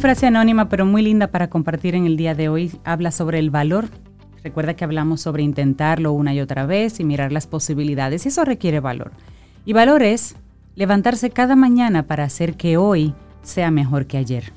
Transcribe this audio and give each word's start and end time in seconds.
Frase 0.00 0.26
anónima 0.26 0.70
pero 0.70 0.86
muy 0.86 1.02
linda 1.02 1.26
para 1.26 1.50
compartir 1.50 1.94
en 1.94 2.06
el 2.06 2.16
día 2.16 2.34
de 2.34 2.48
hoy 2.48 2.72
habla 2.84 3.10
sobre 3.10 3.38
el 3.38 3.50
valor. 3.50 3.88
Recuerda 4.42 4.74
que 4.74 4.84
hablamos 4.84 5.20
sobre 5.20 5.42
intentarlo 5.42 6.12
una 6.12 6.32
y 6.32 6.40
otra 6.40 6.64
vez 6.64 7.00
y 7.00 7.04
mirar 7.04 7.32
las 7.32 7.46
posibilidades 7.46 8.24
y 8.24 8.30
eso 8.30 8.44
requiere 8.46 8.80
valor. 8.80 9.12
Y 9.66 9.74
valor 9.74 10.02
es 10.02 10.36
levantarse 10.74 11.28
cada 11.28 11.54
mañana 11.54 12.04
para 12.04 12.24
hacer 12.24 12.54
que 12.54 12.78
hoy 12.78 13.12
sea 13.42 13.70
mejor 13.70 14.06
que 14.06 14.16
ayer. 14.16 14.52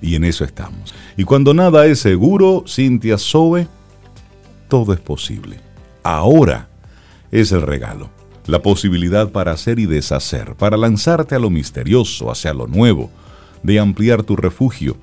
Y 0.00 0.14
en 0.14 0.24
eso 0.24 0.44
estamos. 0.44 0.94
Y 1.16 1.24
cuando 1.24 1.52
nada 1.52 1.84
es 1.86 1.98
seguro, 1.98 2.62
Cintia 2.68 3.18
Sobe, 3.18 3.66
todo 4.68 4.92
es 4.92 5.00
posible. 5.00 5.58
Ahora 6.04 6.68
es 7.32 7.50
el 7.50 7.62
regalo, 7.62 8.10
la 8.46 8.62
posibilidad 8.62 9.30
para 9.30 9.50
hacer 9.50 9.80
y 9.80 9.86
deshacer, 9.86 10.54
para 10.54 10.76
lanzarte 10.76 11.34
a 11.34 11.40
lo 11.40 11.50
misterioso, 11.50 12.30
hacia 12.30 12.54
lo 12.54 12.68
nuevo 12.68 13.10
de 13.62 13.78
ampliar 13.78 14.22
tu 14.22 14.36
refugio. 14.36 14.96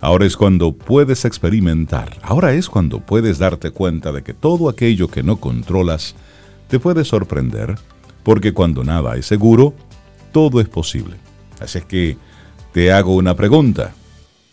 Ahora 0.00 0.26
es 0.26 0.36
cuando 0.36 0.72
puedes 0.72 1.24
experimentar, 1.24 2.18
ahora 2.22 2.52
es 2.52 2.68
cuando 2.68 3.00
puedes 3.00 3.38
darte 3.38 3.70
cuenta 3.70 4.12
de 4.12 4.22
que 4.22 4.34
todo 4.34 4.68
aquello 4.68 5.08
que 5.08 5.22
no 5.22 5.38
controlas 5.40 6.14
te 6.68 6.78
puede 6.78 7.04
sorprender, 7.04 7.76
porque 8.22 8.52
cuando 8.52 8.84
nada 8.84 9.16
es 9.16 9.26
seguro, 9.26 9.74
todo 10.32 10.60
es 10.60 10.68
posible. 10.68 11.16
Así 11.60 11.78
es 11.78 11.84
que 11.84 12.16
te 12.72 12.92
hago 12.92 13.14
una 13.14 13.34
pregunta. 13.34 13.94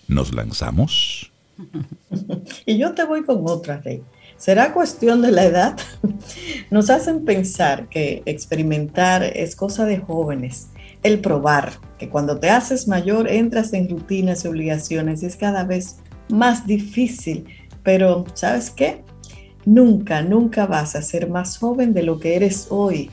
¿Nos 0.07 0.33
lanzamos? 0.33 1.31
y 2.65 2.77
yo 2.77 2.93
te 2.93 3.03
voy 3.03 3.23
con 3.23 3.41
otra, 3.45 3.81
Rey. 3.81 4.03
¿Será 4.37 4.73
cuestión 4.73 5.21
de 5.21 5.31
la 5.31 5.45
edad? 5.45 5.77
Nos 6.71 6.89
hacen 6.89 7.25
pensar 7.25 7.89
que 7.89 8.23
experimentar 8.25 9.23
es 9.23 9.55
cosa 9.55 9.85
de 9.85 9.99
jóvenes 9.99 10.69
el 11.03 11.19
probar, 11.19 11.73
que 11.97 12.09
cuando 12.09 12.39
te 12.39 12.49
haces 12.49 12.87
mayor 12.87 13.29
entras 13.29 13.73
en 13.73 13.89
rutinas 13.89 14.43
y 14.43 14.47
obligaciones 14.47 15.23
y 15.23 15.25
es 15.25 15.35
cada 15.35 15.63
vez 15.63 15.97
más 16.29 16.65
difícil, 16.65 17.45
pero 17.83 18.25
¿sabes 18.33 18.69
qué? 18.69 19.03
Nunca, 19.65 20.21
nunca 20.21 20.65
vas 20.65 20.95
a 20.95 21.01
ser 21.01 21.29
más 21.29 21.57
joven 21.57 21.93
de 21.93 22.03
lo 22.03 22.19
que 22.19 22.35
eres 22.35 22.67
hoy. 22.69 23.11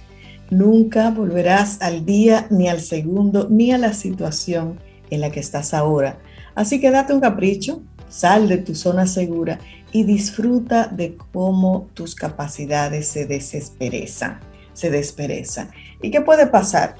Nunca 0.50 1.10
volverás 1.10 1.80
al 1.82 2.06
día, 2.06 2.46
ni 2.50 2.68
al 2.68 2.80
segundo, 2.80 3.48
ni 3.50 3.72
a 3.72 3.78
la 3.78 3.92
situación 3.92 4.78
en 5.10 5.20
la 5.20 5.30
que 5.30 5.40
estás 5.40 5.74
ahora. 5.74 6.18
Así 6.54 6.80
que 6.80 6.90
date 6.90 7.12
un 7.12 7.20
capricho, 7.20 7.82
sal 8.08 8.48
de 8.48 8.58
tu 8.58 8.74
zona 8.74 9.06
segura 9.06 9.58
y 9.92 10.04
disfruta 10.04 10.86
de 10.86 11.16
cómo 11.32 11.88
tus 11.94 12.14
capacidades 12.14 13.08
se 13.08 13.26
desesperezan, 13.26 14.40
se 14.72 14.90
desperezan. 14.90 15.70
¿Y 16.02 16.10
qué 16.10 16.20
puede 16.20 16.46
pasar? 16.46 16.96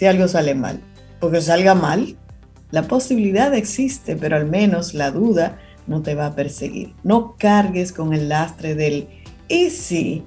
Si 0.00 0.06
algo 0.06 0.28
sale 0.28 0.54
mal. 0.54 0.80
Porque 1.20 1.42
salga 1.42 1.74
mal, 1.74 2.16
la 2.70 2.84
posibilidad 2.84 3.52
existe, 3.52 4.16
pero 4.16 4.34
al 4.34 4.46
menos 4.46 4.94
la 4.94 5.10
duda 5.10 5.58
no 5.86 6.00
te 6.00 6.14
va 6.14 6.24
a 6.24 6.34
perseguir. 6.34 6.94
No 7.04 7.36
cargues 7.38 7.92
con 7.92 8.14
el 8.14 8.30
lastre 8.30 8.74
del 8.74 9.08
y 9.46 9.68
si. 9.68 10.24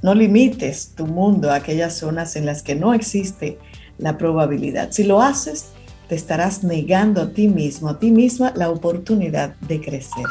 No 0.00 0.14
limites 0.14 0.94
tu 0.96 1.06
mundo 1.06 1.50
a 1.50 1.56
aquellas 1.56 1.94
zonas 1.94 2.36
en 2.36 2.46
las 2.46 2.62
que 2.62 2.74
no 2.74 2.94
existe 2.94 3.58
la 3.98 4.16
probabilidad. 4.16 4.92
Si 4.92 5.04
lo 5.04 5.20
haces, 5.20 5.72
te 6.08 6.14
estarás 6.14 6.64
negando 6.64 7.20
a 7.20 7.32
ti 7.34 7.48
mismo, 7.48 7.90
a 7.90 7.98
ti 7.98 8.10
misma, 8.10 8.54
la 8.56 8.70
oportunidad 8.70 9.56
de 9.56 9.82
crecer. 9.82 10.24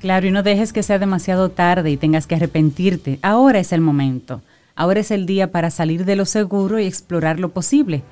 Claro, 0.00 0.26
y 0.26 0.30
no 0.30 0.42
dejes 0.42 0.74
que 0.74 0.82
sea 0.82 0.98
demasiado 0.98 1.48
tarde 1.48 1.90
y 1.90 1.96
tengas 1.96 2.26
que 2.26 2.34
arrepentirte. 2.34 3.18
Ahora 3.22 3.58
es 3.58 3.72
el 3.72 3.80
momento. 3.80 4.42
Ahora 4.76 5.00
es 5.00 5.12
el 5.12 5.24
día 5.24 5.52
para 5.52 5.70
salir 5.70 6.04
de 6.04 6.16
lo 6.16 6.24
seguro 6.24 6.80
y 6.80 6.84
explorar 6.84 7.38
lo 7.38 7.50
posible, 7.50 8.02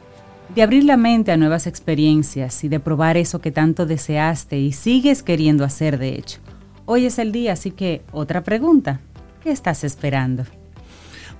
de 0.54 0.62
abrir 0.62 0.84
la 0.84 0.96
mente 0.96 1.32
a 1.32 1.36
nuevas 1.36 1.66
experiencias 1.66 2.62
y 2.62 2.68
de 2.68 2.78
probar 2.78 3.16
eso 3.16 3.40
que 3.40 3.50
tanto 3.50 3.84
deseaste 3.84 4.60
y 4.60 4.70
sigues 4.70 5.24
queriendo 5.24 5.64
hacer 5.64 5.98
de 5.98 6.10
hecho. 6.10 6.38
Hoy 6.84 7.06
es 7.06 7.18
el 7.18 7.32
día, 7.32 7.54
así 7.54 7.72
que 7.72 8.02
otra 8.12 8.44
pregunta, 8.44 9.00
¿qué 9.42 9.50
estás 9.50 9.82
esperando? 9.82 10.44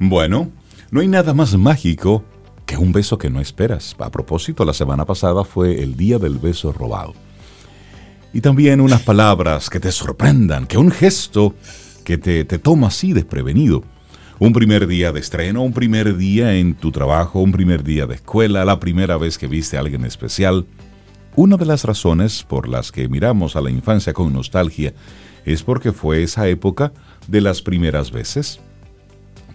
Bueno, 0.00 0.50
no 0.90 1.00
hay 1.00 1.08
nada 1.08 1.34
más 1.34 1.56
mágico 1.56 2.24
que 2.66 2.76
un 2.76 2.90
beso 2.90 3.16
que 3.16 3.30
no 3.30 3.40
esperas. 3.40 3.94
A 4.00 4.10
propósito, 4.10 4.64
la 4.64 4.74
semana 4.74 5.04
pasada 5.04 5.44
fue 5.44 5.82
el 5.82 5.96
día 5.96 6.18
del 6.18 6.38
beso 6.38 6.72
robado. 6.72 7.14
Y 8.32 8.40
también 8.40 8.80
unas 8.80 9.02
palabras 9.02 9.70
que 9.70 9.78
te 9.78 9.92
sorprendan, 9.92 10.66
que 10.66 10.78
un 10.78 10.90
gesto 10.90 11.54
que 12.02 12.18
te, 12.18 12.44
te 12.44 12.58
toma 12.58 12.88
así 12.88 13.12
desprevenido. 13.12 13.84
Un 14.42 14.52
primer 14.52 14.88
día 14.88 15.12
de 15.12 15.20
estreno, 15.20 15.62
un 15.62 15.72
primer 15.72 16.16
día 16.16 16.56
en 16.56 16.74
tu 16.74 16.90
trabajo, 16.90 17.38
un 17.38 17.52
primer 17.52 17.84
día 17.84 18.06
de 18.08 18.16
escuela, 18.16 18.64
la 18.64 18.80
primera 18.80 19.16
vez 19.16 19.38
que 19.38 19.46
viste 19.46 19.76
a 19.76 19.80
alguien 19.80 20.04
especial. 20.04 20.66
Una 21.36 21.56
de 21.56 21.64
las 21.64 21.84
razones 21.84 22.42
por 22.42 22.68
las 22.68 22.90
que 22.90 23.08
miramos 23.08 23.54
a 23.54 23.60
la 23.60 23.70
infancia 23.70 24.12
con 24.12 24.32
nostalgia 24.32 24.94
es 25.44 25.62
porque 25.62 25.92
fue 25.92 26.24
esa 26.24 26.48
época 26.48 26.92
de 27.28 27.40
las 27.40 27.62
primeras 27.62 28.10
veces. 28.10 28.58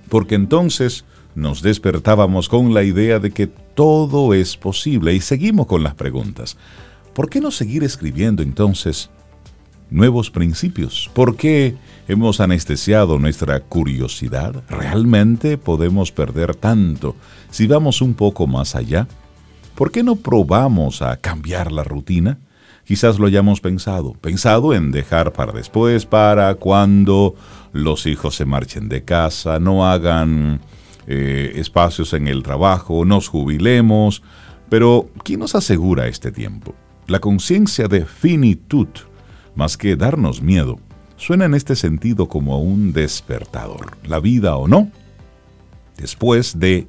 Porque 0.07 0.35
entonces 0.35 1.03
nos 1.35 1.61
despertábamos 1.61 2.47
con 2.47 2.73
la 2.73 2.83
idea 2.83 3.19
de 3.19 3.31
que 3.31 3.47
todo 3.47 4.33
es 4.33 4.55
posible 4.55 5.13
y 5.13 5.19
seguimos 5.19 5.67
con 5.67 5.83
las 5.83 5.95
preguntas. 5.95 6.55
¿Por 7.13 7.29
qué 7.29 7.41
no 7.41 7.51
seguir 7.51 7.83
escribiendo 7.83 8.41
entonces 8.41 9.09
nuevos 9.89 10.31
principios? 10.31 11.11
¿Por 11.13 11.35
qué 11.35 11.75
hemos 12.07 12.39
anestesiado 12.39 13.19
nuestra 13.19 13.59
curiosidad? 13.59 14.63
¿Realmente 14.69 15.57
podemos 15.57 16.11
perder 16.11 16.55
tanto 16.55 17.15
si 17.49 17.67
vamos 17.67 18.01
un 18.01 18.13
poco 18.13 18.47
más 18.47 18.75
allá? 18.75 19.07
¿Por 19.75 19.91
qué 19.91 20.03
no 20.03 20.15
probamos 20.15 21.01
a 21.01 21.17
cambiar 21.17 21.71
la 21.71 21.83
rutina? 21.83 22.39
Quizás 22.83 23.19
lo 23.19 23.27
hayamos 23.27 23.59
pensado, 23.59 24.13
pensado 24.13 24.73
en 24.73 24.91
dejar 24.91 25.33
para 25.33 25.51
después, 25.51 26.05
para 26.05 26.55
cuando 26.55 27.35
los 27.73 28.05
hijos 28.05 28.35
se 28.35 28.45
marchen 28.45 28.87
de 28.87 29.03
casa, 29.03 29.59
no 29.59 29.85
hagan 29.85 30.61
eh, 31.05 31.51
espacios 31.55 32.13
en 32.13 32.27
el 32.27 32.43
trabajo, 32.43 33.03
nos 33.03 33.27
jubilemos, 33.27 34.23
pero 34.69 35.09
¿quién 35.23 35.41
nos 35.41 35.53
asegura 35.53 36.07
este 36.07 36.31
tiempo? 36.31 36.75
La 37.07 37.19
conciencia 37.19 37.87
de 37.87 38.05
finitud 38.05 38.87
más 39.55 39.75
que 39.75 39.95
darnos 39.95 40.41
miedo, 40.41 40.79
suena 41.17 41.45
en 41.45 41.53
este 41.53 41.75
sentido 41.75 42.29
como 42.29 42.61
un 42.61 42.93
despertador. 42.93 43.97
La 44.05 44.19
vida 44.19 44.55
o 44.55 44.67
no, 44.67 44.89
después 45.97 46.59
de 46.59 46.87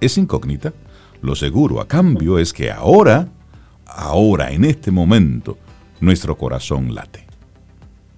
es 0.00 0.18
incógnita, 0.18 0.72
lo 1.22 1.36
seguro 1.36 1.80
a 1.80 1.86
cambio 1.86 2.38
es 2.38 2.52
que 2.52 2.70
ahora, 2.70 3.28
ahora, 3.86 4.50
en 4.50 4.64
este 4.64 4.90
momento, 4.90 5.56
nuestro 6.00 6.36
corazón 6.36 6.94
late. 6.94 7.24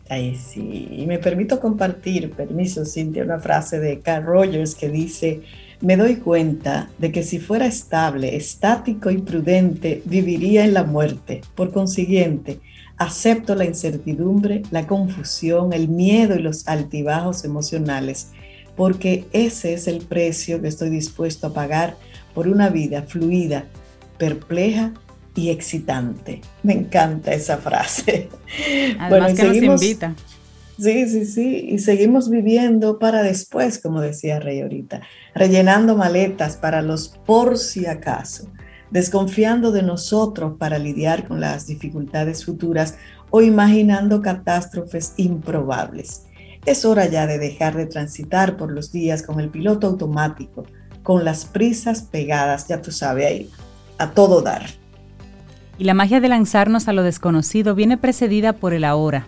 Ay, 0.08 0.36
sí, 0.36 0.88
y 0.90 1.06
me 1.06 1.18
permito 1.18 1.60
compartir, 1.60 2.30
permiso, 2.30 2.84
Cintia, 2.84 3.24
una 3.24 3.38
frase 3.38 3.78
de 3.80 4.00
Carl 4.00 4.24
Rogers 4.24 4.74
que 4.74 4.88
dice, 4.88 5.42
me 5.80 5.96
doy 5.96 6.16
cuenta 6.16 6.88
de 6.98 7.12
que 7.12 7.22
si 7.22 7.38
fuera 7.38 7.66
estable, 7.66 8.36
estático 8.36 9.10
y 9.10 9.18
prudente, 9.18 10.02
viviría 10.06 10.64
en 10.64 10.72
la 10.72 10.84
muerte. 10.84 11.42
Por 11.54 11.72
consiguiente, 11.72 12.60
Acepto 12.96 13.54
la 13.54 13.64
incertidumbre, 13.64 14.62
la 14.70 14.86
confusión, 14.86 15.72
el 15.72 15.88
miedo 15.88 16.36
y 16.36 16.42
los 16.42 16.68
altibajos 16.68 17.44
emocionales, 17.44 18.28
porque 18.76 19.26
ese 19.32 19.74
es 19.74 19.88
el 19.88 19.98
precio 19.98 20.60
que 20.60 20.68
estoy 20.68 20.90
dispuesto 20.90 21.48
a 21.48 21.52
pagar 21.52 21.96
por 22.34 22.48
una 22.48 22.68
vida 22.68 23.02
fluida, 23.02 23.66
perpleja 24.18 24.92
y 25.34 25.50
excitante. 25.50 26.40
Me 26.62 26.74
encanta 26.74 27.32
esa 27.32 27.58
frase. 27.58 28.28
Además 28.98 29.34
que 29.34 29.44
nos 29.44 29.82
invita. 29.82 30.14
Sí, 30.78 31.08
sí, 31.08 31.24
sí. 31.24 31.68
Y 31.70 31.78
seguimos 31.78 32.28
viviendo 32.28 32.98
para 32.98 33.22
después, 33.22 33.78
como 33.78 34.00
decía 34.00 34.40
Rey 34.40 34.60
ahorita, 34.60 35.02
rellenando 35.34 35.96
maletas 35.96 36.56
para 36.56 36.82
los 36.82 37.08
por 37.08 37.58
si 37.58 37.86
acaso 37.86 38.48
desconfiando 38.94 39.72
de 39.72 39.82
nosotros 39.82 40.54
para 40.56 40.78
lidiar 40.78 41.26
con 41.26 41.40
las 41.40 41.66
dificultades 41.66 42.44
futuras 42.44 42.96
o 43.30 43.42
imaginando 43.42 44.22
catástrofes 44.22 45.14
improbables. 45.16 46.26
Es 46.64 46.84
hora 46.84 47.06
ya 47.06 47.26
de 47.26 47.38
dejar 47.38 47.76
de 47.76 47.86
transitar 47.86 48.56
por 48.56 48.70
los 48.70 48.92
días 48.92 49.24
con 49.24 49.40
el 49.40 49.48
piloto 49.48 49.88
automático, 49.88 50.64
con 51.02 51.24
las 51.24 51.44
prisas 51.44 52.02
pegadas, 52.02 52.68
ya 52.68 52.80
tú 52.80 52.92
sabes 52.92 53.26
ahí, 53.26 53.50
a 53.98 54.12
todo 54.12 54.42
dar. 54.42 54.64
Y 55.76 55.82
la 55.82 55.94
magia 55.94 56.20
de 56.20 56.28
lanzarnos 56.28 56.86
a 56.86 56.92
lo 56.92 57.02
desconocido 57.02 57.74
viene 57.74 57.98
precedida 57.98 58.52
por 58.52 58.74
el 58.74 58.84
ahora, 58.84 59.26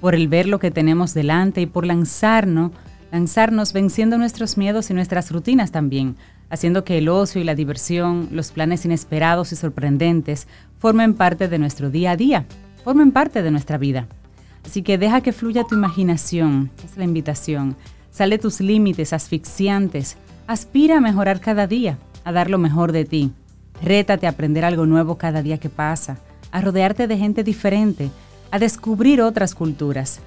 por 0.00 0.14
el 0.14 0.28
ver 0.28 0.46
lo 0.46 0.60
que 0.60 0.70
tenemos 0.70 1.14
delante 1.14 1.60
y 1.60 1.66
por 1.66 1.84
lanzarnos, 1.84 2.70
lanzarnos 3.10 3.72
venciendo 3.72 4.18
nuestros 4.18 4.56
miedos 4.56 4.88
y 4.88 4.94
nuestras 4.94 5.32
rutinas 5.32 5.72
también, 5.72 6.14
haciendo 6.50 6.84
que 6.84 6.98
el 6.98 7.08
ocio 7.08 7.40
y 7.40 7.44
la 7.44 7.54
diversión, 7.54 8.28
los 8.32 8.50
planes 8.50 8.84
inesperados 8.84 9.52
y 9.52 9.56
sorprendentes 9.56 10.48
formen 10.78 11.14
parte 11.14 11.48
de 11.48 11.58
nuestro 11.58 11.90
día 11.90 12.10
a 12.10 12.16
día, 12.16 12.44
formen 12.84 13.12
parte 13.12 13.42
de 13.42 13.50
nuestra 13.50 13.78
vida. 13.78 14.08
Así 14.64 14.82
que 14.82 14.98
deja 14.98 15.20
que 15.20 15.32
fluya 15.32 15.64
tu 15.64 15.76
imaginación, 15.76 16.70
es 16.84 16.96
la 16.96 17.04
invitación. 17.04 17.76
Sale 18.10 18.38
tus 18.38 18.60
límites 18.60 19.12
asfixiantes, 19.12 20.16
aspira 20.46 20.98
a 20.98 21.00
mejorar 21.00 21.40
cada 21.40 21.66
día, 21.66 21.98
a 22.24 22.32
dar 22.32 22.50
lo 22.50 22.58
mejor 22.58 22.92
de 22.92 23.04
ti. 23.04 23.32
Rétate 23.82 24.26
a 24.26 24.30
aprender 24.30 24.64
algo 24.64 24.84
nuevo 24.84 25.16
cada 25.16 25.42
día 25.42 25.58
que 25.58 25.70
pasa, 25.70 26.18
a 26.50 26.60
rodearte 26.60 27.06
de 27.06 27.16
gente 27.16 27.44
diferente, 27.44 28.10
a 28.50 28.58
descubrir 28.58 29.22
otras 29.22 29.54
culturas. 29.54 30.20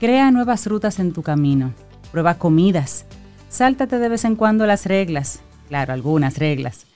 Crea 0.00 0.30
nuevas 0.30 0.66
rutas 0.66 0.98
en 0.98 1.12
tu 1.12 1.22
camino, 1.22 1.74
prueba 2.10 2.34
comidas, 2.34 3.04
sáltate 3.48 3.98
de 3.98 4.08
vez 4.08 4.24
en 4.24 4.36
cuando 4.36 4.66
las 4.66 4.86
reglas, 4.86 5.40
claro, 5.68 5.92
algunas 5.92 6.38
reglas. 6.38 6.86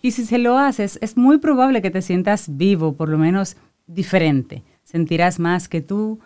Y 0.00 0.12
si 0.12 0.24
se 0.24 0.38
lo 0.38 0.58
haces, 0.58 0.98
es 1.00 1.16
muy 1.16 1.38
probable 1.38 1.82
que 1.82 1.90
te 1.90 2.02
sientas 2.02 2.56
vivo, 2.56 2.94
por 2.94 3.08
lo 3.08 3.18
menos 3.18 3.56
diferente. 3.86 4.62
Sentirás 4.84 5.38
más 5.38 5.68
que 5.68 5.80
tú, 5.80 6.18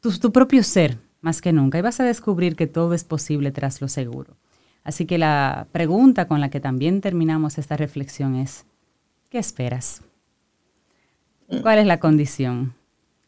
tu, 0.00 0.16
tu 0.18 0.32
propio 0.32 0.62
ser, 0.62 0.98
más 1.20 1.40
que 1.40 1.52
nunca, 1.52 1.78
y 1.78 1.82
vas 1.82 2.00
a 2.00 2.04
descubrir 2.04 2.54
que 2.54 2.66
todo 2.66 2.94
es 2.94 3.04
posible 3.04 3.50
tras 3.50 3.80
lo 3.80 3.88
seguro. 3.88 4.36
Así 4.84 5.06
que 5.06 5.18
la 5.18 5.66
pregunta 5.72 6.26
con 6.26 6.40
la 6.40 6.50
que 6.50 6.60
también 6.60 7.00
terminamos 7.00 7.58
esta 7.58 7.76
reflexión 7.76 8.36
es, 8.36 8.64
¿qué 9.30 9.38
esperas? 9.38 10.02
¿Cuál 11.62 11.80
es 11.80 11.86
la 11.86 12.00
condición? 12.00 12.74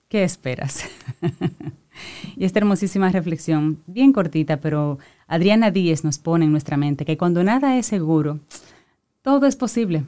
¿Qué 0.08 0.24
esperas? 0.24 0.84
y 2.36 2.44
esta 2.44 2.58
hermosísima 2.58 3.10
reflexión, 3.10 3.78
bien 3.86 4.12
cortita, 4.12 4.58
pero 4.58 4.98
Adriana 5.26 5.70
Díez 5.70 6.04
nos 6.04 6.18
pone 6.18 6.44
en 6.44 6.52
nuestra 6.52 6.76
mente 6.76 7.04
que 7.04 7.16
cuando 7.16 7.44
nada 7.44 7.78
es 7.78 7.86
seguro, 7.86 8.40
todo 9.22 9.46
es 9.46 9.56
posible. 9.56 10.04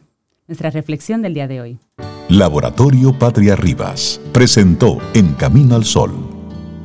Nuestra 0.49 0.71
reflexión 0.71 1.23
del 1.23 1.35
día 1.35 1.49
de 1.49 1.61
hoy. 1.61 1.79
Laboratorio 2.29 3.19
Patria 3.19 3.56
Rivas 3.56 4.21
presentó 4.33 4.99
En 5.15 5.35
Camino 5.35 5.75
al 5.75 5.85
Sol, 5.85 6.12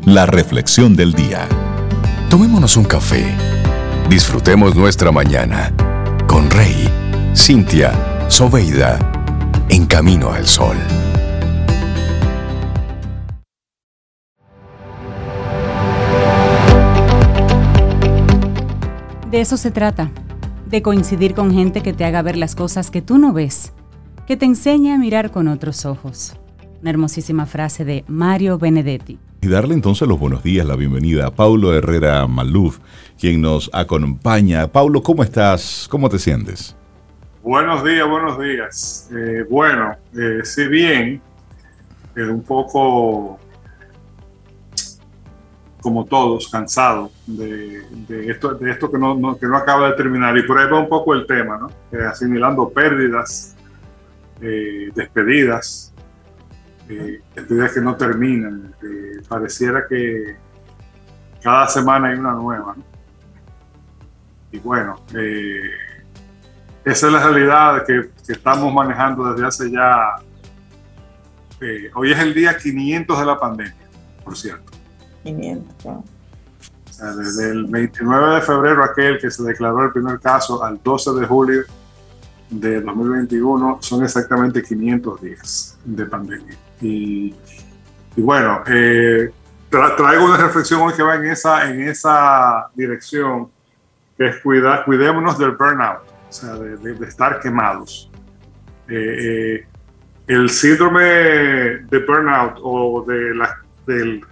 la 0.06 0.26
reflexión 0.26 0.96
del 0.96 1.14
día. 1.14 1.48
Tomémonos 2.30 2.78
un 2.78 2.86
café 2.86 3.26
Disfrutemos 4.12 4.76
nuestra 4.76 5.10
mañana 5.14 5.74
con 6.28 6.52
Rey, 6.52 6.90
Cintia, 7.34 8.28
Soveida, 8.28 9.00
en 9.70 9.86
camino 9.86 10.34
al 10.34 10.46
sol. 10.46 10.76
De 19.32 19.40
eso 19.40 19.56
se 19.56 19.72
trata, 19.72 20.12
de 20.66 20.82
coincidir 20.82 21.34
con 21.34 21.54
gente 21.54 21.82
que 21.82 21.94
te 21.94 22.04
haga 22.04 22.22
ver 22.22 22.36
las 22.36 22.54
cosas 22.54 22.92
que 22.92 23.02
tú 23.02 23.18
no 23.18 23.32
ves, 23.32 23.72
que 24.28 24.36
te 24.36 24.44
enseñe 24.44 24.92
a 24.92 24.98
mirar 24.98 25.32
con 25.32 25.48
otros 25.48 25.86
ojos. 25.86 26.38
Una 26.82 26.90
hermosísima 26.90 27.46
frase 27.46 27.86
de 27.86 28.04
Mario 28.10 28.58
Benedetti. 28.58 29.20
Y 29.40 29.48
darle 29.48 29.74
entonces 29.74 30.06
los 30.06 30.20
buenos 30.20 30.44
días, 30.44 30.66
la 30.66 30.76
bienvenida 30.76 31.28
a 31.28 31.32
Paulo 31.32 31.74
Herrera 31.74 32.28
Maluf, 32.28 32.80
quien 33.18 33.40
nos 33.40 33.70
acompaña. 33.72 34.68
Paulo, 34.68 35.02
¿cómo 35.02 35.24
estás? 35.24 35.88
¿Cómo 35.90 36.10
te 36.10 36.20
sientes? 36.20 36.76
Buenos 37.42 37.86
días, 37.86 38.10
buenos 38.10 38.38
días. 38.38 39.10
Eh, 39.16 39.46
bueno, 39.50 39.96
eh, 40.14 40.42
sí 40.44 40.68
bien, 40.68 41.22
eh, 42.18 42.24
un 42.24 42.44
poco 42.44 43.40
como 45.82 46.06
todos, 46.06 46.48
cansado 46.50 47.12
de, 47.26 47.84
esto, 48.30 48.54
de 48.54 48.72
esto 48.72 48.92
que, 48.92 48.98
no, 48.98 49.38
que 49.38 49.48
no 49.48 49.58
acaba 49.58 49.90
de 49.90 49.96
terminar. 49.96 50.38
Y 50.38 50.44
por 50.44 50.58
ahí 50.58 50.70
va 50.70 50.80
un 50.80 50.90
poco 50.90 51.14
el 51.14 51.26
tema, 51.26 51.58
¿no? 51.58 51.70
asimilando 52.08 52.70
pérdidas, 52.70 53.56
despedidas, 54.40 55.94
eh, 56.88 57.22
que 57.36 57.82
no 57.82 57.96
terminan. 57.96 58.74
pareciera 59.28 59.86
que 59.88 60.38
cada 61.42 61.68
semana 61.68 62.10
hay 62.10 62.20
una 62.20 62.34
nueva. 62.34 62.76
Y 64.52 64.60
bueno, 64.60 65.02
eh, 65.16 65.72
esa 66.84 67.08
es 67.08 67.14
la 67.14 67.24
realidad 67.24 67.86
que, 67.86 68.10
estamos 68.28 68.74
manejando 68.74 69.34
desde 69.34 69.48
hace 69.48 69.72
ya... 69.72 70.16
Eh, 71.62 71.92
hoy 71.94 72.12
es 72.12 72.20
el 72.20 72.34
día 72.34 72.58
500 72.58 73.20
de 73.20 73.26
la 73.26 73.40
pandemia, 73.40 73.76
por 74.24 74.36
cierto. 74.36 74.71
500, 75.24 76.04
desde 77.16 77.52
el 77.52 77.66
29 77.66 78.36
de 78.36 78.42
febrero, 78.42 78.84
aquel 78.84 79.20
que 79.20 79.32
se 79.32 79.44
declaró 79.44 79.84
el 79.86 79.92
primer 79.92 80.20
caso, 80.20 80.64
al 80.64 80.80
12 80.84 81.20
de 81.20 81.26
julio 81.26 81.64
de 82.50 82.82
2021, 82.82 83.80
son 83.82 84.04
exactamente 84.04 84.62
500 84.62 85.22
días 85.22 85.80
de 85.84 86.06
pandemia. 86.06 86.56
Y, 86.80 87.34
bueno, 88.18 88.62
eh, 88.68 89.32
traigo 89.70 90.26
una 90.26 90.38
reflexión 90.38 90.82
hoy 90.82 90.94
que 90.94 91.04
va 91.04 91.16
en 91.16 91.26
esa, 91.26 91.70
en 91.70 91.82
esa 91.82 92.70
dirección, 92.76 93.50
que 94.18 94.28
es 94.28 94.36
cuidar, 94.38 94.86
cuidémonos 94.86 95.40
del 95.40 95.52
burnout, 95.52 96.04
o 96.30 96.32
sea, 96.32 96.56
de, 96.56 97.08
estar 97.08 97.40
quemados. 97.40 98.12
Eh, 98.88 98.94
eh, 99.20 99.68
el 100.28 100.50
síndrome 100.50 101.02
de 101.02 102.06
burnout 102.08 102.60
o 102.62 103.04
de 103.08 103.34
la, 103.34 103.58
del 103.88 104.24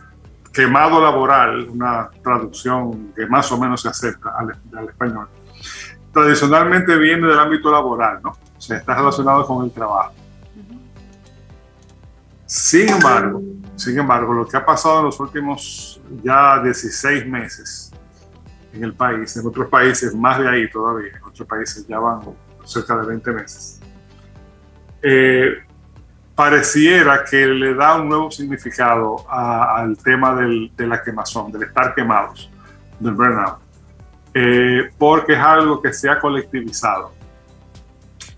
quemado 0.53 1.01
laboral, 1.01 1.69
una 1.69 2.09
traducción 2.23 3.13
que 3.15 3.25
más 3.25 3.51
o 3.51 3.57
menos 3.57 3.81
se 3.81 3.89
acepta 3.89 4.31
al, 4.37 4.55
al 4.77 4.89
español, 4.89 5.27
tradicionalmente 6.11 6.97
viene 6.97 7.27
del 7.27 7.39
ámbito 7.39 7.71
laboral, 7.71 8.19
¿no? 8.23 8.31
O 8.31 8.61
sea, 8.61 8.77
está 8.77 8.95
relacionado 8.95 9.45
con 9.45 9.65
el 9.65 9.71
trabajo. 9.71 10.13
Sin 12.45 12.89
embargo, 12.89 13.41
sin 13.75 13.97
embargo, 13.97 14.33
lo 14.33 14.47
que 14.47 14.57
ha 14.57 14.65
pasado 14.65 14.99
en 14.99 15.05
los 15.05 15.19
últimos 15.19 16.01
ya 16.23 16.59
16 16.61 17.27
meses 17.27 17.91
en 18.73 18.83
el 18.83 18.93
país, 18.93 19.37
en 19.37 19.47
otros 19.47 19.67
países 19.69 20.13
más 20.15 20.39
de 20.39 20.49
ahí 20.49 20.69
todavía, 20.69 21.15
en 21.15 21.23
otros 21.23 21.47
países 21.47 21.87
ya 21.87 21.99
van 21.99 22.21
cerca 22.65 22.97
de 22.97 23.07
20 23.07 23.31
meses, 23.31 23.79
eh, 25.01 25.63
pareciera 26.39 27.25
que 27.29 27.45
le 27.47 27.73
da 27.73 27.95
un 27.95 28.07
nuevo 28.07 28.31
significado 28.31 29.29
al 29.29 29.97
tema 29.97 30.33
de 30.33 30.87
la 30.87 31.03
quemazón, 31.03 31.51
del 31.51 31.63
estar 31.63 31.93
quemados, 31.93 32.49
del 32.97 33.13
burnout, 33.13 33.57
eh, 34.33 34.89
porque 34.97 35.33
es 35.33 35.39
algo 35.39 35.81
que 35.81 35.91
se 35.91 36.09
ha 36.09 36.17
colectivizado, 36.17 37.11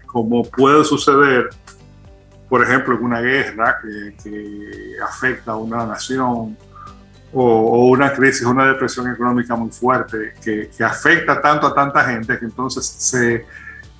como 0.08 0.42
puede 0.42 0.84
suceder 0.84 1.52
por 2.50 2.64
ejemplo, 2.64 2.96
en 2.96 3.04
una 3.04 3.22
guerra 3.22 3.80
que, 3.84 4.96
afecta 5.02 5.52
a 5.52 5.56
una 5.58 5.86
nación 5.86 6.58
o, 7.32 7.88
una 7.88 8.12
crisis, 8.14 8.42
una 8.48 8.66
depresión 8.66 9.10
económica 9.10 9.56
muy 9.56 9.70
fuerte 9.70 10.34
que, 10.44 10.84
afecta 10.84 11.40
tanto 11.40 11.68
a 11.68 11.74
tanta 11.76 12.04
gente 12.04 12.40
que 12.40 12.46
entonces 12.46 12.84
se, 12.84 13.46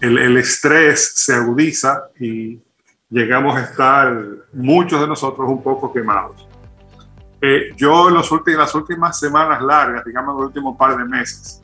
el, 0.02 0.38
estrés 0.38 1.14
se 1.16 1.36
agudiza 1.36 2.10
y 2.20 2.60
llegamos 3.12 3.56
a 3.56 3.62
estar 3.62 4.18
muchos 4.54 5.00
de 5.00 5.08
nosotros 5.08 5.48
un 5.48 5.62
poco 5.62 5.94
quemados. 5.94 6.48
Eh, 7.42 7.74
yo 7.76 8.08
en, 8.08 8.16
los 8.16 8.32
últimos, 8.32 8.60
las 8.60 8.74
últimas 8.74 9.20
semanas 9.20 9.62
largas, 9.62 10.04
digamos 10.06 10.36
los 10.36 10.48
últimos 10.48 10.78
par 10.78 10.98
de 10.98 11.06
meses, 11.06 11.62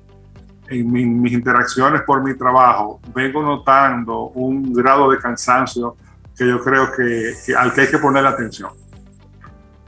en 0.69 1.21
mis 1.21 1.33
interacciones 1.33 2.01
por 2.01 2.21
mi 2.23 2.35
trabajo, 2.35 2.99
vengo 3.15 3.41
notando 3.41 4.29
un 4.35 4.73
grado 4.73 5.09
de 5.09 5.17
cansancio 5.17 5.95
que 6.37 6.47
yo 6.47 6.61
creo 6.61 6.91
que, 6.91 7.55
al 7.55 7.73
que 7.73 7.81
hay 7.81 7.87
que 7.87 7.97
poner 7.97 8.25
atención. 8.25 8.71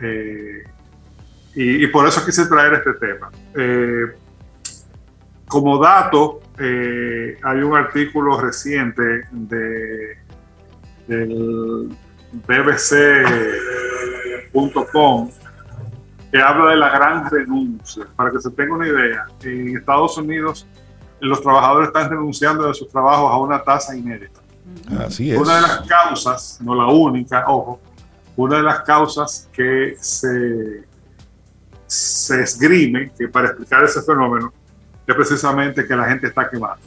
Eh, 0.02 0.64
y, 1.56 1.88
por 1.88 2.08
eso 2.08 2.26
quise 2.26 2.46
traer 2.46 2.76
este 2.76 2.94
tema. 2.94 3.30
Eh, 3.56 4.06
como 5.48 5.78
dato, 5.78 6.42
eh, 6.58 7.38
hay 7.44 7.60
un 7.60 7.76
artículo 7.76 8.40
reciente 8.40 9.24
de, 9.32 10.18
del 11.10 11.90
bbc.com 12.48 13.32
que 16.32 16.40
habla 16.40 16.70
de 16.72 16.78
la 16.78 16.90
gran 16.90 17.30
renuncia. 17.30 18.06
Para 18.16 18.32
que 18.32 18.40
se 18.40 18.50
tenga 18.52 18.76
una 18.76 18.88
idea, 18.88 19.26
en 19.44 19.76
Estados 19.78 20.18
Unidos 20.18 20.66
los 21.20 21.42
trabajadores 21.42 21.88
están 21.88 22.10
renunciando 22.10 22.66
de 22.68 22.74
sus 22.74 22.88
trabajos 22.88 23.32
a 23.32 23.38
una 23.38 23.62
tasa 23.62 23.96
inédita. 23.96 24.40
Así 25.00 25.32
es. 25.32 25.40
Una 25.40 25.56
de 25.56 25.62
las 25.64 25.82
causas, 25.88 26.60
no 26.62 26.76
la 26.76 26.88
única, 26.88 27.44
ojo, 27.48 27.82
una 28.38 28.58
de 28.58 28.64
las 28.64 28.82
causas 28.84 29.50
que 29.52 29.98
se, 30.00 30.86
se 31.88 32.42
esgrime 32.42 33.12
que 33.18 33.28
para 33.28 33.48
explicar 33.48 33.84
ese 33.84 34.02
fenómeno 34.02 34.54
es 35.06 35.16
precisamente 35.16 35.86
que 35.86 35.96
la 35.96 36.06
gente 36.06 36.28
está 36.28 36.50
quemada. 36.50 36.78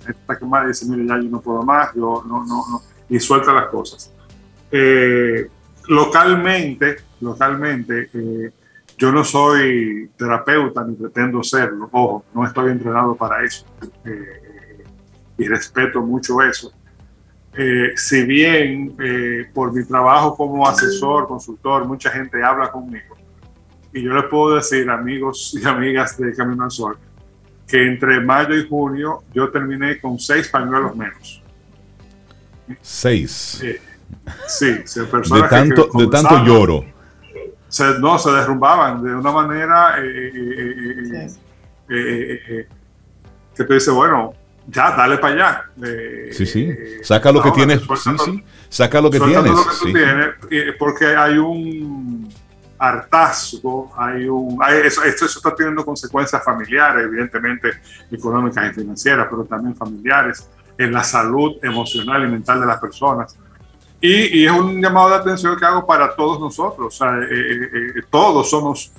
La 0.00 0.06
gente 0.06 0.20
está 0.20 0.38
quemada 0.38 0.66
y 0.66 0.68
dice, 0.68 0.86
mire, 0.86 1.06
ya 1.06 1.16
yo 1.16 1.30
no 1.30 1.40
puedo 1.40 1.62
más, 1.62 1.92
yo 1.94 2.22
no, 2.26 2.44
no, 2.44 2.64
no, 2.68 2.82
y 3.08 3.20
suelta 3.20 3.52
las 3.52 3.68
cosas. 3.68 4.12
Eh, 4.70 5.48
localmente, 5.88 6.96
localmente, 7.20 8.10
eh, 8.12 8.50
yo 8.96 9.12
no 9.12 9.24
soy 9.24 10.10
terapeuta 10.16 10.84
ni 10.84 10.94
pretendo 10.94 11.42
serlo. 11.42 11.88
Ojo, 11.92 12.24
no 12.34 12.46
estoy 12.46 12.72
entrenado 12.72 13.14
para 13.14 13.44
eso. 13.44 13.64
Eh, 14.04 14.84
y 15.38 15.46
respeto 15.46 16.02
mucho 16.02 16.42
eso. 16.42 16.72
si 17.96 18.24
bien 18.24 18.96
por 19.54 19.72
mi 19.72 19.84
trabajo 19.84 20.36
como 20.36 20.66
asesor, 20.68 21.26
consultor, 21.26 21.86
mucha 21.86 22.10
gente 22.10 22.42
habla 22.42 22.70
conmigo, 22.70 23.16
y 23.92 24.02
yo 24.02 24.12
les 24.14 24.24
puedo 24.24 24.56
decir, 24.56 24.88
amigos 24.90 25.56
y 25.60 25.66
amigas 25.66 26.16
de 26.18 26.34
Camino 26.34 26.64
al 26.64 26.70
Sol, 26.70 26.98
que 27.66 27.86
entre 27.86 28.20
mayo 28.20 28.54
y 28.56 28.68
junio 28.68 29.22
yo 29.32 29.50
terminé 29.50 30.00
con 30.00 30.18
seis 30.18 30.48
pañuelos 30.48 30.94
menos. 30.94 31.42
Seis. 32.82 33.62
sí, 34.46 34.66
de 34.66 35.42
tanto, 35.48 35.88
de 35.94 36.06
tanto 36.08 36.44
lloro. 36.44 36.84
Se, 37.68 37.98
no, 37.98 38.18
se 38.18 38.30
derrumbaban 38.30 39.02
de 39.02 39.14
una 39.14 39.30
manera 39.30 39.96
eh, 39.98 40.30
eh, 41.90 42.40
eh, 42.48 42.68
que 43.54 43.64
tú 43.64 43.72
dices, 43.74 43.92
bueno, 43.92 44.32
ya, 44.66 44.92
dale 44.96 45.18
para 45.18 45.34
allá. 45.34 45.64
sí, 46.32 46.46
sí. 46.46 46.74
Saca 47.02 47.30
lo 47.30 47.42
que 47.42 47.50
tienes. 47.50 47.80
Sí, 47.80 48.10
sí. 48.24 48.44
Saca 48.68 49.00
lo 49.00 49.10
que 49.10 49.20
tienes. 49.20 49.54
porque 50.78 51.06
hay 51.06 51.36
un 51.36 52.28
hartazgo, 52.78 53.92
hay 53.96 54.28
un, 54.28 54.58
esto, 54.84 55.02
esto, 55.02 55.26
está 55.26 55.54
teniendo 55.54 55.84
consecuencias 55.84 56.42
familiares, 56.44 57.04
evidentemente 57.04 57.70
económicas 58.10 58.70
y 58.70 58.80
financieras, 58.80 59.26
pero 59.28 59.44
también 59.44 59.74
familiares, 59.74 60.48
en 60.78 60.92
la 60.92 61.02
salud 61.02 61.56
emocional 61.62 62.24
y 62.24 62.28
mental 62.28 62.60
de 62.60 62.66
las 62.66 62.78
personas. 62.78 63.36
Y, 64.00 64.38
y 64.40 64.46
es 64.46 64.52
un 64.52 64.80
llamado 64.80 65.10
de 65.10 65.16
atención 65.16 65.58
que 65.58 65.64
hago 65.64 65.84
para 65.84 66.14
todos 66.14 66.40
nosotros. 66.40 66.86
O 66.86 66.90
sea, 66.90 67.18
eh, 67.18 67.26
eh, 67.30 67.68
eh, 67.96 68.02
todos 68.08 68.48
somos 68.48 68.92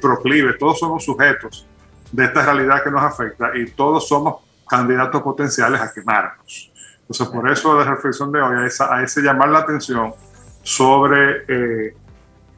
proclives, 0.00 0.58
todos 0.58 0.78
somos 0.78 1.04
sujetos 1.04 1.66
de 2.10 2.24
esta 2.24 2.42
realidad 2.44 2.82
que 2.82 2.90
nos 2.90 3.02
afecta 3.02 3.50
y 3.54 3.70
todos 3.70 4.08
somos 4.08 4.36
candidatos 4.68 5.22
potenciales 5.22 5.80
a 5.80 5.92
quemarnos. 5.92 6.72
Entonces, 7.02 7.28
por 7.28 7.50
eso 7.50 7.78
la 7.78 7.84
reflexión 7.84 8.32
de 8.32 8.40
hoy, 8.40 8.56
a, 8.56 8.66
esa, 8.66 8.94
a 8.94 9.02
ese 9.02 9.20
llamar 9.20 9.50
la 9.50 9.58
atención 9.60 10.14
sobre 10.62 11.94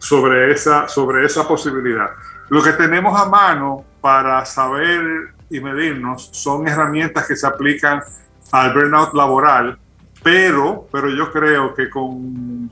sobre 0.02 0.50
esa, 0.50 0.88
sobre 0.88 1.24
esa 1.24 1.46
posibilidad. 1.46 2.10
Lo 2.48 2.60
que 2.60 2.72
tenemos 2.72 3.18
a 3.18 3.26
mano 3.26 3.84
para 4.00 4.44
saber 4.44 5.32
y 5.48 5.60
medirnos 5.60 6.28
son 6.32 6.66
herramientas 6.66 7.28
que 7.28 7.36
se 7.36 7.46
aplican 7.46 8.02
al 8.50 8.74
burnout 8.74 9.14
laboral, 9.14 9.78
pero, 10.22 10.86
pero 10.90 11.08
yo 11.10 11.30
creo 11.32 11.74
que 11.74 11.88
con 11.88 12.70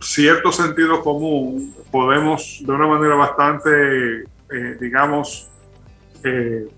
cierto 0.00 0.52
sentido 0.52 1.02
común 1.02 1.74
podemos 1.90 2.60
de 2.64 2.72
una 2.72 2.86
manera 2.86 3.14
bastante, 3.14 4.22
eh, 4.22 4.76
digamos, 4.80 5.50
eh, 6.22 6.68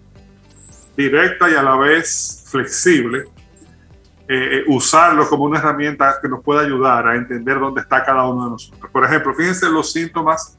directa 0.96 1.50
y 1.50 1.54
a 1.54 1.62
la 1.62 1.76
vez 1.76 2.44
flexible, 2.50 3.24
eh, 4.28 4.62
usarlo 4.66 5.26
como 5.28 5.44
una 5.44 5.58
herramienta 5.58 6.18
que 6.20 6.28
nos 6.28 6.42
pueda 6.42 6.60
ayudar 6.60 7.06
a 7.08 7.16
entender 7.16 7.58
dónde 7.58 7.80
está 7.80 8.04
cada 8.04 8.28
uno 8.28 8.44
de 8.44 8.50
nosotros. 8.50 8.90
Por 8.90 9.04
ejemplo, 9.04 9.34
fíjense 9.34 9.70
los 9.70 9.90
síntomas 9.90 10.58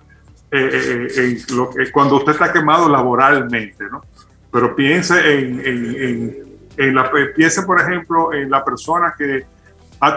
eh, 0.51 1.07
eh, 1.15 1.91
cuando 1.91 2.15
usted 2.15 2.31
está 2.31 2.51
quemado 2.51 2.89
laboralmente, 2.89 3.85
¿no? 3.91 4.01
Pero 4.51 4.75
piense 4.75 5.39
en, 5.39 5.59
en, 5.59 6.03
en, 6.03 6.48
la, 6.79 7.11
piense 7.35 7.63
por 7.63 7.81
ejemplo 7.81 8.33
en 8.33 8.49
la 8.49 8.63
persona 8.63 9.13
que 9.17 9.45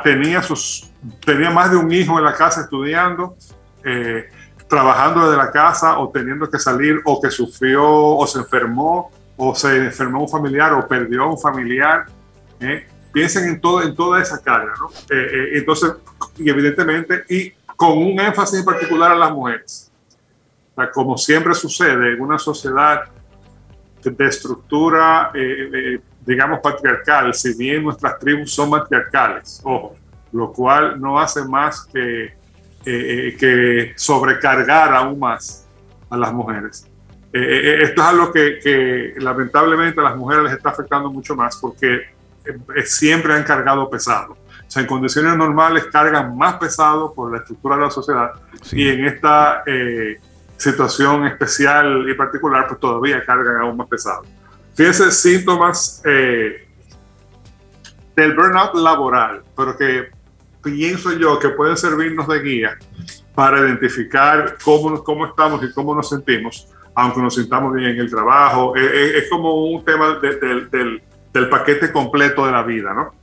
tenía, 0.04 0.42
sus, 0.42 0.90
tenía 1.25 1.50
más 1.50 1.71
de 1.71 1.76
un 1.76 1.90
hijo 1.92 2.19
en 2.19 2.25
la 2.25 2.35
casa 2.35 2.62
estudiando, 2.62 3.37
trabajando 4.69 5.26
desde 5.26 5.37
la 5.37 5.50
casa 5.50 5.99
o 5.99 6.09
teniendo 6.11 6.49
que 6.49 6.59
salir 6.59 7.00
o 7.04 7.21
que 7.21 7.31
sufrió 7.31 7.85
o 7.85 8.26
se 8.26 8.38
enfermó 8.38 9.11
o 9.37 9.54
se 9.54 9.76
enfermó 9.76 10.23
un 10.23 10.28
familiar 10.28 10.73
o 10.73 10.87
perdió 10.87 11.28
un 11.28 11.38
familiar. 11.38 12.07
¿eh? 12.61 12.87
piensen 13.12 13.49
en, 13.49 13.61
todo, 13.61 13.83
en 13.83 13.95
toda 13.95 14.21
esa 14.21 14.42
carga, 14.42 14.73
¿no? 14.81 14.88
Eh, 14.88 15.28
eh, 15.33 15.49
entonces, 15.59 15.92
y 16.38 16.49
evidentemente, 16.49 17.25
y 17.28 17.50
con 17.76 17.99
un 17.99 18.19
énfasis 18.19 18.61
en 18.61 18.64
particular 18.64 19.12
a 19.12 19.16
las 19.16 19.31
mujeres. 19.31 19.90
como 20.95 21.19
siempre 21.19 21.54
sucede 21.54 22.14
en 22.14 22.21
una 22.21 22.38
sociedad 22.38 23.04
de, 24.02 24.26
estructura, 24.26 25.31
eh, 25.35 26.00
digamos, 26.25 26.61
patriarcal, 26.61 27.35
si 27.35 27.55
bien 27.57 27.83
nuestras 27.83 28.19
tribus 28.19 28.55
son 28.55 28.71
matriarcales, 28.71 29.61
ojo, 29.64 29.97
lo 30.33 30.52
cual 30.52 31.00
no 31.00 31.19
hace 31.19 31.45
más 31.45 31.85
que, 31.93 32.35
que 32.85 33.93
sobrecargar 33.97 34.95
aún 34.95 35.19
más 35.19 35.67
a 36.09 36.17
las 36.17 36.33
mujeres. 36.33 36.88
esto 37.33 38.02
es 38.02 38.09
algo 38.09 38.33
que, 38.33 38.59
que 38.62 39.14
lamentablemente 39.19 40.00
a 40.00 40.05
las 40.05 40.17
mujeres 40.17 40.45
les 40.45 40.52
está 40.55 40.71
afectando 40.71 41.11
mucho 41.11 41.35
más 41.35 41.57
porque 41.57 42.02
eh, 42.45 42.83
siempre 42.85 43.35
han 43.35 43.45
cargado 43.45 43.88
pesado. 43.88 44.33
O 44.33 44.71
sea, 44.73 44.83
en 44.83 44.88
condiciones 44.88 45.37
normales 45.37 45.87
cargan 45.93 46.37
más 46.37 46.55
pesado 46.55 47.12
por 47.12 47.31
la 47.31 47.38
estructura 47.38 47.76
de 47.76 47.83
la 47.83 47.91
sociedad 47.91 48.33
y 48.73 48.88
en 48.88 49.05
esta 49.05 49.62
eh, 49.67 50.19
situación 50.57 51.26
especial 51.26 52.09
y 52.09 52.14
particular, 52.14 52.67
pues 52.69 52.81
todavía 52.81 53.23
cargan 53.25 53.59
aún 53.59 53.76
más 53.76 53.88
pesado. 53.88 54.23
Fíjense 54.75 55.11
síntomas 55.11 56.02
eh, 56.05 56.69
del 58.17 58.35
burnout 58.35 58.75
laboral, 58.75 59.43
pero 59.57 59.76
que 59.76 60.11
pienso 60.62 61.12
yo 61.12 61.38
que 61.38 61.50
pueden 61.50 61.76
servirnos 61.76 62.26
de 62.29 62.41
guía 62.41 62.79
para 63.35 63.61
identificar 63.61 64.57
cómo, 64.62 65.02
cómo 65.02 65.26
estamos 65.26 65.62
y 65.64 65.73
cómo 65.73 65.95
nos 65.95 66.09
sentimos, 66.09 66.69
aunque 66.95 67.21
nos 67.21 67.35
sintamos 67.35 67.75
bien 67.75 67.91
en 67.91 68.00
el 68.00 68.11
trabajo. 68.11 68.75
Es, 68.76 69.29
como 69.29 69.67
un 69.67 69.85
tema 69.85 70.19
del 70.21 71.02
del 71.33 71.49
paquete 71.49 71.91
completo 71.91 72.47
de 72.47 72.52
la 72.52 72.62
vida, 72.62 72.93
¿no? 72.93 73.14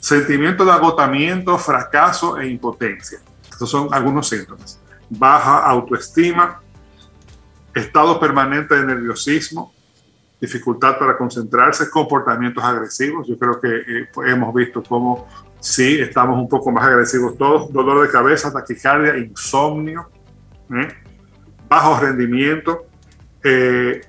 Sentimiento 0.00 0.64
de 0.64 0.72
agotamiento, 0.72 1.58
fracaso 1.58 2.38
e 2.38 2.48
impotencia. 2.48 3.18
Estos 3.50 3.68
son 3.68 3.88
algunos 3.92 4.28
síntomas. 4.28 4.80
Baja 5.10 5.58
autoestima, 5.66 6.60
estado 7.74 8.20
permanente 8.20 8.76
de 8.76 8.86
nerviosismo, 8.86 9.74
dificultad 10.40 10.98
para 10.98 11.16
concentrarse, 11.16 11.90
comportamientos 11.90 12.62
agresivos. 12.62 13.26
Yo 13.26 13.38
creo 13.38 13.60
que 13.60 13.68
eh, 13.68 14.08
hemos 14.26 14.54
visto 14.54 14.82
cómo 14.82 15.26
sí 15.60 16.00
estamos 16.00 16.38
un 16.38 16.48
poco 16.48 16.70
más 16.70 16.84
agresivos 16.84 17.36
todos. 17.36 17.72
Dolor 17.72 18.06
de 18.06 18.12
cabeza, 18.12 18.52
taquicardia, 18.52 19.16
insomnio, 19.16 20.08
¿eh? 20.70 20.88
bajo 21.68 22.00
rendimiento, 22.00 22.86
eh, 23.42 24.00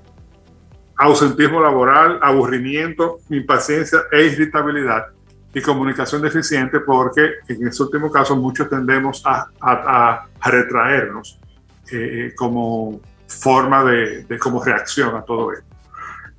ausentismo 0.97 1.61
laboral, 1.61 2.19
aburrimiento, 2.21 3.19
impaciencia 3.29 3.99
e 4.11 4.25
irritabilidad 4.25 5.07
y 5.53 5.61
comunicación 5.61 6.21
deficiente 6.21 6.79
porque 6.81 7.35
en 7.47 7.67
ese 7.67 7.81
último 7.81 8.11
caso 8.11 8.35
muchos 8.35 8.69
tendemos 8.69 9.23
a, 9.25 9.47
a, 9.61 10.27
retraernos 10.45 11.39
eh, 11.91 12.33
como 12.35 13.01
forma 13.27 13.83
de, 13.83 14.23
de, 14.25 14.37
como 14.37 14.63
reacción 14.63 15.15
a 15.15 15.23
todo 15.23 15.53
esto. 15.53 15.68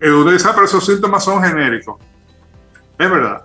Eh, 0.01 0.37
ah, 0.45 0.53
pero 0.55 0.65
esos 0.65 0.85
síntomas 0.85 1.25
son 1.25 1.43
genéricos. 1.43 1.97
Es 2.99 3.11
verdad, 3.11 3.43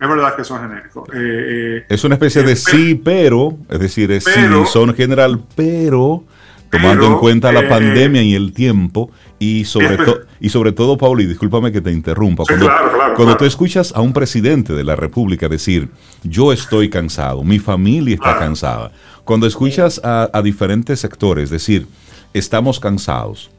es 0.00 0.08
verdad 0.08 0.34
que 0.36 0.44
son 0.44 0.60
genéricos. 0.62 1.08
Eh, 1.14 1.84
es 1.88 2.04
una 2.04 2.14
especie 2.14 2.42
de 2.42 2.56
sí, 2.56 2.94
pero, 2.94 3.56
es 3.68 3.78
decir, 3.80 4.10
es 4.12 4.24
sí, 4.24 4.40
son 4.66 4.94
general, 4.94 5.42
pero 5.54 6.24
tomando 6.70 7.06
en 7.06 7.18
cuenta 7.18 7.52
la 7.52 7.68
pandemia 7.68 8.22
y 8.22 8.34
el 8.34 8.52
tiempo 8.52 9.10
y 9.38 9.64
sobre, 9.64 9.98
y 10.38 10.48
sobre 10.50 10.72
todo, 10.72 10.96
Pauli, 10.96 11.26
discúlpame 11.26 11.72
que 11.72 11.80
te 11.80 11.90
interrumpa. 11.90 12.44
Cuando, 12.46 12.70
cuando 13.16 13.36
tú 13.36 13.44
escuchas 13.44 13.92
a 13.94 14.00
un 14.00 14.12
presidente 14.12 14.72
de 14.72 14.84
la 14.84 14.96
República 14.96 15.48
decir, 15.48 15.88
yo 16.22 16.52
estoy 16.52 16.88
cansado, 16.88 17.42
mi 17.42 17.58
familia 17.58 18.14
está 18.14 18.38
cansada, 18.38 18.92
cuando 19.24 19.46
escuchas 19.46 20.00
a, 20.04 20.40
diferentes 20.42 21.00
sectores 21.00 21.50
decir, 21.50 21.86
estamos 22.32 22.78
cansados, 22.78 23.50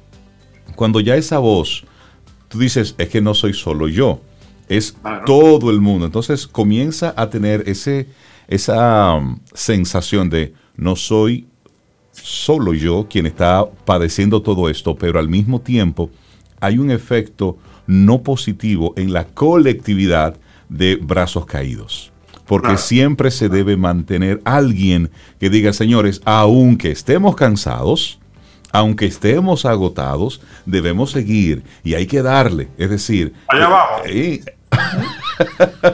cuando 0.76 1.00
ya 1.00 1.16
esa 1.16 1.40
voz, 1.40 1.84
tú 2.52 2.60
dices, 2.60 2.96
es 2.98 3.10
que 3.10 3.22
no 3.22 3.34
soy 3.34 3.54
solo 3.54 3.88
yo, 3.88 4.22
es 4.68 4.96
todo 5.26 5.72
el 5.72 5.80
mundo. 5.80 6.06
Entonces 6.06 6.46
comienza 6.46 7.14
a 7.16 7.30
tener 7.30 7.64
ese, 7.66 8.08
esa 8.48 9.16
um, 9.16 9.40
sensación 9.54 10.30
de 10.30 10.54
no 10.76 10.96
soy 10.96 11.48
solo 12.12 12.74
yo 12.74 13.08
quien 13.10 13.26
está 13.26 13.66
padeciendo 13.86 14.42
todo 14.42 14.70
esto, 14.70 14.96
pero 14.96 15.18
al 15.18 15.30
mismo 15.30 15.62
tiempo 15.62 16.10
hay 16.60 16.78
un 16.78 16.92
efecto 16.92 17.58
no 17.88 18.22
positivo 18.22 18.94
en 18.98 19.14
la 19.14 19.26
colectividad 19.26 20.36
de 20.68 20.98
brazos 20.98 21.46
caídos. 21.46 22.12
Porque 22.46 22.76
siempre 22.76 23.32
se 23.32 23.48
debe 23.48 23.78
mantener 23.78 24.42
alguien 24.44 25.10
que 25.40 25.50
diga, 25.50 25.72
señores, 25.72 26.22
aunque 26.26 26.92
estemos 26.92 27.38
cansados, 27.38 28.20
aunque 28.72 29.06
estemos 29.06 29.66
agotados, 29.66 30.42
debemos 30.66 31.12
seguir 31.12 31.64
y 31.84 31.94
hay 31.96 32.08
que 32.08 32.22
darle. 32.22 32.70
Es 32.78 32.90
decir, 32.90 33.34
allá 33.48 33.66
abajo. 33.66 34.04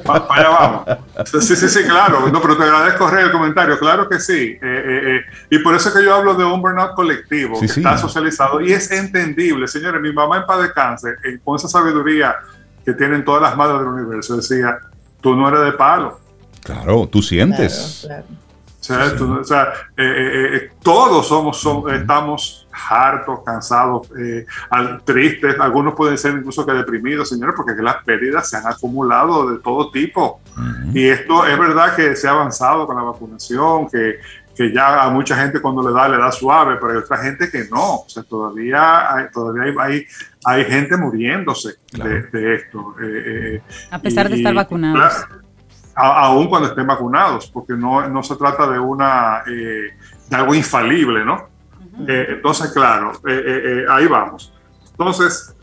para 0.04 0.26
allá 0.30 0.50
vamos. 0.50 0.86
Sí, 1.26 1.56
sí, 1.56 1.70
sí, 1.70 1.84
claro. 1.84 2.28
No, 2.30 2.42
pero 2.42 2.58
te 2.58 2.64
agradezco, 2.64 3.08
Rey, 3.08 3.26
el 3.26 3.32
comentario. 3.32 3.78
Claro 3.80 4.08
que 4.08 4.20
sí. 4.20 4.34
Eh, 4.34 4.60
eh, 4.62 5.16
eh, 5.16 5.22
y 5.50 5.60
por 5.60 5.76
eso 5.76 5.94
que 5.94 6.04
yo 6.04 6.14
hablo 6.14 6.36
de 6.36 6.44
un 6.44 6.62
burnout 6.62 6.94
colectivo 6.96 7.60
que 7.60 7.66
está 7.66 7.98
socializado 7.98 8.62
y 8.62 8.74
es 8.74 8.92
entendible. 8.92 9.68
Señores, 9.68 10.02
mi 10.02 10.12
mamá 10.12 10.38
en 10.38 10.46
paz 10.46 10.62
de 10.62 10.72
cáncer, 10.72 11.18
con 11.44 11.56
esa 11.56 11.68
sabiduría 11.68 12.36
que 12.86 12.94
tienen 12.94 13.26
todas 13.26 13.42
las 13.42 13.58
madres 13.58 13.80
del 13.80 13.88
universo, 13.90 14.38
decía, 14.38 14.80
tú 15.22 15.36
no 15.36 15.48
eres 15.50 15.62
de 15.62 15.72
palo. 15.74 16.20
Claro, 16.64 17.08
tú 17.08 17.22
sientes. 17.22 18.08
Claro, 18.86 19.42
O 19.42 19.44
sea, 19.44 19.74
todos 20.82 21.28
somos, 21.28 21.66
estamos 21.94 22.67
hartos, 22.90 23.40
cansados, 23.46 24.10
eh, 24.18 24.46
tristes, 25.04 25.60
algunos 25.60 25.96
pueden 25.96 26.18
ser 26.18 26.34
incluso 26.34 26.66
que 26.66 26.74
deprimidos, 26.74 27.30
señores, 27.30 27.56
porque 27.56 27.74
las 27.82 28.04
pérdidas 28.04 28.50
se 28.50 28.58
han 28.58 28.68
acumulado 28.68 29.50
de 29.52 29.60
todo 29.60 29.92
tipo. 29.92 30.40
Y 30.94 31.08
esto 31.08 31.46
es 31.46 31.58
verdad 31.58 31.96
que 31.96 32.16
se 32.16 32.28
ha 32.28 32.32
avanzado 32.32 32.88
con 32.88 32.96
la 32.96 33.04
vacunación, 33.04 33.88
que, 33.90 34.20
que, 34.56 34.74
ya 34.74 35.04
a 35.04 35.10
mucha 35.10 35.36
gente 35.36 35.62
cuando 35.62 35.88
le 35.88 35.94
da, 35.94 36.08
le 36.10 36.18
da 36.18 36.32
suave, 36.32 36.78
pero 36.78 36.94
hay 36.94 36.98
otra 36.98 37.18
gente 37.18 37.50
que 37.50 37.66
no. 37.70 37.98
O 37.98 38.10
sea, 38.10 38.24
todavía 38.24 39.14
hay, 39.14 39.26
todavía 39.32 39.74
hay, 39.80 40.06
hay, 40.46 40.66
gente 40.66 40.98
muriéndose 40.98 41.76
de, 41.94 42.56
esto. 42.56 42.96
Eh, 43.02 43.56
eh, 43.56 43.62
a 43.92 44.00
pesar 44.00 44.30
de 44.30 44.38
estar 44.38 44.54
vacunados. 44.54 45.26
aún 45.96 46.48
cuando 46.48 46.70
estén 46.70 46.88
vacunados, 46.88 47.48
porque 47.48 47.74
no, 47.74 48.08
no 48.10 48.24
se 48.24 48.36
trata 48.36 48.70
de 48.70 48.80
una 48.80 49.44
de 49.46 50.36
algo 50.36 50.54
infalible, 50.54 51.24
¿no? 51.24 51.57
Eh, 52.06 52.28
entonces, 52.30 52.72
claro, 52.72 53.14
eh, 53.28 53.44
eh, 53.46 53.86
ahí 53.90 54.06
vamos. 54.08 54.54
Entonces, 54.92 55.56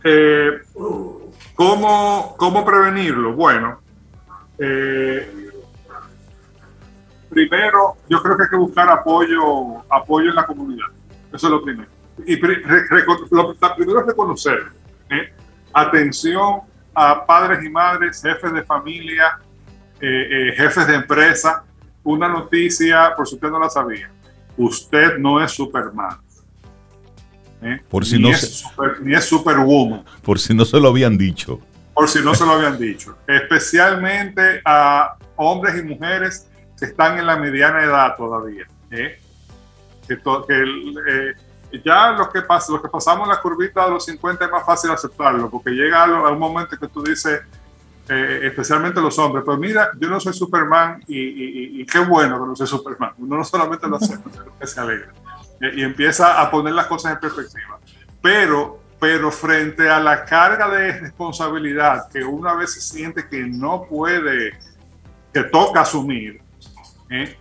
¿cómo, 1.54 2.34
¿cómo, 2.36 2.64
prevenirlo? 2.64 3.34
Bueno, 3.34 3.80
primero, 7.28 7.96
yo 8.08 8.22
creo 8.22 8.36
que 8.36 8.42
hay 8.44 8.48
que 8.48 8.56
buscar 8.56 8.88
apoyo, 8.90 9.82
apoyo 9.90 10.30
en 10.30 10.36
la 10.36 10.46
comunidad. 10.46 10.86
Eso 11.32 11.46
es 11.46 11.50
lo 11.50 11.62
primero. 11.62 11.90
Y 12.24 12.36
lo, 12.36 13.54
primero 13.76 14.00
es 14.00 14.06
reconocer. 14.06 14.66
Atención 15.72 16.60
a 16.94 17.26
padres 17.26 17.64
y 17.64 17.68
madres, 17.68 18.22
jefes 18.22 18.52
de 18.52 18.62
familia, 18.62 19.38
jefes 20.00 20.86
de 20.86 20.94
empresa. 20.94 21.64
Una 22.04 22.28
noticia, 22.28 23.14
por 23.16 23.26
si 23.26 23.34
usted 23.34 23.50
no 23.50 23.58
la 23.58 23.68
sabía. 23.68 24.08
Usted 24.56 25.18
no 25.18 25.42
es 25.42 25.50
Superman. 25.50 26.23
¿Eh? 27.62 27.80
Por 27.88 28.04
si 28.04 28.16
ni, 28.16 28.22
no 28.22 28.30
es 28.30 28.64
ni 29.00 29.14
es 29.14 29.24
Superwoman. 29.24 30.04
Por 30.22 30.38
si 30.38 30.54
no 30.54 30.64
se 30.64 30.78
lo 30.78 30.88
habían 30.88 31.16
dicho. 31.16 31.60
Por 31.94 32.08
si 32.08 32.20
no 32.22 32.34
se 32.34 32.44
lo 32.44 32.52
habían 32.52 32.78
dicho. 32.78 33.16
Especialmente 33.26 34.60
a 34.64 35.16
hombres 35.36 35.76
y 35.78 35.82
mujeres 35.82 36.48
que 36.78 36.86
están 36.86 37.18
en 37.18 37.26
la 37.26 37.36
mediana 37.36 37.82
edad 37.82 38.16
todavía. 38.16 38.66
¿eh? 38.90 39.18
Que, 40.06 40.14
eh, 40.14 41.34
ya 41.84 42.12
los 42.12 42.28
que, 42.28 42.40
los 42.40 42.82
que 42.82 42.88
pasamos 42.88 43.26
la 43.26 43.40
curvita 43.40 43.84
de 43.84 43.92
los 43.92 44.04
50 44.04 44.44
es 44.44 44.50
más 44.50 44.66
fácil 44.66 44.90
aceptarlo, 44.90 45.50
porque 45.50 45.70
llega 45.70 46.04
a, 46.04 46.30
un 46.30 46.38
momento 46.38 46.76
que 46.78 46.88
tú 46.88 47.02
dices, 47.02 47.40
especialmente 48.06 49.00
los 49.00 49.18
hombres, 49.18 49.44
pues 49.44 49.58
mira, 49.58 49.90
yo 49.98 50.08
no 50.08 50.20
soy 50.20 50.34
Superman 50.34 51.02
y, 51.08 51.84
qué 51.86 52.00
bueno 52.00 52.38
que 52.38 52.46
no 52.46 52.54
soy 52.54 52.66
Superman. 52.66 53.12
Uno 53.18 53.38
no 53.38 53.44
solamente 53.44 53.88
lo 53.88 53.96
acepta, 53.96 54.30
sino 54.30 54.58
que 54.58 54.66
se 54.66 54.78
alegra 54.78 55.23
y 55.60 55.82
empieza 55.82 56.40
a 56.40 56.50
poner 56.50 56.74
las 56.74 56.86
cosas 56.86 57.12
en 57.12 57.20
perspectiva. 57.20 57.78
Pero, 58.20 58.80
pero 58.98 59.30
frente 59.30 59.88
a 59.88 60.00
la 60.00 60.24
carga 60.24 60.68
de 60.68 61.00
responsabilidad 61.00 62.08
que 62.08 62.24
una 62.24 62.54
vez 62.54 62.74
se 62.74 62.80
siente 62.80 63.28
que 63.28 63.44
no 63.44 63.84
puede, 63.84 64.58
que 65.32 65.44
toca 65.44 65.82
asumir, 65.82 66.40
¿eh? 67.10 67.38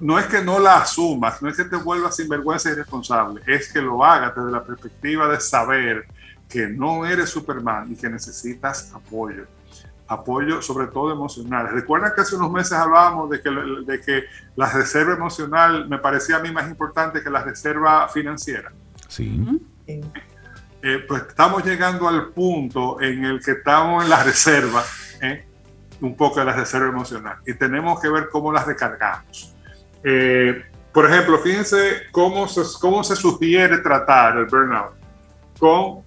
no 0.00 0.18
es 0.18 0.26
que 0.26 0.42
no 0.42 0.60
la 0.60 0.78
asumas, 0.78 1.42
no 1.42 1.48
es 1.48 1.56
que 1.56 1.64
te 1.64 1.76
vuelvas 1.76 2.16
sinvergüenza 2.16 2.70
y 2.70 2.74
responsable, 2.74 3.42
es 3.46 3.72
que 3.72 3.82
lo 3.82 4.04
hagas 4.04 4.34
desde 4.36 4.50
la 4.50 4.62
perspectiva 4.62 5.28
de 5.28 5.40
saber 5.40 6.06
que 6.48 6.68
no 6.68 7.04
eres 7.04 7.30
Superman 7.30 7.90
y 7.90 7.96
que 7.96 8.08
necesitas 8.08 8.92
apoyo 8.94 9.46
apoyo 10.06 10.60
sobre 10.60 10.88
todo 10.88 11.12
emocional. 11.12 11.68
Recuerdan 11.70 12.12
que 12.14 12.20
hace 12.20 12.36
unos 12.36 12.50
meses 12.50 12.72
hablábamos 12.72 13.30
de 13.30 13.40
que, 13.40 13.50
de 13.50 14.00
que 14.00 14.24
la 14.56 14.70
reserva 14.70 15.14
emocional 15.14 15.88
me 15.88 15.98
parecía 15.98 16.36
a 16.36 16.40
mí 16.40 16.50
más 16.50 16.68
importante 16.68 17.22
que 17.22 17.30
la 17.30 17.42
reserva 17.42 18.08
financiera. 18.08 18.72
Sí. 19.08 19.42
Eh, 19.86 21.04
pues 21.08 21.22
estamos 21.28 21.64
llegando 21.64 22.08
al 22.08 22.28
punto 22.28 23.00
en 23.00 23.24
el 23.24 23.42
que 23.42 23.52
estamos 23.52 24.04
en 24.04 24.10
la 24.10 24.22
reserva, 24.22 24.82
¿eh? 25.22 25.46
un 26.00 26.16
poco 26.16 26.40
de 26.40 26.46
la 26.46 26.52
reserva 26.52 26.88
emocional, 26.88 27.38
y 27.46 27.54
tenemos 27.54 28.00
que 28.00 28.08
ver 28.10 28.28
cómo 28.30 28.52
las 28.52 28.66
recargamos. 28.66 29.54
Eh, 30.02 30.62
por 30.92 31.10
ejemplo, 31.10 31.38
fíjense 31.38 32.02
cómo 32.12 32.46
se, 32.46 32.62
cómo 32.78 33.02
se 33.02 33.16
sugiere 33.16 33.78
tratar 33.78 34.36
el 34.36 34.44
burnout 34.44 34.92
con 35.58 36.02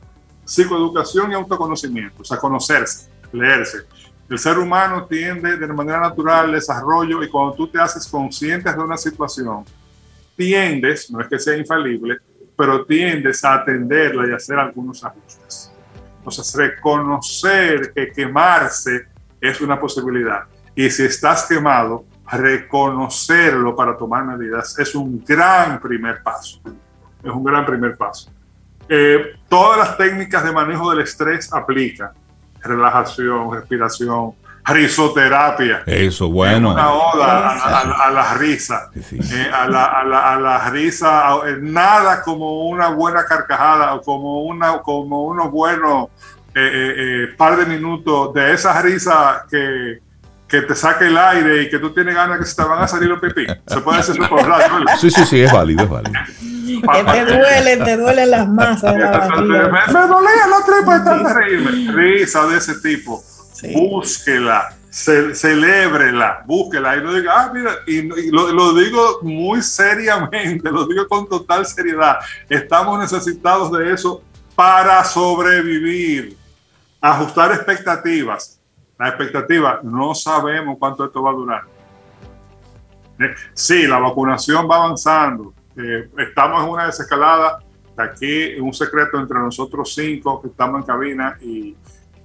psicoeducación 0.46 1.32
y 1.32 1.34
autoconocimiento, 1.34 2.22
o 2.22 2.26
sea, 2.26 2.38
conocerse 2.38 3.17
leerse. 3.32 3.80
El 4.30 4.38
ser 4.38 4.58
humano 4.58 5.06
tiende 5.06 5.56
de 5.56 5.68
manera 5.68 6.02
natural 6.02 6.46
al 6.46 6.52
desarrollo 6.52 7.24
y 7.24 7.30
cuando 7.30 7.54
tú 7.54 7.68
te 7.68 7.80
haces 7.80 8.08
consciente 8.08 8.72
de 8.72 8.80
una 8.80 8.98
situación, 8.98 9.64
tiendes, 10.36 11.10
no 11.10 11.22
es 11.22 11.28
que 11.28 11.40
sea 11.40 11.56
infalible, 11.56 12.18
pero 12.58 12.86
tiendes 12.86 13.44
a 13.46 13.54
atenderla 13.54 14.28
y 14.28 14.34
hacer 14.34 14.60
algunos 14.60 15.04
ajustes. 15.04 15.72
Entonces, 16.18 16.56
reconocer 16.56 17.94
que 17.94 18.12
quemarse 18.12 19.08
es 19.40 19.62
una 19.62 19.80
posibilidad. 19.80 20.44
Y 20.76 20.90
si 20.90 21.04
estás 21.04 21.46
quemado, 21.46 22.06
reconocerlo 22.30 23.76
para 23.76 23.98
tomar 23.98 24.26
medidas 24.26 24.78
es 24.78 24.94
un 24.94 25.24
gran 25.24 25.80
primer 25.80 26.22
paso. 26.22 26.60
Es 27.24 27.32
un 27.32 27.44
gran 27.44 27.66
primer 27.66 27.96
paso. 27.96 28.30
Eh, 28.90 29.36
todas 29.48 29.78
las 29.78 29.98
técnicas 29.98 30.44
de 30.44 30.52
manejo 30.52 30.90
del 30.90 31.02
estrés 31.02 31.52
aplican 31.54 32.12
relajación, 32.62 33.54
respiración, 33.54 34.34
risoterapia. 34.66 35.84
Eso, 35.86 36.30
bueno. 36.30 36.72
Una 36.72 36.92
oda 36.92 38.06
a, 38.06 38.12
la 38.12 38.34
risa. 38.34 38.90
Eh, 38.96 39.52
a, 39.54 39.68
la, 39.68 39.86
a, 39.86 40.40
la, 40.40 40.70
risa, 40.70 41.38
eh, 41.46 41.58
nada 41.62 42.22
como 42.22 42.68
una 42.68 42.90
buena 42.90 43.26
carcajada 43.26 43.96
o 43.96 44.02
como, 44.02 44.44
una, 44.44 44.80
como 44.80 45.24
unos 45.24 45.52
buenos 45.52 46.10
eh, 46.54 47.28
par 47.38 47.56
de 47.58 47.66
minutos 47.66 48.34
de 48.34 48.54
esa 48.54 48.82
risa 48.82 49.46
que, 49.50 50.00
que 50.48 50.62
te 50.62 50.76
saque 50.76 51.08
el 51.08 51.18
aire 51.18 51.64
y 51.64 51.70
que 51.70 51.78
tú 51.78 51.94
tienes 51.94 52.16
ganas 52.16 52.40
que 52.40 52.46
se 52.46 52.56
te 52.56 52.64
van 52.64 52.82
a 52.82 52.88
salir 52.88 53.10
los 53.10 53.20
pipí. 53.20 53.46
Se 53.68 53.82
puede 53.82 54.00
hacer 54.00 54.18
por 54.30 54.48
rato. 54.48 54.76
Sí, 55.00 55.12
sí, 55.12 55.26
sí, 55.26 55.42
es 55.42 55.52
válido, 55.52 55.84
es 55.84 55.90
válido. 55.90 56.20
que 56.94 57.04
te 57.04 57.26
duelen, 57.26 57.84
te 57.84 57.98
duelen 57.98 58.32
las 58.32 58.48
masas. 58.50 58.96
me, 58.96 59.02
dolía 59.02 60.48
la 60.48 60.66
tripa 60.66 61.00
de 61.00 61.06
tanto 61.06 61.34
reírme. 61.34 61.92
Risa 61.92 62.46
de 62.48 62.58
ese 62.58 62.76
tipo. 62.76 63.22
Búsquela, 63.74 64.70
celébrela, 64.92 66.44
búsquela 66.46 66.96
y 66.96 67.02
no 67.02 67.12
diga, 67.12 67.34
ah, 67.36 67.52
mira, 67.52 67.72
y, 67.88 68.04
lo, 68.32 68.52
lo, 68.52 68.74
digo 68.76 69.20
muy 69.24 69.64
seriamente, 69.64 70.72
lo 70.72 70.86
digo 70.86 71.08
con 71.08 71.28
total 71.28 71.66
seriedad. 71.66 72.20
Estamos 72.48 73.00
necesitados 73.00 73.72
de 73.72 73.94
eso 73.94 74.22
para 74.56 75.04
sobrevivir, 75.04 76.38
ajustar 77.02 77.52
expectativas. 77.52 78.57
La 78.98 79.10
expectativa, 79.10 79.80
no 79.84 80.16
sabemos 80.16 80.78
cuánto 80.80 81.06
esto 81.06 81.22
va 81.22 81.32
a 81.32 81.34
durar. 81.34 81.64
Eh, 83.20 83.34
sí, 83.54 83.88
la 83.88 84.00
vacunación 84.00 84.68
va 84.70 84.78
avanzando, 84.78 85.54
eh, 85.76 86.10
estamos 86.18 86.64
en 86.64 86.70
una 86.70 86.86
desescalada. 86.86 87.60
Aquí 87.96 88.60
un 88.60 88.74
secreto 88.74 89.20
entre 89.20 89.40
nosotros 89.40 89.92
cinco 89.94 90.40
que 90.40 90.50
estamos 90.50 90.82
en 90.82 90.86
cabina 90.86 91.36
y, 91.42 91.76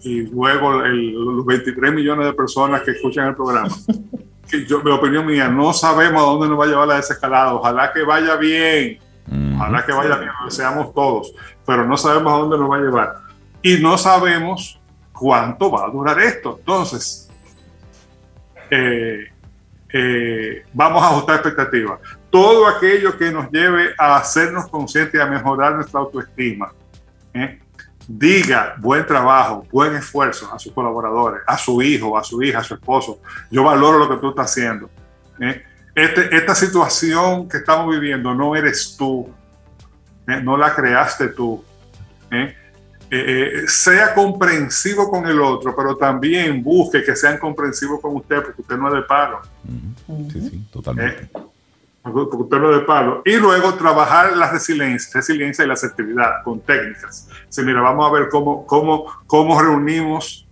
y 0.02 0.26
luego 0.26 0.82
los 0.82 1.46
23 1.46 1.92
millones 1.94 2.26
de 2.26 2.34
personas 2.34 2.82
que 2.82 2.90
escuchan 2.90 3.28
el 3.28 3.34
programa. 3.34 3.74
que 4.50 4.66
yo, 4.66 4.82
mi 4.82 4.90
opinión 4.90 5.24
mía, 5.24 5.48
no 5.48 5.72
sabemos 5.72 6.22
a 6.22 6.26
dónde 6.26 6.48
nos 6.48 6.60
va 6.60 6.64
a 6.64 6.68
llevar 6.68 6.88
la 6.88 6.96
desescalada. 6.96 7.54
Ojalá 7.54 7.90
que 7.92 8.02
vaya 8.02 8.36
bien. 8.36 8.98
Ojalá 9.56 9.86
que 9.86 9.92
vaya 9.92 10.16
bien, 10.16 10.30
lo 10.40 10.46
deseamos 10.46 10.92
todos, 10.92 11.32
pero 11.64 11.86
no 11.86 11.96
sabemos 11.96 12.32
a 12.32 12.36
dónde 12.36 12.58
nos 12.58 12.70
va 12.70 12.76
a 12.76 12.80
llevar. 12.80 13.16
Y 13.62 13.78
no 13.78 13.96
sabemos 13.96 14.81
cuánto 15.22 15.70
va 15.70 15.84
a 15.86 15.90
durar 15.90 16.18
esto. 16.18 16.56
Entonces, 16.58 17.30
eh, 18.70 19.30
eh, 19.92 20.64
vamos 20.72 21.02
a 21.02 21.06
ajustar 21.10 21.36
expectativas 21.36 22.00
todo 22.32 22.66
aquello 22.66 23.16
que 23.18 23.30
nos 23.30 23.50
lleve 23.50 23.94
a 23.98 24.16
hacernos 24.16 24.66
conscientes 24.68 25.14
y 25.14 25.22
a 25.22 25.26
mejorar 25.26 25.74
nuestra 25.74 26.00
autoestima. 26.00 26.72
¿eh? 27.34 27.60
Diga 28.08 28.74
buen 28.78 29.06
trabajo, 29.06 29.66
buen 29.70 29.94
esfuerzo 29.94 30.50
a 30.50 30.58
sus 30.58 30.72
colaboradores, 30.72 31.42
a 31.46 31.58
su 31.58 31.82
hijo, 31.82 32.16
a 32.16 32.24
su 32.24 32.42
hija, 32.42 32.60
a 32.60 32.64
su 32.64 32.72
esposo. 32.72 33.20
Yo 33.50 33.62
valoro 33.62 33.98
lo 33.98 34.08
que 34.08 34.16
tú 34.16 34.30
estás 34.30 34.50
haciendo. 34.50 34.88
¿eh? 35.38 35.62
Este, 35.94 36.34
esta 36.34 36.54
situación 36.54 37.46
que 37.50 37.58
estamos 37.58 37.90
viviendo 37.90 38.34
no 38.34 38.56
eres 38.56 38.96
tú, 38.96 39.30
¿eh? 40.26 40.40
no 40.42 40.56
la 40.56 40.74
creaste 40.74 41.28
tú. 41.28 41.62
eh, 42.30 42.56
sea 43.66 44.14
comprensivo 44.14 45.10
con 45.10 45.26
el 45.26 45.40
otro, 45.40 45.74
pero 45.76 45.96
también 45.96 46.62
busque 46.62 47.02
que 47.02 47.14
sean 47.14 47.38
comprensivos 47.38 48.00
con 48.00 48.16
usted, 48.16 48.42
porque 48.42 48.62
usted 48.62 48.76
no 48.76 48.88
es 48.88 48.94
de 48.94 49.02
palo. 49.02 49.40
Sí, 50.32 50.40
sí, 50.40 50.68
totalmente. 50.72 51.28
porque 52.02 52.36
usted 52.36 52.58
no 52.58 52.72
es 52.72 52.80
de 52.80 52.86
palo. 52.86 53.22
Y 53.24 53.36
luego 53.36 53.74
trabajar 53.74 54.36
la 54.36 54.50
resiliencia, 54.50 55.10
resiliencia 55.14 55.64
y 55.64 55.68
la 55.68 55.74
asertividad 55.74 56.42
con 56.42 56.60
técnicas. 56.60 57.28
Sí, 57.48 57.62
mira, 57.62 57.82
vamos 57.82 58.08
a 58.08 58.12
ver 58.12 58.28
cómo, 58.30 58.66
cómo, 58.66 59.06
cómo 59.26 59.60
reunimos 59.60 60.48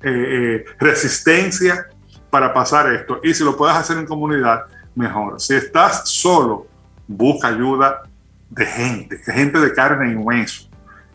resistencia 0.79 1.87
para 2.29 2.53
pasar 2.53 2.93
esto. 2.93 3.21
Y 3.23 3.35
si 3.35 3.43
lo 3.43 3.57
puedes 3.57 3.77
hacer 3.77 3.97
en 3.99 4.07
comunidad, 4.07 4.67
mejor. 4.95 5.41
Si 5.41 5.55
estás 5.55 6.09
solo, 6.09 6.67
busca 7.07 7.49
ayuda 7.49 8.03
de 8.51 8.67
gente, 8.67 9.17
de 9.17 9.33
gente 9.33 9.59
de 9.59 9.73
carne 9.73 10.13
y 10.13 10.17
hueso, 10.17 10.70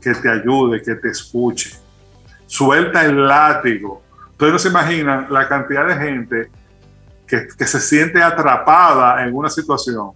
que 0.06 0.14
te 0.14 0.30
ayude, 0.30 0.84
que 0.84 0.94
te 0.94 1.10
escuche. 1.10 1.72
Suelta 2.46 3.04
el 3.04 3.28
látigo. 3.28 4.04
Ustedes 4.30 4.54
no 4.54 4.60
se 4.60 4.70
imaginan 4.70 5.26
la 5.32 5.48
cantidad 5.48 5.88
de 5.88 5.96
gente 5.96 6.50
que, 7.26 7.48
se 7.66 7.80
siente 7.80 8.22
atrapada 8.22 9.26
en 9.26 9.36
una 9.36 9.50
situación 9.50 10.12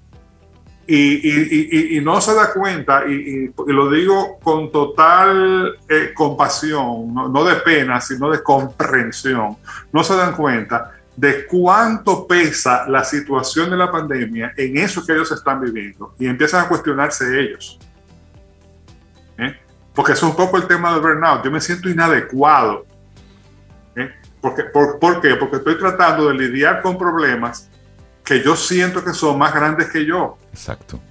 y, 0.86 2.00
no 2.04 2.22
se 2.22 2.36
da 2.36 2.54
cuenta, 2.54 3.04
y, 3.08 3.52
lo 3.66 3.90
digo 3.90 4.38
con 4.44 4.72
total 4.72 5.76
eh, 5.88 6.12
compasión, 6.14 7.12
no, 7.12 7.28
no, 7.28 7.44
de 7.44 7.56
pena, 7.56 8.00
sino 8.00 8.30
de 8.30 8.44
comprensión, 8.44 9.58
no 9.92 10.04
se 10.04 10.16
dan 10.16 10.36
cuenta 10.36 10.92
de 11.16 11.48
cuánto 11.48 12.28
pesa 12.28 12.88
la 12.88 13.04
situación 13.04 13.72
de 13.72 13.78
la 13.78 13.92
pandemia 13.92 14.54
en 14.56 14.78
eso 14.78 15.04
que 15.04 15.14
ellos 15.14 15.32
están 15.32 15.62
viviendo 15.62 16.14
y 16.20 16.28
empiezan 16.28 16.66
a 16.66 16.68
cuestionarse 16.68 17.40
ellos. 17.40 17.80
Porque 20.00 20.14
es 20.14 20.24
un 20.24 20.34
poco 20.34 20.56
el 20.56 20.66
tema 20.66 20.94
del 20.94 21.02
burnout. 21.02 21.44
Yo 21.44 21.52
me 21.52 21.60
siento 21.60 21.90
inadecuado. 21.90 22.86
¿Eh? 23.98 24.10
Porque, 24.40 24.64
por, 24.64 25.20
qué? 25.20 25.36
Porque 25.36 25.58
estoy 25.58 25.78
tratando 25.78 26.30
de 26.30 26.36
lidiar 26.36 26.82
con 26.82 26.98
problemas 26.98 27.70
que 28.24 28.42
yo 28.42 28.56
siento 28.56 29.04
que 29.04 29.12
son 29.12 29.38
más 29.38 29.54
grandes 29.54 29.90
que 29.90 30.06
yo. 30.06 30.38
Exacto. 30.54 31.02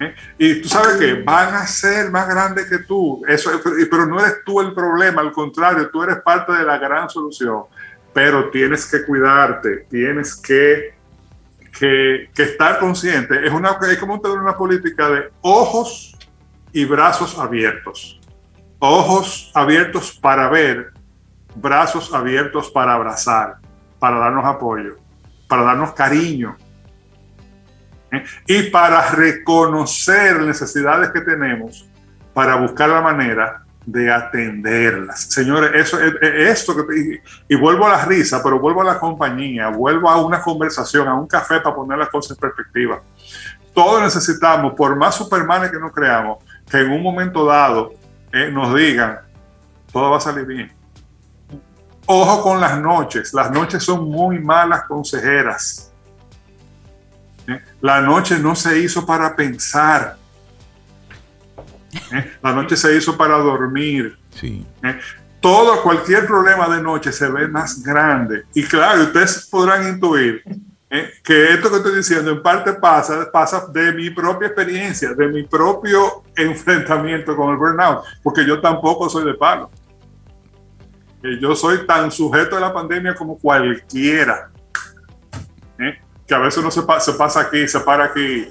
¿Eh? 0.00 0.12
Y 0.38 0.62
tú 0.62 0.68
sabes 0.70 0.96
que 0.96 1.22
van 1.22 1.54
a 1.54 1.68
ser 1.68 2.10
más 2.10 2.26
grandes 2.26 2.66
que 2.66 2.78
tú. 2.78 3.22
Eso, 3.28 3.52
pero 3.62 4.06
no 4.06 4.18
eres 4.18 4.42
tú 4.44 4.60
el 4.60 4.74
problema, 4.74 5.20
al 5.20 5.30
contrario, 5.30 5.88
tú 5.88 6.02
eres 6.02 6.16
parte 6.16 6.52
de 6.52 6.64
la 6.64 6.78
gran 6.78 7.08
solución 7.08 7.66
pero 8.12 8.48
tienes 8.50 8.86
que 8.86 9.04
cuidarte, 9.04 9.86
tienes 9.90 10.36
que, 10.36 10.94
que, 11.76 12.28
estar 12.36 12.78
consciente. 12.78 13.44
Es, 13.44 13.52
una, 13.52 13.76
es 13.90 13.98
como 13.98 14.20
tener 14.20 14.38
una 14.38 14.56
política 14.56 15.10
de 15.10 15.30
ojos 15.42 16.13
y 16.74 16.84
brazos 16.84 17.38
abiertos. 17.38 18.20
Ojos 18.80 19.50
abiertos 19.54 20.12
para 20.12 20.48
ver, 20.48 20.92
brazos 21.54 22.12
abiertos 22.12 22.68
para 22.70 22.94
abrazar, 22.94 23.58
para 23.98 24.18
darnos 24.18 24.44
apoyo, 24.44 24.98
para 25.48 25.62
darnos 25.62 25.92
cariño. 25.92 26.56
¿eh? 28.10 28.24
Y 28.48 28.64
para 28.64 29.08
reconocer 29.12 30.40
necesidades 30.40 31.10
que 31.10 31.20
tenemos, 31.20 31.88
para 32.34 32.56
buscar 32.56 32.90
la 32.90 33.00
manera 33.00 33.62
de 33.86 34.10
atenderlas. 34.10 35.20
Señores, 35.20 35.70
eso 35.74 36.00
es 36.00 36.14
esto 36.22 36.74
que 36.74 37.20
y, 37.48 37.54
vuelvo 37.54 37.86
a 37.86 37.90
la 37.90 38.04
risa, 38.04 38.42
pero 38.42 38.58
vuelvo 38.58 38.80
a 38.80 38.84
la 38.84 38.98
compañía, 38.98 39.68
vuelvo 39.68 40.10
a 40.10 40.20
una 40.20 40.40
conversación, 40.42 41.06
a 41.06 41.14
un 41.14 41.28
café 41.28 41.60
para 41.60 41.76
poner 41.76 41.98
las 41.98 42.08
cosas 42.08 42.32
en 42.32 42.40
perspectiva. 42.40 43.00
Todos 43.72 44.02
necesitamos, 44.02 44.74
por 44.74 44.96
más 44.96 45.14
supermanes 45.14 45.70
que 45.70 45.78
nos 45.78 45.92
creamos, 45.92 46.38
que 46.70 46.78
en 46.78 46.90
un 46.90 47.02
momento 47.02 47.44
dado 47.44 47.94
eh, 48.32 48.50
nos 48.50 48.74
digan, 48.74 49.20
todo 49.92 50.10
va 50.10 50.16
a 50.16 50.20
salir 50.20 50.44
bien. 50.44 50.72
Ojo 52.06 52.42
con 52.42 52.60
las 52.60 52.78
noches, 52.78 53.32
las 53.32 53.50
noches 53.50 53.82
son 53.82 54.10
muy 54.10 54.38
malas 54.38 54.84
consejeras. 54.84 55.92
¿Eh? 57.46 57.60
La 57.80 58.00
noche 58.00 58.38
no 58.38 58.54
se 58.54 58.78
hizo 58.78 59.06
para 59.06 59.34
pensar, 59.34 60.16
¿eh? 62.12 62.32
La 62.42 62.52
noche 62.52 62.76
se 62.76 62.96
hizo 62.96 63.16
para 63.16 63.36
dormir. 63.38 64.16
Sí. 64.34 64.66
¿eh? 64.82 64.98
Todo, 65.40 65.82
cualquier 65.82 66.26
problema 66.26 66.68
de 66.68 66.82
noche 66.82 67.12
se 67.12 67.28
ve 67.28 67.48
más 67.48 67.82
grande. 67.82 68.44
Y 68.54 68.64
claro, 68.64 69.02
ustedes 69.02 69.46
podrán 69.50 69.88
intuir 69.88 70.42
¿eh? 70.94 71.10
que 71.22 71.52
esto 71.52 71.70
que 71.70 71.76
estoy 71.76 71.96
diciendo 71.96 72.30
en 72.30 72.42
parte 72.42 72.72
pasa, 72.74 73.30
pasa 73.30 73.66
de 73.72 73.92
mi 73.92 74.10
propia 74.10 74.48
experiencia, 74.48 75.12
de 75.12 75.28
mi 75.28 75.42
propio 75.42 76.22
enfrentamiento 76.36 77.36
con 77.36 77.50
el 77.50 77.56
burnout, 77.56 78.04
porque 78.22 78.46
yo 78.46 78.60
tampoco 78.60 79.08
soy 79.08 79.24
de 79.24 79.34
palo. 79.34 79.70
Yo 81.40 81.56
soy 81.56 81.86
tan 81.86 82.12
sujeto 82.12 82.56
a 82.56 82.60
la 82.60 82.72
pandemia 82.72 83.14
como 83.14 83.38
cualquiera. 83.38 84.50
Que 86.26 86.34
a 86.34 86.38
veces 86.38 86.58
uno 86.58 86.70
se, 86.70 86.82
se 87.00 87.12
pasa 87.14 87.40
aquí, 87.40 87.66
se 87.66 87.80
para 87.80 88.04
aquí, 88.04 88.46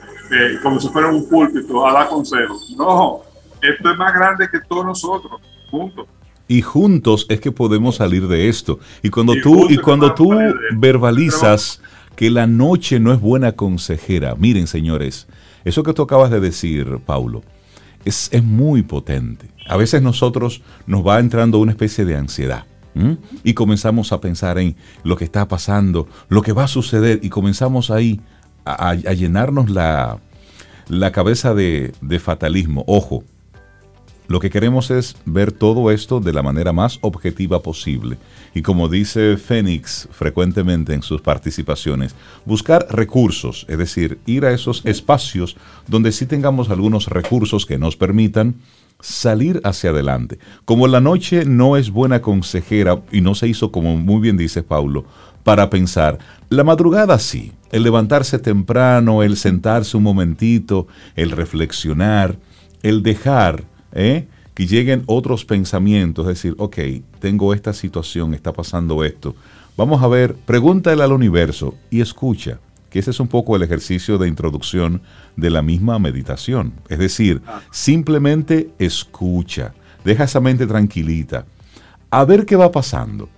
como 0.62 0.80
si 0.80 0.90
fuera 0.90 1.08
un 1.08 1.28
púlpito 1.30 1.88
a 1.88 1.94
dar 1.94 2.10
consejos. 2.10 2.74
No, 2.76 3.22
esto 3.62 3.92
es 3.92 3.98
más 3.98 4.14
grande 4.14 4.50
que 4.50 4.60
todos 4.60 4.86
nosotros, 4.86 5.40
juntos. 5.70 6.08
Y 6.48 6.62
juntos 6.62 7.26
es 7.30 7.40
que 7.40 7.52
podemos 7.52 7.96
salir 7.96 8.28
de 8.28 8.50
esto. 8.50 8.80
Y 9.02 9.10
cuando 9.10 9.34
tú, 9.42 9.68
y 9.70 9.78
cuando 9.78 10.14
tú 10.14 10.32
verbalizas 10.72 11.80
que 12.15 12.30
la 12.30 12.47
noche 12.47 12.99
no 12.99 13.13
es 13.13 13.19
buena 13.19 13.54
consejera, 13.54 14.36
miren 14.36 14.67
señores, 14.67 15.28
eso 15.65 15.84
que 15.84 15.93
tú 15.93 16.02
acabas 16.02 16.32
de 16.32 16.39
decir, 16.39 16.99
Paulo, 17.06 17.43
es, 18.06 18.30
es 18.32 18.43
muy 18.43 18.84
potente. 18.84 19.47
A 19.67 19.78
veces 19.78 20.02
nosotros 20.02 20.62
nos 20.86 21.06
va 21.06 21.19
entrando 21.19 21.60
una 21.60 21.71
especie 21.71 22.06
de 22.06 22.15
ansiedad. 22.15 22.65
Y 23.43 23.56
comenzamos 23.56 24.12
a 24.12 24.21
pensar 24.21 24.60
en 24.60 24.76
lo 25.04 25.15
que 25.15 25.23
está 25.23 25.47
pasando, 25.47 26.08
lo 26.30 26.43
que 26.43 26.54
va 26.54 26.65
a 26.65 26.67
suceder, 26.67 27.19
y 27.23 27.30
comenzamos 27.30 27.89
ahí 27.89 28.21
a, 28.65 28.93
llenarnos 28.93 29.71
la, 29.71 30.19
la 30.89 31.12
cabeza 31.12 31.56
de, 31.56 31.91
de 32.02 32.19
fatalismo. 32.19 32.84
Ojo, 32.86 33.23
lo 34.28 34.40
que 34.40 34.50
queremos 34.50 34.90
es 34.92 35.16
ver 35.26 35.52
todo 35.52 35.92
esto 35.92 36.20
de 36.20 36.34
la 36.34 36.42
manera 36.42 36.74
más 36.74 36.98
objetiva 37.02 37.62
posible. 37.62 38.18
Y 38.54 38.62
como 38.62 38.88
dice 38.88 39.38
Fénix 39.38 40.08
frecuentemente 40.12 40.94
en 40.94 41.02
sus 41.02 41.22
participaciones, 41.22 42.16
buscar 42.46 42.88
recursos, 42.90 43.66
es 43.68 43.78
decir, 43.78 44.20
ir 44.26 44.46
a 44.46 44.54
esos 44.54 44.86
espacios 44.86 45.58
donde 45.88 46.12
sí 46.12 46.26
tengamos 46.26 46.70
algunos 46.70 47.08
recursos 47.08 47.66
que 47.66 47.78
nos 47.78 47.96
permitan 47.96 48.56
salir 49.00 49.60
hacia 49.66 49.90
adelante. 49.90 50.40
Como 50.66 50.88
la 50.88 51.02
noche 51.02 51.46
no 51.46 51.76
es 51.76 51.92
buena 51.92 52.22
consejera 52.22 53.02
y 53.12 53.22
no 53.22 53.36
se 53.36 53.48
hizo, 53.48 53.72
como 53.72 53.98
muy 53.98 54.22
bien 54.22 54.38
dice 54.38 54.64
Paulo, 54.64 55.06
para 55.44 55.70
pensar, 55.70 56.20
la 56.50 56.64
madrugada 56.64 57.20
sí, 57.20 57.52
el 57.72 57.84
levantarse 57.84 58.40
temprano, 58.40 59.24
el 59.24 59.36
sentarse 59.36 59.98
un 59.98 60.04
momentito, 60.04 60.88
el 61.16 61.32
reflexionar, 61.32 62.38
el 62.82 63.04
dejar 63.04 63.66
¿eh? 63.94 64.28
que 64.54 64.68
lleguen 64.68 65.04
otros 65.08 65.46
pensamientos, 65.46 66.26
es 66.28 66.36
decir, 66.36 66.56
ok, 66.58 66.78
tengo 67.20 67.54
esta 67.54 67.74
situación, 67.74 68.34
está 68.34 68.54
pasando 68.54 69.04
esto. 69.04 69.36
Vamos 69.76 70.04
a 70.04 70.08
ver, 70.08 70.36
pregúntale 70.36 71.04
al 71.04 71.12
universo 71.12 71.76
y 71.90 72.02
escucha, 72.02 72.60
que 72.90 73.00
ese 73.00 73.10
es 73.10 73.20
un 73.20 73.28
poco 73.28 73.56
el 73.56 73.64
ejercicio 73.64 74.20
de 74.20 74.28
introducción 74.28 75.02
de 75.36 75.50
la 75.50 75.64
misma 75.64 75.98
meditación. 75.98 76.74
Es 76.90 77.00
decir, 77.00 77.42
simplemente 77.72 78.70
escucha, 78.78 79.74
deja 80.06 80.26
esa 80.26 80.40
mente 80.40 80.68
tranquilita, 80.68 81.46
a 82.12 82.26
ver 82.26 82.46
qué 82.46 82.56
va 82.56 82.72
pasando. 82.72 83.30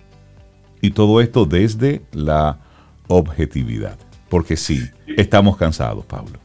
Y 0.82 0.90
todo 0.90 1.22
esto 1.22 1.46
desde 1.46 2.02
la 2.12 2.58
objetividad, 3.08 3.98
porque 4.28 4.58
sí, 4.58 4.82
estamos 5.16 5.56
cansados, 5.56 6.04
Pablo. 6.04 6.38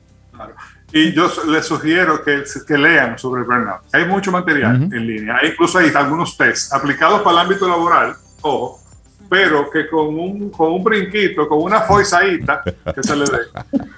Y 0.94 1.14
yo 1.14 1.32
les 1.48 1.66
sugiero 1.66 2.24
que, 2.24 2.44
que 2.68 2.78
lean 2.78 3.18
sobre 3.18 3.42
el 3.42 3.48
burnout. 3.48 3.82
Hay 3.94 4.06
mucho 4.06 4.32
material 4.32 4.76
en 4.76 5.08
línea. 5.08 5.38
Hay, 5.38 5.50
incluso 5.50 5.78
hay 5.78 5.92
algunos 5.96 6.36
tests 6.36 6.74
aplicados 6.74 7.22
para 7.22 7.38
el 7.38 7.48
ámbito 7.48 7.68
laboral, 7.68 8.16
ojo, 8.42 8.82
pero 9.30 9.70
que 9.70 9.88
con 9.88 10.08
un, 10.20 10.50
con 10.50 10.74
un 10.74 10.84
brinquito, 10.84 11.48
con 11.48 11.62
una 11.62 11.82
foizadita 11.82 12.62
que 12.64 13.02
se 13.02 13.16
le 13.16 13.24
dé, 13.24 13.38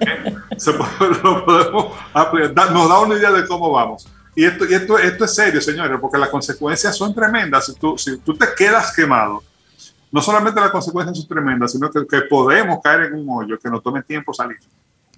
¿eh? 0.06 0.36
lo 1.24 1.44
podemos 1.44 1.92
nos 2.72 2.88
da 2.88 3.00
una 3.00 3.16
idea 3.16 3.32
de 3.32 3.44
cómo 3.46 3.72
vamos. 3.72 4.06
Y 4.36 4.44
esto, 4.44 4.64
y 4.64 4.74
esto, 4.74 4.96
esto 4.96 5.24
es 5.24 5.34
serio, 5.34 5.60
señores, 5.60 5.98
porque 6.00 6.18
las 6.18 6.28
consecuencias 6.28 6.96
son 6.96 7.12
tremendas. 7.12 7.66
Si 7.66 7.74
tú, 7.74 7.98
si 7.98 8.18
tú 8.18 8.34
te 8.34 8.46
quedas 8.56 8.94
quemado, 8.94 9.42
no 10.12 10.22
solamente 10.22 10.60
las 10.60 10.70
consecuencias 10.70 11.18
son 11.18 11.26
tremendas, 11.26 11.72
sino 11.72 11.90
que, 11.90 12.06
que 12.06 12.22
podemos 12.22 12.78
caer 12.82 13.06
en 13.06 13.14
un 13.14 13.26
hoyo 13.28 13.58
que 13.58 13.68
nos 13.68 13.82
tome 13.82 14.02
tiempo 14.04 14.32
salir. 14.32 14.58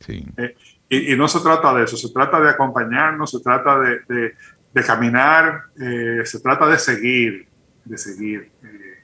Sí. 0.00 0.24
Eh, 0.38 0.54
y, 0.88 1.16
no 1.16 1.26
se 1.28 1.40
trata 1.40 1.74
de 1.74 1.84
eso, 1.84 1.96
se 1.96 2.12
trata 2.12 2.40
de 2.40 2.50
acompañarnos, 2.50 3.30
se 3.30 3.40
trata 3.40 3.78
de, 3.80 4.34
de, 4.72 4.84
caminar, 4.84 5.64
eh, 5.80 6.20
se 6.24 6.40
trata 6.40 6.66
de 6.66 6.78
seguir, 6.78 7.48
de 7.84 7.98
seguir, 7.98 8.50
eh, 8.62 9.02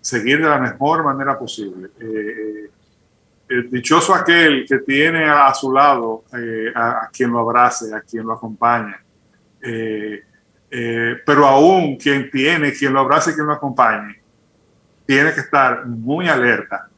seguir 0.00 0.40
de 0.40 0.48
la 0.48 0.58
mejor 0.58 1.04
manera 1.04 1.38
posible. 1.38 1.90
Eh, 2.00 2.70
el 3.48 3.70
dichoso 3.70 4.14
aquel 4.14 4.66
que 4.68 4.78
tiene 4.78 5.24
a, 5.24 5.52
su 5.54 5.72
lado 5.72 6.24
a, 6.74 7.08
quien 7.12 7.30
lo 7.30 7.40
abrace, 7.40 7.94
a 7.94 8.00
quien 8.02 8.26
lo 8.26 8.34
acompaña, 8.34 9.02
Eh, 10.70 11.22
pero 11.24 11.46
aún 11.46 11.96
quien 11.96 12.30
tiene, 12.30 12.72
quien 12.72 12.92
lo 12.92 13.00
abrace, 13.00 13.34
quien 13.34 13.46
lo 13.46 13.54
acompañe, 13.54 14.20
tiene 15.06 15.32
que 15.32 15.40
estar 15.40 15.86
muy 15.86 16.28
alerta 16.28 16.88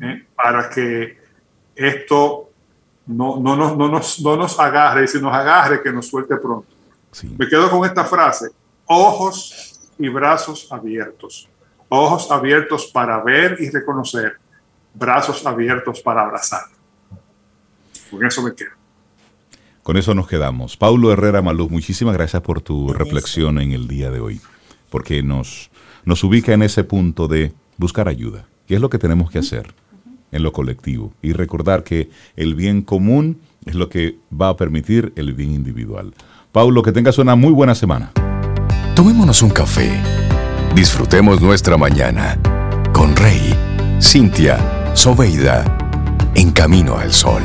¿eh? 0.00 0.24
para 0.34 0.70
que 0.70 1.18
esto 1.76 2.51
no, 3.06 3.40
no, 3.40 3.56
no, 3.56 3.74
no, 3.74 3.88
nos, 3.88 4.20
no 4.20 4.36
nos 4.36 4.58
agarre, 4.58 5.04
y 5.04 5.08
si 5.08 5.20
nos 5.20 5.32
agarre, 5.34 5.82
que 5.82 5.92
nos 5.92 6.06
suelte 6.06 6.36
pronto. 6.36 6.68
Me 7.36 7.48
quedo 7.48 7.68
con 7.70 7.84
esta 7.84 8.04
frase, 8.04 8.50
ojos 8.86 9.80
y 9.98 10.08
brazos 10.08 10.68
abiertos. 10.70 11.48
Ojos 11.88 12.30
abiertos 12.30 12.86
para 12.86 13.22
ver 13.22 13.58
y 13.60 13.68
reconocer, 13.68 14.38
brazos 14.94 15.44
abiertos 15.44 16.00
para 16.00 16.22
abrazar. 16.22 16.64
Con 18.10 18.24
eso 18.24 18.42
me 18.42 18.54
quedo. 18.54 18.70
Con 19.82 19.96
eso 19.96 20.14
nos 20.14 20.26
quedamos. 20.26 20.76
Paulo 20.76 21.12
Herrera 21.12 21.42
Maluz, 21.42 21.70
muchísimas 21.70 22.14
gracias 22.14 22.40
por 22.40 22.62
tu 22.62 22.92
reflexión 22.94 23.58
en 23.58 23.72
el 23.72 23.88
día 23.88 24.10
de 24.10 24.20
hoy, 24.20 24.40
porque 24.90 25.22
nos, 25.22 25.70
nos 26.04 26.24
ubica 26.24 26.52
en 26.52 26.62
ese 26.62 26.84
punto 26.84 27.28
de 27.28 27.52
buscar 27.76 28.08
ayuda, 28.08 28.46
¿Qué 28.66 28.76
es 28.76 28.80
lo 28.80 28.88
que 28.88 28.98
tenemos 28.98 29.30
que 29.30 29.40
hacer 29.40 29.74
en 30.32 30.42
lo 30.42 30.52
colectivo, 30.52 31.12
y 31.22 31.32
recordar 31.32 31.84
que 31.84 32.10
el 32.36 32.54
bien 32.54 32.82
común 32.82 33.38
es 33.64 33.74
lo 33.74 33.88
que 33.88 34.16
va 34.32 34.48
a 34.48 34.56
permitir 34.56 35.12
el 35.16 35.34
bien 35.34 35.52
individual. 35.52 36.14
Paulo, 36.50 36.82
que 36.82 36.92
tengas 36.92 37.18
una 37.18 37.36
muy 37.36 37.52
buena 37.52 37.74
semana. 37.74 38.12
Tomémonos 38.96 39.42
un 39.42 39.50
café, 39.50 39.90
disfrutemos 40.74 41.40
nuestra 41.40 41.76
mañana 41.76 42.38
con 42.92 43.14
Rey, 43.14 43.54
Cintia, 44.00 44.58
Soveida, 44.94 45.78
en 46.34 46.50
camino 46.50 46.96
al 46.96 47.12
sol 47.12 47.42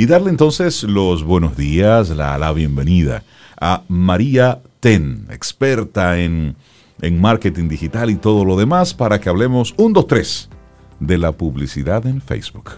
y 0.00 0.06
darle 0.06 0.30
entonces 0.30 0.82
los 0.84 1.24
buenos 1.24 1.58
días, 1.58 2.08
la, 2.08 2.38
la 2.38 2.54
bienvenida 2.54 3.22
a 3.60 3.82
María 3.88 4.62
Ten, 4.80 5.26
experta 5.30 6.18
en, 6.18 6.56
en 7.02 7.20
marketing 7.20 7.68
digital 7.68 8.10
y 8.10 8.16
todo 8.16 8.44
lo 8.44 8.56
demás, 8.56 8.94
para 8.94 9.20
que 9.20 9.28
hablemos 9.28 9.74
un, 9.76 9.92
dos, 9.92 10.06
tres 10.06 10.48
de 10.98 11.18
la 11.18 11.32
publicidad 11.32 12.06
en 12.06 12.20
Facebook. 12.20 12.72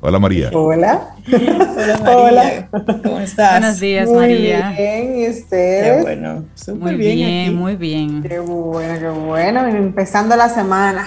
Hola 0.00 0.18
María. 0.18 0.50
Hola. 0.52 1.14
Hola, 1.32 2.00
María. 2.04 2.68
¿Cómo 3.02 3.18
estás? 3.20 3.52
Buenos 3.60 3.80
días, 3.80 4.08
muy 4.08 4.18
María. 4.18 4.70
bien, 4.76 5.18
¿y 5.18 5.28
ustedes? 5.28 5.96
Qué 5.96 6.02
bueno, 6.02 6.44
súper 6.54 6.82
Muy 6.82 6.94
bien. 6.96 7.16
bien, 7.16 7.46
aquí. 7.48 7.54
muy 7.56 7.76
bien. 7.76 8.22
Qué 8.22 8.38
bueno, 8.38 8.98
qué 9.00 9.08
bueno. 9.08 9.66
Empezando 9.66 10.36
la 10.36 10.48
semana. 10.48 11.06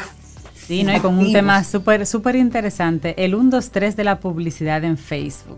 Sí, 0.56 0.84
¿no? 0.84 0.96
y 0.96 1.00
con 1.00 1.18
un 1.18 1.32
tema 1.34 1.64
súper 1.64 2.06
súper 2.06 2.36
interesante, 2.36 3.16
el 3.24 3.36
1, 3.36 3.50
2, 3.50 3.72
3 3.72 3.96
de 3.96 4.04
la 4.04 4.20
publicidad 4.20 4.84
en 4.84 4.98
Facebook. 4.98 5.58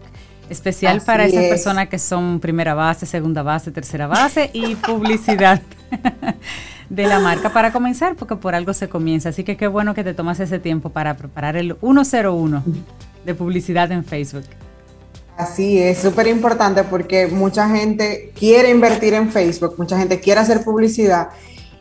Especial 0.51 0.97
Así 0.97 1.05
para 1.05 1.25
esas 1.25 1.43
es. 1.45 1.49
personas 1.49 1.87
que 1.87 1.97
son 1.97 2.41
primera 2.41 2.73
base, 2.73 3.05
segunda 3.05 3.41
base, 3.41 3.71
tercera 3.71 4.05
base 4.07 4.49
y 4.51 4.75
publicidad 4.87 5.61
de 6.89 7.07
la 7.07 7.19
marca 7.19 7.53
para 7.53 7.71
comenzar, 7.71 8.17
porque 8.17 8.35
por 8.35 8.53
algo 8.53 8.73
se 8.73 8.89
comienza. 8.89 9.29
Así 9.29 9.45
que 9.45 9.55
qué 9.55 9.67
bueno 9.67 9.93
que 9.93 10.03
te 10.03 10.13
tomas 10.13 10.41
ese 10.41 10.59
tiempo 10.59 10.89
para 10.89 11.15
preparar 11.15 11.55
el 11.55 11.77
101 11.79 12.63
de 13.25 13.33
publicidad 13.33 13.93
en 13.93 14.03
Facebook. 14.03 14.43
Así 15.37 15.79
es, 15.79 15.99
súper 15.99 16.27
importante 16.27 16.83
porque 16.83 17.27
mucha 17.27 17.69
gente 17.69 18.33
quiere 18.37 18.71
invertir 18.71 19.13
en 19.13 19.31
Facebook, 19.31 19.75
mucha 19.77 19.97
gente 19.97 20.19
quiere 20.19 20.41
hacer 20.41 20.65
publicidad 20.65 21.29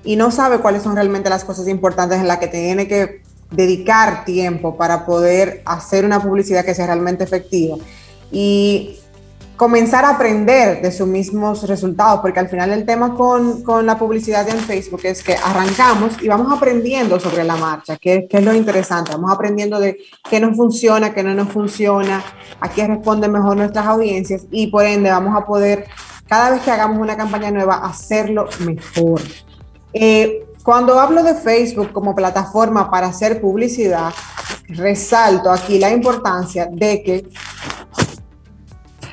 y 0.05 0.15
no 0.15 0.31
sabe 0.31 0.59
cuáles 0.59 0.85
son 0.85 0.95
realmente 0.95 1.29
las 1.29 1.45
cosas 1.45 1.67
importantes 1.67 2.21
en 2.21 2.29
las 2.29 2.39
que 2.39 2.47
tiene 2.47 2.87
que 2.87 3.21
dedicar 3.51 4.25
tiempo 4.25 4.77
para 4.77 5.05
poder 5.05 5.61
hacer 5.67 6.05
una 6.05 6.23
publicidad 6.23 6.65
que 6.65 6.73
sea 6.73 6.87
realmente 6.87 7.25
efectiva. 7.25 7.77
Y 8.31 9.01
comenzar 9.61 10.07
a 10.07 10.11
aprender 10.13 10.81
de 10.81 10.91
sus 10.91 11.07
mismos 11.07 11.69
resultados, 11.69 12.21
porque 12.21 12.41
al 12.41 12.49
final 12.49 12.71
el 12.71 12.87
tema 12.87 13.15
con, 13.15 13.63
con 13.63 13.85
la 13.85 13.99
publicidad 13.99 14.49
en 14.49 14.59
Facebook 14.59 15.03
es 15.05 15.23
que 15.23 15.35
arrancamos 15.35 16.15
y 16.23 16.29
vamos 16.29 16.51
aprendiendo 16.51 17.21
sobre 17.21 17.45
la 17.45 17.57
marcha, 17.57 17.99
que, 17.99 18.27
que 18.27 18.39
es 18.39 18.43
lo 18.43 18.55
interesante, 18.55 19.13
vamos 19.13 19.31
aprendiendo 19.31 19.79
de 19.79 19.99
qué 20.31 20.41
nos 20.41 20.57
funciona, 20.57 21.13
qué 21.13 21.23
no 21.23 21.35
nos 21.35 21.49
funciona, 21.53 22.25
a 22.59 22.71
qué 22.71 22.87
responden 22.87 23.33
mejor 23.33 23.55
nuestras 23.59 23.85
audiencias 23.85 24.47
y 24.51 24.69
por 24.69 24.87
ende 24.87 25.11
vamos 25.11 25.37
a 25.37 25.45
poder, 25.45 25.89
cada 26.27 26.53
vez 26.53 26.63
que 26.63 26.71
hagamos 26.71 26.97
una 26.97 27.19
campaña 27.19 27.51
nueva, 27.51 27.85
hacerlo 27.85 28.49
mejor. 28.61 29.21
Eh, 29.93 30.47
cuando 30.63 30.99
hablo 30.99 31.23
de 31.23 31.35
Facebook 31.35 31.93
como 31.93 32.15
plataforma 32.15 32.91
para 32.91 33.09
hacer 33.09 33.43
publicidad, 33.43 34.15
resalto 34.69 35.51
aquí 35.51 35.79
la 35.79 35.91
importancia 35.91 36.67
de 36.73 37.03
que 37.03 37.27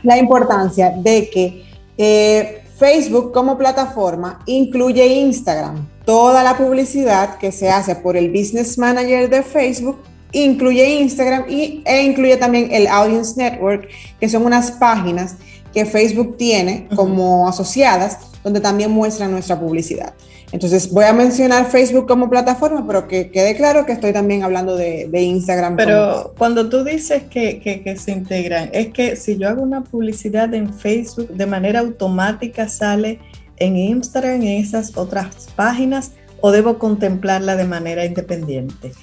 la 0.04 0.18
importancia 0.18 0.92
de 0.92 1.30
que 1.30 1.64
eh, 1.98 2.64
Facebook 2.78 3.32
como 3.32 3.58
plataforma 3.58 4.40
incluye 4.46 5.06
Instagram. 5.06 5.88
Toda 6.06 6.44
la 6.44 6.58
publicidad 6.58 7.38
que 7.38 7.52
se 7.52 7.70
hace 7.70 7.96
por 7.96 8.16
el 8.16 8.30
Business 8.30 8.78
Manager 8.78 9.30
de 9.30 9.44
Facebook 9.44 10.00
incluye 10.32 11.00
Instagram 11.00 11.46
y, 11.50 11.82
e 11.86 12.04
incluye 12.04 12.38
también 12.38 12.70
el 12.72 12.88
Audience 12.88 13.34
Network, 13.36 13.88
que 14.20 14.30
son 14.30 14.46
unas 14.46 14.72
páginas 14.72 15.36
que 15.74 15.86
Facebook 15.86 16.38
tiene 16.38 16.88
como 16.96 17.48
asociadas, 17.48 18.20
donde 18.44 18.60
también 18.60 18.92
muestran 18.92 19.32
nuestra 19.32 19.60
publicidad. 19.60 20.14
Entonces 20.58 20.91
voy 20.91 21.04
a 21.04 21.13
mencionar 21.13 21.70
Facebook 21.70 22.08
como 22.08 22.32
plataforma, 22.32 22.84
pero 22.88 23.08
que 23.08 23.30
quede 23.30 23.56
claro 23.56 23.86
que 23.86 23.91
estoy 23.91 24.12
también 24.12 24.41
hablando 24.41 24.76
de, 24.76 25.08
de 25.08 25.22
Instagram. 25.22 25.76
como 25.76 25.86
Pero 25.86 26.34
cuando 26.36 26.67
tú 26.67 26.84
dices 26.84 27.26
que, 27.30 27.60
que, 27.60 27.84
que 27.84 27.96
se 27.96 28.12
integran, 28.12 28.72
es 28.74 28.88
que 28.88 29.15
si 29.15 29.38
yo 29.38 29.50
hago 29.50 29.62
una 29.62 29.84
publicidad 29.84 30.52
en 30.56 30.74
Facebook, 30.74 31.28
de 31.28 31.46
manera 31.46 31.82
automática 31.82 32.67
sale 32.67 33.20
en 33.58 33.78
Instagram, 33.78 34.41
en 34.41 34.48
esas 34.48 34.98
otras 34.98 35.48
páginas, 35.56 36.13
o 36.41 36.50
debo 36.50 36.80
contemplarla 36.80 37.56
de 37.56 37.65
manera 37.65 38.04
independiente. 38.04 38.93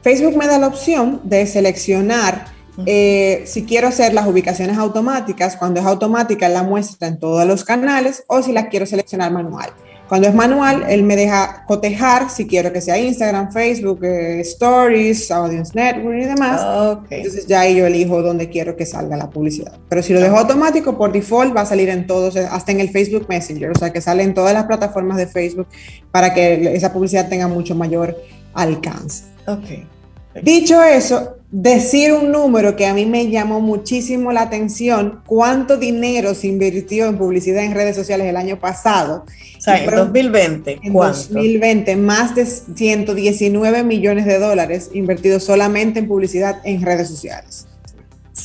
Facebook 0.00 0.34
me 0.38 0.46
da 0.46 0.56
la 0.56 0.68
opción 0.68 1.20
de 1.24 1.46
seleccionar 1.46 2.46
eh, 2.86 3.42
si 3.44 3.66
quiero 3.66 3.88
hacer 3.88 4.14
las 4.14 4.26
ubicaciones 4.26 4.78
automáticas. 4.78 5.58
Cuando 5.58 5.78
es 5.78 5.84
automática, 5.84 6.48
la 6.48 6.62
muestra 6.62 7.06
en 7.06 7.18
todos 7.18 7.46
los 7.46 7.64
canales 7.64 8.24
o 8.28 8.40
si 8.40 8.52
la 8.52 8.70
quiero 8.70 8.86
seleccionar 8.86 9.30
manual. 9.30 9.74
Cuando 10.12 10.28
es 10.28 10.34
manual, 10.34 10.84
él 10.90 11.04
me 11.04 11.16
deja 11.16 11.64
cotejar 11.64 12.28
si 12.28 12.46
quiero 12.46 12.70
que 12.70 12.82
sea 12.82 12.98
Instagram, 12.98 13.50
Facebook, 13.50 14.04
eh, 14.04 14.40
Stories, 14.40 15.30
Audience 15.30 15.72
Network 15.74 16.18
y 16.18 16.26
demás. 16.26 16.60
Ok. 16.98 17.06
Entonces 17.08 17.46
ya 17.46 17.60
ahí 17.60 17.76
yo 17.76 17.86
elijo 17.86 18.20
dónde 18.20 18.50
quiero 18.50 18.76
que 18.76 18.84
salga 18.84 19.16
la 19.16 19.30
publicidad. 19.30 19.72
Pero 19.88 20.02
si 20.02 20.12
lo 20.12 20.20
dejo 20.20 20.36
automático, 20.36 20.98
por 20.98 21.12
default 21.12 21.56
va 21.56 21.62
a 21.62 21.64
salir 21.64 21.88
en 21.88 22.06
todos, 22.06 22.36
hasta 22.36 22.72
en 22.72 22.80
el 22.80 22.90
Facebook 22.90 23.24
Messenger, 23.26 23.70
o 23.70 23.78
sea 23.78 23.90
que 23.90 24.02
sale 24.02 24.22
en 24.22 24.34
todas 24.34 24.52
las 24.52 24.64
plataformas 24.64 25.16
de 25.16 25.28
Facebook 25.28 25.68
para 26.10 26.34
que 26.34 26.74
esa 26.74 26.92
publicidad 26.92 27.30
tenga 27.30 27.48
mucho 27.48 27.74
mayor 27.74 28.14
alcance. 28.52 29.24
Ok. 29.46 30.42
Dicho 30.42 30.82
eso, 30.82 31.36
decir 31.52 32.12
un 32.14 32.32
número 32.32 32.76
que 32.76 32.86
a 32.86 32.94
mí 32.94 33.04
me 33.06 33.28
llamó 33.28 33.60
muchísimo 33.60 34.32
la 34.32 34.40
atención, 34.42 35.20
cuánto 35.26 35.76
dinero 35.76 36.34
se 36.34 36.48
invirtió 36.48 37.06
en 37.06 37.18
publicidad 37.18 37.62
en 37.62 37.74
redes 37.74 37.94
sociales 37.94 38.26
el 38.26 38.36
año 38.36 38.58
pasado. 38.58 39.26
O 39.58 39.60
sea, 39.60 39.76
en 39.78 39.84
fueron- 39.84 40.06
2020, 40.06 40.80
En 40.82 40.92
¿cuánto? 40.94 41.18
2020, 41.34 41.94
más 41.96 42.34
de 42.34 42.46
119 42.46 43.84
millones 43.84 44.24
de 44.26 44.38
dólares 44.38 44.90
invertidos 44.94 45.44
solamente 45.44 46.00
en 46.00 46.08
publicidad 46.08 46.56
en 46.64 46.80
redes 46.82 47.08
sociales. 47.08 47.66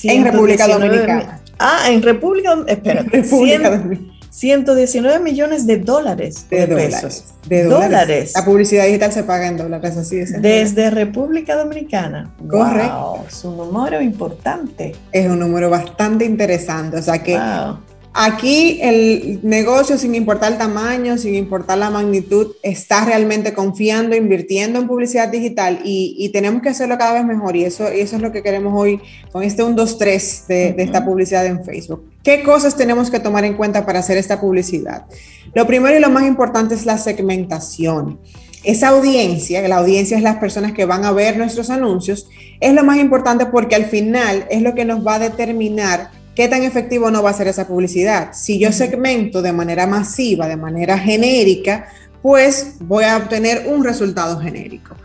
En 0.04 0.24
República 0.26 0.66
119 0.66 1.08
Dominicana. 1.08 1.42
Ah, 1.60 1.86
en 1.90 2.02
República 2.04 2.54
Dom- 2.56 2.66
Espera, 2.68 3.02
República 3.12 3.58
100 3.58 3.64
Dominicana. 3.64 4.14
119 4.38 5.20
millones 5.20 5.66
de 5.66 5.78
dólares. 5.78 6.46
De, 6.48 6.58
De, 6.58 6.68
dólares. 6.68 6.96
pesos. 6.96 7.24
De 7.48 7.64
dólares. 7.64 7.90
Dólares. 7.90 8.32
La 8.36 8.46
publicidad 8.46 8.86
digital 8.86 9.12
se 9.12 9.24
paga 9.24 9.48
en 9.48 9.58
dólares, 9.58 9.98
así 9.98 10.20
es. 10.20 10.40
Desde 10.40 10.92
República 10.92 11.56
Dominicana. 11.56 12.36
Correcto. 12.48 13.16
Wow, 13.18 13.26
es 13.28 13.44
un 13.44 13.58
número 13.58 14.00
importante. 14.00 14.94
Es 15.12 15.28
un 15.28 15.40
número 15.40 15.72
bastante 15.72 16.24
interesante. 16.26 16.98
O 16.98 17.02
sea 17.02 17.24
que 17.24 17.36
Wow. 17.36 17.80
Aquí 18.20 18.80
el 18.82 19.42
negocio, 19.44 19.96
sin 19.96 20.16
importar 20.16 20.52
el 20.52 20.58
tamaño, 20.58 21.20
sin 21.20 21.36
importar 21.36 21.78
la 21.78 21.92
magnitud, 21.92 22.56
está 22.64 23.06
realmente 23.06 23.54
confiando, 23.54 24.16
invirtiendo 24.16 24.80
en 24.80 24.88
publicidad 24.88 25.30
digital 25.30 25.82
y, 25.84 26.16
y 26.18 26.30
tenemos 26.30 26.64
que 26.64 26.70
hacerlo 26.70 26.98
cada 26.98 27.14
vez 27.14 27.26
mejor 27.26 27.56
y 27.56 27.66
eso, 27.66 27.94
y 27.94 28.00
eso 28.00 28.16
es 28.16 28.22
lo 28.24 28.32
que 28.32 28.42
queremos 28.42 28.74
hoy 28.76 29.00
con 29.32 29.44
este 29.44 29.62
1, 29.62 29.76
2, 29.76 29.98
3 30.00 30.46
de, 30.48 30.74
de 30.74 30.84
esta 30.84 31.06
publicidad 31.06 31.46
en 31.46 31.64
Facebook. 31.64 32.06
¿Qué 32.28 32.44
cosas 32.44 32.76
tenemos 32.76 33.10
que 33.10 33.22
tomar 33.22 33.46
en 33.46 33.54
cuenta 33.54 33.86
para 33.86 34.00
hacer 34.00 34.18
esta 34.18 34.42
publicidad? 34.42 35.06
Lo 35.54 35.66
primero 35.66 35.96
y 35.96 36.02
lo 36.02 36.10
más 36.10 36.28
importante 36.28 36.76
es 36.76 36.86
la 36.86 36.98
segmentación. 36.98 38.20
Esa 38.66 38.90
audiencia, 38.90 39.66
la 39.66 39.78
audiencia 39.78 40.18
es 40.18 40.24
las 40.24 40.36
personas 40.36 40.74
que 40.74 40.84
van 40.84 41.06
a 41.06 41.14
ver 41.14 41.38
nuestros 41.38 41.70
anuncios, 41.70 42.28
es 42.60 42.74
lo 42.74 42.84
más 42.84 42.98
importante 42.98 43.46
porque 43.46 43.76
al 43.76 43.86
final 43.86 44.46
es 44.50 44.62
lo 44.62 44.76
que 44.76 44.84
nos 44.84 45.08
va 45.08 45.16
a 45.16 45.20
determinar 45.20 46.12
qué 46.36 46.50
tan 46.50 46.64
efectivo 46.64 47.10
no 47.12 47.24
va 47.24 47.30
a 47.30 47.34
ser 47.34 47.48
esa 47.48 47.66
publicidad. 47.66 48.34
Si 48.34 48.60
yo 48.60 48.74
segmento 48.74 49.42
de 49.42 49.54
manera 49.54 49.88
masiva, 49.88 50.50
de 50.50 50.58
manera 50.58 51.00
genérica, 51.00 51.88
pues 52.22 52.76
voy 52.80 53.04
a 53.04 53.18
obtener 53.18 53.68
un 53.68 53.84
resultado 53.84 54.40
genérico. 54.40 54.96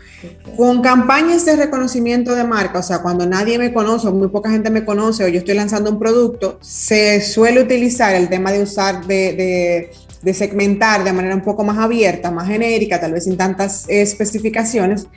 Con 0.55 0.81
campañas 0.81 1.45
de 1.45 1.55
reconocimiento 1.55 2.33
de 2.35 2.43
marca, 2.43 2.79
o 2.79 2.83
sea, 2.83 3.01
cuando 3.01 3.25
nadie 3.25 3.57
me 3.57 3.73
conoce, 3.73 4.07
o 4.07 4.13
muy 4.13 4.29
poca 4.29 4.49
gente 4.49 4.69
me 4.69 4.85
conoce, 4.85 5.23
o 5.23 5.27
yo 5.27 5.39
estoy 5.39 5.55
lanzando 5.55 5.91
un 5.91 5.99
producto, 5.99 6.59
se 6.61 7.21
suele 7.21 7.61
utilizar 7.61 8.15
el 8.15 8.29
tema 8.29 8.51
de 8.51 8.63
usar, 8.63 9.05
de, 9.05 9.91
de, 10.21 10.33
segmentar 10.33 11.03
de 11.03 11.11
manera 11.11 11.35
un 11.35 11.41
poco 11.41 11.63
más 11.65 11.77
abierta, 11.77 12.31
más 12.31 12.47
genérica, 12.47 12.99
tal 13.01 13.11
vez 13.11 13.25
sin 13.25 13.35
tantas 13.35 13.85
especificaciones, 13.89 15.07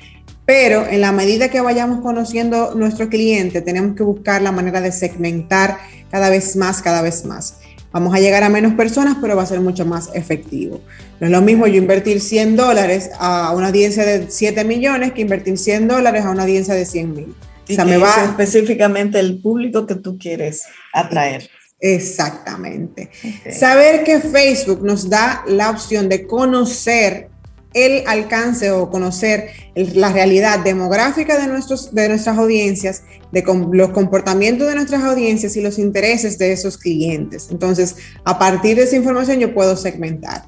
pero 0.45 0.87
en 0.87 1.01
la 1.01 1.13
medida 1.13 1.49
que 1.51 1.61
vayamos 1.61 2.01
conociendo 2.01 2.75
nuestro 2.75 3.09
cliente, 3.09 3.61
tenemos 3.61 3.97
que 3.97 4.03
buscar 4.03 4.43
la 4.43 4.53
manera 4.53 4.81
de 4.81 4.93
segmentar 4.93 5.79
cada 6.11 6.31
vez 6.31 6.57
más, 6.57 6.83
cada 6.83 7.03
vez 7.03 7.25
más. 7.25 7.59
Vamos 7.97 8.15
a 8.15 8.19
llegar 8.19 8.45
a 8.45 8.51
menos 8.51 8.75
personas, 8.75 9.17
pero 9.23 9.37
va 9.37 9.45
a 9.45 9.47
ser 9.47 9.61
mucho 9.61 9.87
más 9.87 10.11
efectivo. 10.13 10.83
No 11.19 11.29
es 11.29 11.33
lo 11.33 11.41
mismo 11.41 11.67
yo 11.67 11.77
invertir 11.79 12.21
100 12.21 12.55
dólares 12.55 13.09
a 13.19 13.55
una 13.57 13.69
audiencia 13.69 14.05
de 14.05 14.27
7 14.29 14.65
millones 14.65 15.13
que 15.13 15.23
invertir 15.23 15.57
100 15.57 15.89
dólares 15.89 16.23
a 16.27 16.31
una 16.31 16.43
audiencia 16.43 16.75
de 16.75 16.85
100 16.85 17.15
mil. 17.15 17.35
O 17.67 17.73
sea, 17.73 17.87
me 17.87 17.97
va 17.97 18.15
específicamente 18.23 19.19
el 19.19 19.41
público 19.41 19.87
que 19.87 19.95
tú 19.95 20.19
quieres 20.19 20.65
atraer. 20.93 21.49
Exactamente. 21.81 23.09
Saber 23.51 24.05
que 24.05 24.21
Facebook 24.21 24.85
nos 24.85 25.09
da 25.09 25.43
la 25.47 25.71
opción 25.71 26.11
de 26.11 26.27
conocer 26.27 27.31
el 27.77 28.05
alcance 28.07 28.71
o 28.71 28.91
conocer 28.91 29.51
la 29.75 30.11
realidad 30.11 30.61
demográfica 30.61 31.39
de, 31.39 31.47
nuestros, 31.47 31.95
de 31.95 32.09
nuestras 32.09 32.39
audiencias, 32.39 33.03
de 33.31 33.45
los 33.71 33.91
comportamientos 33.91 34.67
de 34.67 34.75
nuestras 34.75 35.03
audiencias 35.05 35.57
y 35.57 35.61
los 35.61 35.79
intereses 35.79 36.39
de 36.39 36.53
esos 36.53 36.79
clientes. 36.79 37.49
Entonces, 37.51 37.97
a 38.25 38.39
partir 38.39 38.77
de 38.77 38.85
esa 38.85 38.97
información 38.97 39.41
yo 39.41 39.53
puedo 39.53 39.77
segmentar. 39.77 40.47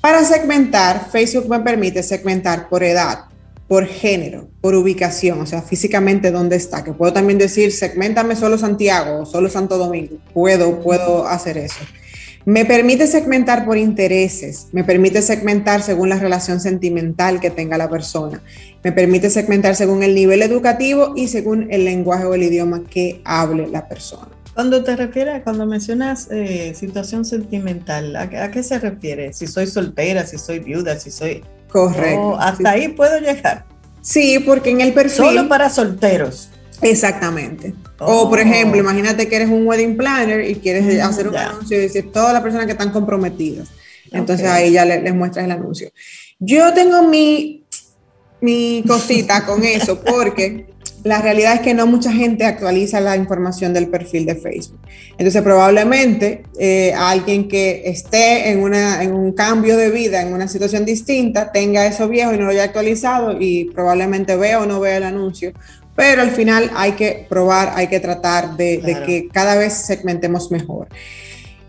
Para 0.00 0.24
segmentar, 0.24 1.08
Facebook 1.12 1.48
me 1.48 1.60
permite 1.60 2.02
segmentar 2.02 2.68
por 2.68 2.82
edad, 2.82 3.26
por 3.68 3.86
género, 3.86 4.48
por 4.60 4.74
ubicación, 4.74 5.40
o 5.40 5.46
sea, 5.46 5.62
físicamente 5.62 6.32
dónde 6.32 6.56
está, 6.56 6.82
que 6.82 6.92
puedo 6.92 7.12
también 7.12 7.38
decir, 7.38 7.70
segmentame 7.70 8.34
solo 8.34 8.58
Santiago 8.58 9.20
o 9.20 9.26
solo 9.26 9.48
Santo 9.48 9.78
Domingo. 9.78 10.16
Puedo, 10.34 10.80
puedo 10.80 11.24
hacer 11.28 11.56
eso. 11.56 11.78
Me 12.46 12.66
permite 12.66 13.06
segmentar 13.06 13.64
por 13.64 13.78
intereses, 13.78 14.68
me 14.72 14.84
permite 14.84 15.22
segmentar 15.22 15.82
según 15.82 16.10
la 16.10 16.18
relación 16.18 16.60
sentimental 16.60 17.40
que 17.40 17.48
tenga 17.48 17.78
la 17.78 17.88
persona, 17.88 18.42
me 18.82 18.92
permite 18.92 19.30
segmentar 19.30 19.76
según 19.76 20.02
el 20.02 20.14
nivel 20.14 20.42
educativo 20.42 21.14
y 21.16 21.28
según 21.28 21.68
el 21.70 21.86
lenguaje 21.86 22.26
o 22.26 22.34
el 22.34 22.42
idioma 22.42 22.82
que 22.84 23.22
hable 23.24 23.66
la 23.68 23.88
persona. 23.88 24.28
Cuando 24.52 24.84
te 24.84 24.94
refieres, 24.94 25.42
cuando 25.42 25.64
mencionas 25.66 26.28
eh, 26.30 26.74
situación 26.76 27.24
sentimental, 27.24 28.14
¿a, 28.14 28.50
qué 28.50 28.62
se 28.62 28.78
refiere? 28.78 29.32
Si 29.32 29.46
soy 29.46 29.66
soltera, 29.66 30.26
si 30.26 30.36
soy 30.36 30.58
viuda, 30.58 31.00
si 31.00 31.10
soy... 31.10 31.42
Correcto. 31.68 32.38
hasta 32.38 32.70
ahí 32.70 32.88
puedo 32.88 33.18
llegar. 33.18 33.64
Sí, 34.00 34.38
porque 34.38 34.70
en 34.70 34.82
el 34.82 34.92
perfil... 34.92 35.24
Solo 35.24 35.48
para 35.48 35.70
solteros. 35.70 36.50
Exactamente. 36.82 37.74
O, 37.98 38.28
por 38.28 38.38
oh. 38.38 38.42
ejemplo, 38.42 38.80
imagínate 38.80 39.28
que 39.28 39.36
eres 39.36 39.48
un 39.48 39.66
wedding 39.66 39.96
planner 39.96 40.48
y 40.48 40.56
quieres 40.56 40.84
mm, 40.84 41.00
hacer 41.00 41.28
un 41.28 41.36
anuncio 41.36 41.78
y 41.78 41.80
decir 41.80 42.12
todas 42.12 42.32
las 42.32 42.42
personas 42.42 42.66
que 42.66 42.72
están 42.72 42.90
comprometidas. 42.90 43.68
Entonces 44.10 44.46
ahí 44.46 44.72
ya 44.72 44.84
les, 44.84 45.14
muestras 45.14 45.44
el 45.44 45.50
anuncio. 45.50 45.90
Yo 46.38 46.72
tengo 46.72 47.02
mi, 47.02 47.64
mi 48.40 48.84
cosita 48.86 49.44
con 49.44 49.64
eso 49.64 50.00
porque 50.04 50.66
la 51.02 51.20
realidad 51.20 51.54
es 51.54 51.60
que 51.60 51.74
no 51.74 51.86
mucha 51.86 52.12
gente 52.12 52.44
actualiza 52.44 52.98
la 53.00 53.16
información 53.16 53.74
del 53.74 53.88
perfil 53.88 54.24
de 54.24 54.36
Facebook. 54.36 54.80
Entonces 55.18 55.42
probablemente 55.42 56.44
eh, 56.58 56.94
alguien 56.96 57.46
que 57.46 57.82
esté 57.86 58.50
en, 58.50 58.62
una, 58.62 59.02
en 59.02 59.12
un 59.12 59.32
cambio 59.32 59.76
de 59.76 59.90
vida, 59.90 60.22
en 60.22 60.32
una 60.32 60.48
situación 60.48 60.84
distinta, 60.84 61.52
tenga 61.52 61.86
eso 61.86 62.08
viejo 62.08 62.32
y 62.32 62.38
no 62.38 62.44
lo 62.44 62.50
haya 62.50 62.64
actualizado 62.64 63.36
y 63.38 63.66
probablemente 63.66 64.36
vea 64.36 64.60
o 64.60 64.66
no 64.66 64.80
vea 64.80 64.96
el 64.96 65.04
anuncio 65.04 65.52
pero 65.96 66.22
al 66.22 66.30
final 66.30 66.70
hay 66.74 66.92
que 66.92 67.26
probar, 67.28 67.72
hay 67.76 67.86
que 67.86 68.00
tratar 68.00 68.56
de, 68.56 68.80
que 69.06 69.28
cada 69.32 69.56
vez 69.56 69.72
segmentemos 69.74 70.50
mejor. 70.50 70.88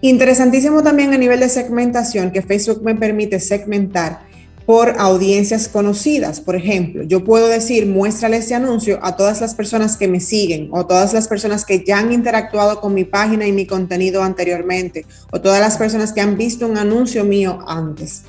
Interesantísimo 0.02 0.84
también 0.84 1.14
a 1.14 1.18
nivel 1.18 1.40
de 1.40 1.50
segmentación 1.50 2.32
que 2.32 2.42
Facebook 2.42 2.84
me 2.84 2.96
permite 2.96 3.40
segmentar 3.40 4.26
por 4.66 4.96
audiencias 4.98 5.68
conocidas. 5.68 6.40
Por 6.42 6.56
ejemplo, 6.56 7.04
yo 7.04 7.24
puedo 7.24 7.48
decir, 7.48 7.86
muéstrale 7.86 8.38
ese 8.38 8.56
anuncio 8.56 9.00
a 9.04 9.16
todas 9.16 9.42
las 9.42 9.54
personas 9.54 9.96
que 9.96 10.08
me 10.08 10.20
siguen 10.20 10.70
o 10.72 10.88
todas 10.88 11.14
las 11.14 11.28
personas 11.28 11.66
que 11.66 11.84
ya 11.86 12.00
han 12.00 12.12
interactuado 12.12 12.82
con 12.82 12.94
mi 12.94 13.04
página 13.04 13.46
y 13.46 13.52
mi 13.52 13.68
contenido 13.68 14.24
anteriormente 14.24 15.06
o 15.32 15.40
todas 15.40 15.60
las 15.60 15.78
personas 15.78 16.14
que 16.14 16.22
han 16.22 16.36
visto 16.36 16.68
un 16.68 16.80
anuncio 16.80 17.24
mío 17.24 17.60
antes, 17.68 18.24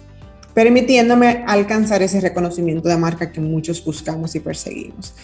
permitiéndome 0.53 1.45
alcanzar 1.47 2.03
ese 2.03 2.21
reconocimiento 2.21 2.89
de 2.89 2.99
marca 2.99 3.33
que 3.33 3.41
muchos 3.41 3.83
buscamos 3.83 4.35
y 4.35 4.41
perseguimos. 4.41 5.15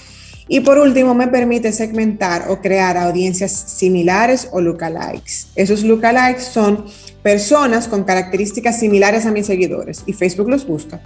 Y 0.53 0.61
por 0.61 0.77
último, 0.77 1.15
me 1.15 1.29
permite 1.29 1.73
segmentar 1.73 2.51
o 2.51 2.61
crear 2.61 2.99
audiencias 2.99 3.53
similares 3.53 4.49
o 4.53 4.61
lookalikes. 4.61 5.47
Esos 5.55 5.83
lookalikes 5.83 6.43
son 6.43 6.85
personas 7.23 7.89
con 7.89 8.05
características 8.05 8.79
similares 8.79 9.25
a 9.25 9.31
mis 9.31 9.47
seguidores 9.47 10.03
y 10.05 10.13
Facebook 10.13 10.51
los 10.51 10.67
busca. 10.67 11.01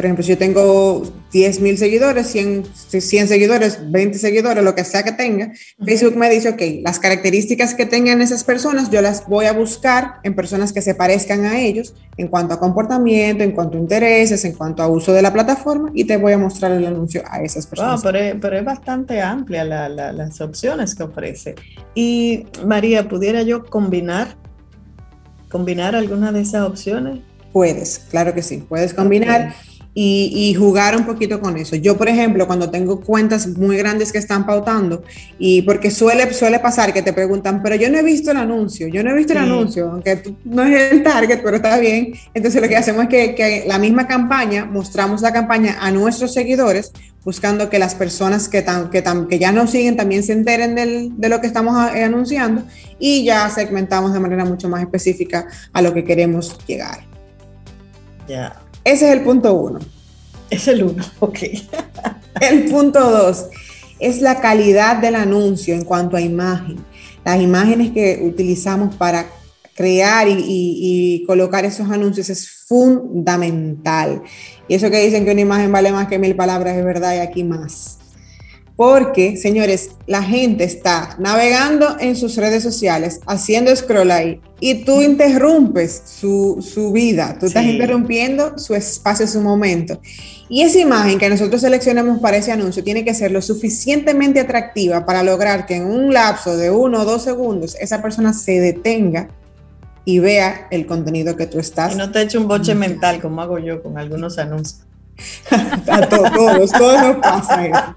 Por 0.00 0.06
ejemplo, 0.06 0.24
si 0.24 0.30
yo 0.30 0.38
tengo 0.38 1.02
10 1.30 1.60
mil 1.60 1.76
seguidores, 1.76 2.28
100, 2.28 2.64
100, 2.74 3.28
seguidores, 3.28 3.92
20 3.92 4.16
seguidores, 4.16 4.64
lo 4.64 4.74
que 4.74 4.82
sea 4.82 5.02
que 5.02 5.12
tenga, 5.12 5.52
Facebook 5.84 6.16
me 6.16 6.30
dice, 6.30 6.48
ok, 6.48 6.62
las 6.82 6.98
características 6.98 7.74
que 7.74 7.84
tengan 7.84 8.22
esas 8.22 8.42
personas, 8.42 8.88
yo 8.88 9.02
las 9.02 9.28
voy 9.28 9.44
a 9.44 9.52
buscar 9.52 10.14
en 10.22 10.34
personas 10.34 10.72
que 10.72 10.80
se 10.80 10.94
parezcan 10.94 11.44
a 11.44 11.60
ellos 11.60 11.92
en 12.16 12.28
cuanto 12.28 12.54
a 12.54 12.58
comportamiento, 12.58 13.44
en 13.44 13.52
cuanto 13.52 13.76
a 13.76 13.80
intereses, 13.82 14.42
en 14.46 14.52
cuanto 14.52 14.82
a 14.82 14.88
uso 14.88 15.12
de 15.12 15.20
la 15.20 15.34
plataforma 15.34 15.90
y 15.92 16.04
te 16.04 16.16
voy 16.16 16.32
a 16.32 16.38
mostrar 16.38 16.72
el 16.72 16.86
anuncio 16.86 17.22
a 17.28 17.42
esas 17.42 17.66
personas. 17.66 18.00
pero, 18.02 18.16
es, 18.16 18.36
pero, 18.40 18.56
es 18.56 18.64
bastante 18.64 19.20
amplia 19.20 19.64
las 19.64 20.40
opciones 20.40 20.94
que 20.94 21.02
ofrece. 21.02 21.56
Y 21.94 22.46
María, 22.64 23.06
¿pudiera 23.06 23.42
yo 23.42 23.66
combinar, 23.66 24.38
combinar 25.50 25.94
alguna 25.94 26.32
de 26.32 26.40
esas 26.40 26.66
opciones? 26.66 27.18
Puedes, 27.52 27.98
claro 27.98 28.32
que 28.32 28.42
sí, 28.42 28.64
puedes 28.66 28.94
combinar 28.94 29.54
y, 29.92 30.54
jugar 30.54 30.96
un 30.96 31.04
poquito 31.04 31.40
con 31.40 31.56
eso. 31.56 31.76
Yo, 31.76 31.96
por 31.96 32.08
ejemplo, 32.08 32.46
cuando 32.46 32.70
tengo 32.70 33.00
cuentas 33.00 33.46
muy 33.48 33.76
grandes 33.76 34.12
que 34.12 34.18
están 34.18 34.46
pautando, 34.46 35.02
y 35.38 35.62
porque 35.62 35.90
suele, 35.90 36.32
suele 36.32 36.60
pasar 36.60 36.92
que 36.92 37.02
te 37.02 37.12
preguntan, 37.12 37.62
pero 37.62 37.74
yo 37.74 37.90
no 37.90 37.98
he 37.98 38.02
visto 38.02 38.30
el 38.30 38.36
anuncio, 38.36 38.86
yo 38.88 39.02
no 39.02 39.10
he 39.10 39.14
visto 39.14 39.32
el 39.32 39.40
anuncio, 39.40 39.90
aunque 39.90 40.22
no 40.44 40.62
es 40.62 40.92
el 40.92 41.02
target, 41.02 41.40
pero 41.42 41.56
está 41.56 41.78
bien. 41.78 42.12
Entonces 42.34 42.62
lo 42.62 42.68
que 42.68 42.76
hacemos 42.76 43.04
es 43.04 43.08
que, 43.08 43.34
que, 43.34 43.64
la 43.66 43.78
misma 43.78 44.06
campaña, 44.06 44.64
mostramos 44.64 45.22
la 45.22 45.32
campaña 45.32 45.78
a 45.80 45.90
nuestros 45.90 46.32
seguidores, 46.34 46.92
buscando 47.24 47.68
que 47.68 47.78
las 47.78 47.94
personas 47.94 48.48
que, 48.48 48.62
tan, 48.62 48.90
que, 48.90 49.02
tan, 49.02 49.26
que 49.28 49.38
ya 49.38 49.52
nos 49.52 49.70
siguen 49.70 49.96
también 49.96 50.22
se 50.22 50.32
enteren 50.32 50.74
del, 50.74 51.18
de 51.18 51.28
lo 51.28 51.40
que 51.40 51.46
estamos 51.46 51.92
eh, 51.94 52.04
anunciando 52.04 52.62
y 52.98 53.24
ya 53.24 53.48
segmentamos 53.50 54.12
de 54.12 54.20
manera 54.20 54.44
mucho 54.44 54.68
más 54.68 54.82
específica 54.82 55.46
a 55.72 55.82
lo 55.82 55.92
que 55.92 56.04
queremos 56.04 56.56
llegar. 56.66 57.00
Ya. 58.26 58.69
Ese 58.84 59.08
es 59.08 59.12
el 59.16 59.22
punto 59.22 59.54
uno. 59.54 59.80
Es 60.48 60.66
el 60.68 60.82
uno, 60.82 61.04
ok. 61.20 61.38
el 62.40 62.64
punto 62.70 63.10
dos 63.10 63.46
es 64.00 64.22
la 64.22 64.40
calidad 64.40 64.96
del 64.96 65.14
anuncio 65.14 65.74
en 65.74 65.84
cuanto 65.84 66.16
a 66.16 66.20
imagen. 66.20 66.78
Las 67.24 67.40
imágenes 67.40 67.92
que 67.92 68.20
utilizamos 68.22 68.96
para 68.96 69.26
crear 69.74 70.26
y, 70.26 70.36
y, 70.46 71.24
colocar 71.26 71.64
esos 71.64 71.90
anuncios 71.90 72.28
es 72.30 72.64
fundamental. 72.66 74.22
Y 74.68 74.74
eso 74.74 74.90
que 74.90 75.04
dicen 75.04 75.24
que 75.24 75.32
una 75.32 75.40
imagen 75.42 75.70
vale 75.70 75.92
más 75.92 76.08
que 76.08 76.18
mil 76.18 76.34
palabras 76.34 76.76
es 76.76 76.84
verdad 76.84 77.14
y 77.14 77.18
aquí 77.18 77.44
más. 77.44 77.99
Porque, 78.80 79.36
señores, 79.36 79.90
la 80.06 80.22
gente 80.22 80.64
está 80.64 81.14
navegando 81.18 81.98
en 82.00 82.16
sus 82.16 82.36
redes 82.36 82.62
sociales, 82.62 83.20
haciendo 83.26 83.76
scroll 83.76 84.10
ahí, 84.10 84.40
y 84.58 84.86
tú 84.86 85.02
interrumpes 85.02 86.02
su, 86.06 86.66
su 86.66 86.90
vida, 86.90 87.36
tú 87.38 87.44
estás 87.44 87.66
interrumpiendo 87.66 88.56
su 88.58 88.74
espacio, 88.74 89.26
su 89.26 89.42
momento. 89.42 90.00
Y 90.48 90.62
esa 90.62 90.78
imagen 90.78 91.18
que 91.18 91.28
nosotros 91.28 91.60
seleccionamos 91.60 92.20
para 92.20 92.38
ese 92.38 92.52
anuncio 92.52 92.82
tiene 92.82 93.04
que 93.04 93.12
ser 93.12 93.32
lo 93.32 93.42
suficientemente 93.42 94.40
atractiva 94.40 95.04
para 95.04 95.22
lograr 95.22 95.66
que 95.66 95.76
en 95.76 95.84
un 95.84 96.14
lapso 96.14 96.56
de 96.56 96.70
uno 96.70 97.02
o 97.02 97.04
dos 97.04 97.22
segundos 97.22 97.76
esa 97.82 98.00
persona 98.00 98.32
se 98.32 98.60
detenga 98.60 99.28
y 100.06 100.20
vea 100.20 100.68
el 100.70 100.86
contenido 100.86 101.36
que 101.36 101.46
tú 101.46 101.58
estás. 101.58 101.92
Y 101.92 101.96
no 101.98 102.10
te 102.10 102.22
eche 102.22 102.38
un 102.38 102.48
boche 102.48 102.74
mental 102.74 103.20
como 103.20 103.42
hago 103.42 103.58
yo 103.58 103.82
con 103.82 103.98
algunos 103.98 104.38
anuncios. 104.38 104.86
a 105.88 106.08
todos, 106.08 106.70
todos 106.70 107.02
nos 107.02 107.16
pasa 107.16 107.96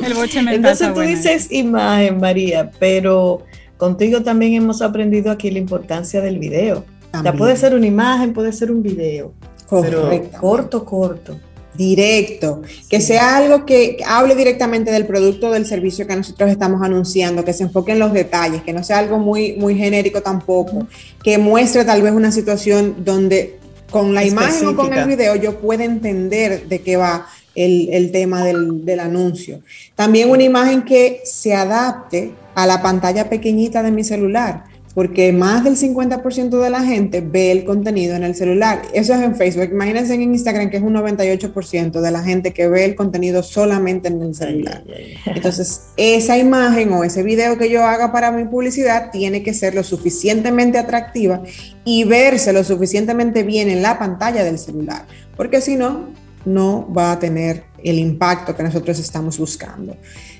El 0.00 0.14
boche 0.14 0.40
Entonces 0.40 0.92
tú 0.94 1.00
dices 1.00 1.50
imagen, 1.50 2.18
María, 2.18 2.70
pero 2.78 3.42
contigo 3.76 4.22
también 4.22 4.54
hemos 4.54 4.82
aprendido 4.82 5.30
aquí 5.30 5.50
la 5.50 5.58
importancia 5.58 6.20
del 6.20 6.38
video. 6.38 6.84
Ya 7.24 7.32
puede 7.32 7.56
ser 7.56 7.74
una 7.74 7.86
imagen, 7.86 8.32
puede 8.32 8.52
ser 8.52 8.70
un 8.70 8.82
video, 8.82 9.32
pero 9.70 10.10
corto, 10.40 10.84
corto. 10.84 11.40
Directo, 11.74 12.62
que 12.90 13.00
sea 13.00 13.36
algo 13.36 13.64
que 13.64 13.98
hable 14.04 14.34
directamente 14.34 14.90
del 14.90 15.06
producto 15.06 15.46
o 15.46 15.52
del 15.52 15.64
servicio 15.64 16.08
que 16.08 16.16
nosotros 16.16 16.50
estamos 16.50 16.82
anunciando, 16.82 17.44
que 17.44 17.52
se 17.52 17.62
enfoque 17.62 17.92
en 17.92 18.00
los 18.00 18.12
detalles, 18.12 18.62
que 18.62 18.72
no 18.72 18.82
sea 18.82 18.98
algo 18.98 19.20
muy, 19.20 19.52
muy 19.52 19.76
genérico 19.76 20.20
tampoco, 20.20 20.88
que 21.22 21.38
muestre 21.38 21.84
tal 21.84 22.02
vez 22.02 22.12
una 22.12 22.32
situación 22.32 23.04
donde 23.04 23.57
con 23.90 24.14
la 24.14 24.24
imagen 24.24 24.68
o 24.68 24.76
con 24.76 24.92
el 24.92 25.06
video 25.06 25.36
yo 25.36 25.58
pueda 25.58 25.84
entender 25.84 26.68
de 26.68 26.82
qué 26.82 26.96
va 26.96 27.26
el, 27.54 28.10
tema 28.12 28.44
del, 28.44 28.84
del, 28.84 29.00
anuncio. 29.00 29.60
También 29.96 30.30
una 30.30 30.44
imagen 30.44 30.84
que 30.84 31.22
se 31.24 31.54
adapte 31.54 32.32
a 32.54 32.66
la 32.66 32.82
pantalla 32.82 33.28
pequeñita 33.28 33.82
de 33.82 33.90
mi 33.90 34.04
celular 34.04 34.64
porque 34.94 35.32
más 35.32 35.64
del 35.64 35.76
50% 35.76 36.60
de 36.60 36.70
la 36.70 36.82
gente 36.82 37.20
ve 37.20 37.52
el 37.52 37.64
contenido 37.64 38.16
en 38.16 38.24
el 38.24 38.34
celular. 38.34 38.82
Eso 38.92 39.14
es 39.14 39.20
en 39.22 39.36
Facebook. 39.36 39.68
Imagínense 39.70 40.14
en 40.14 40.22
Instagram 40.22 40.70
que 40.70 40.78
es 40.78 40.82
un 40.82 40.94
98% 40.94 42.00
de 42.00 42.10
la 42.10 42.22
gente 42.22 42.52
que 42.52 42.68
ve 42.68 42.84
el 42.84 42.94
contenido 42.94 43.42
solamente 43.42 44.08
en 44.08 44.22
el 44.22 44.34
celular. 44.34 44.82
Entonces, 45.26 45.82
esa 45.96 46.38
imagen 46.38 46.92
o 46.92 47.04
ese 47.04 47.22
video 47.22 47.58
que 47.58 47.70
yo 47.70 47.84
haga 47.84 48.12
para 48.12 48.32
mi 48.32 48.44
publicidad 48.44 49.10
tiene 49.10 49.42
que 49.42 49.54
ser 49.54 49.74
lo 49.74 49.84
suficientemente 49.84 50.78
atractiva 50.78 51.42
y 51.84 52.04
verse 52.04 52.52
lo 52.52 52.64
suficientemente 52.64 53.42
bien 53.42 53.68
en 53.68 53.82
la 53.82 53.98
pantalla 53.98 54.44
del 54.44 54.58
celular, 54.58 55.06
porque 55.36 55.60
si 55.60 55.76
no, 55.76 56.08
no 56.44 56.92
va 56.92 57.12
a 57.12 57.18
tener 57.18 57.64
el 57.82 57.98
impacto 57.98 58.56
que 58.56 58.62
nosotros 58.62 58.98
estamos 58.98 59.38
buscando. 59.38 59.96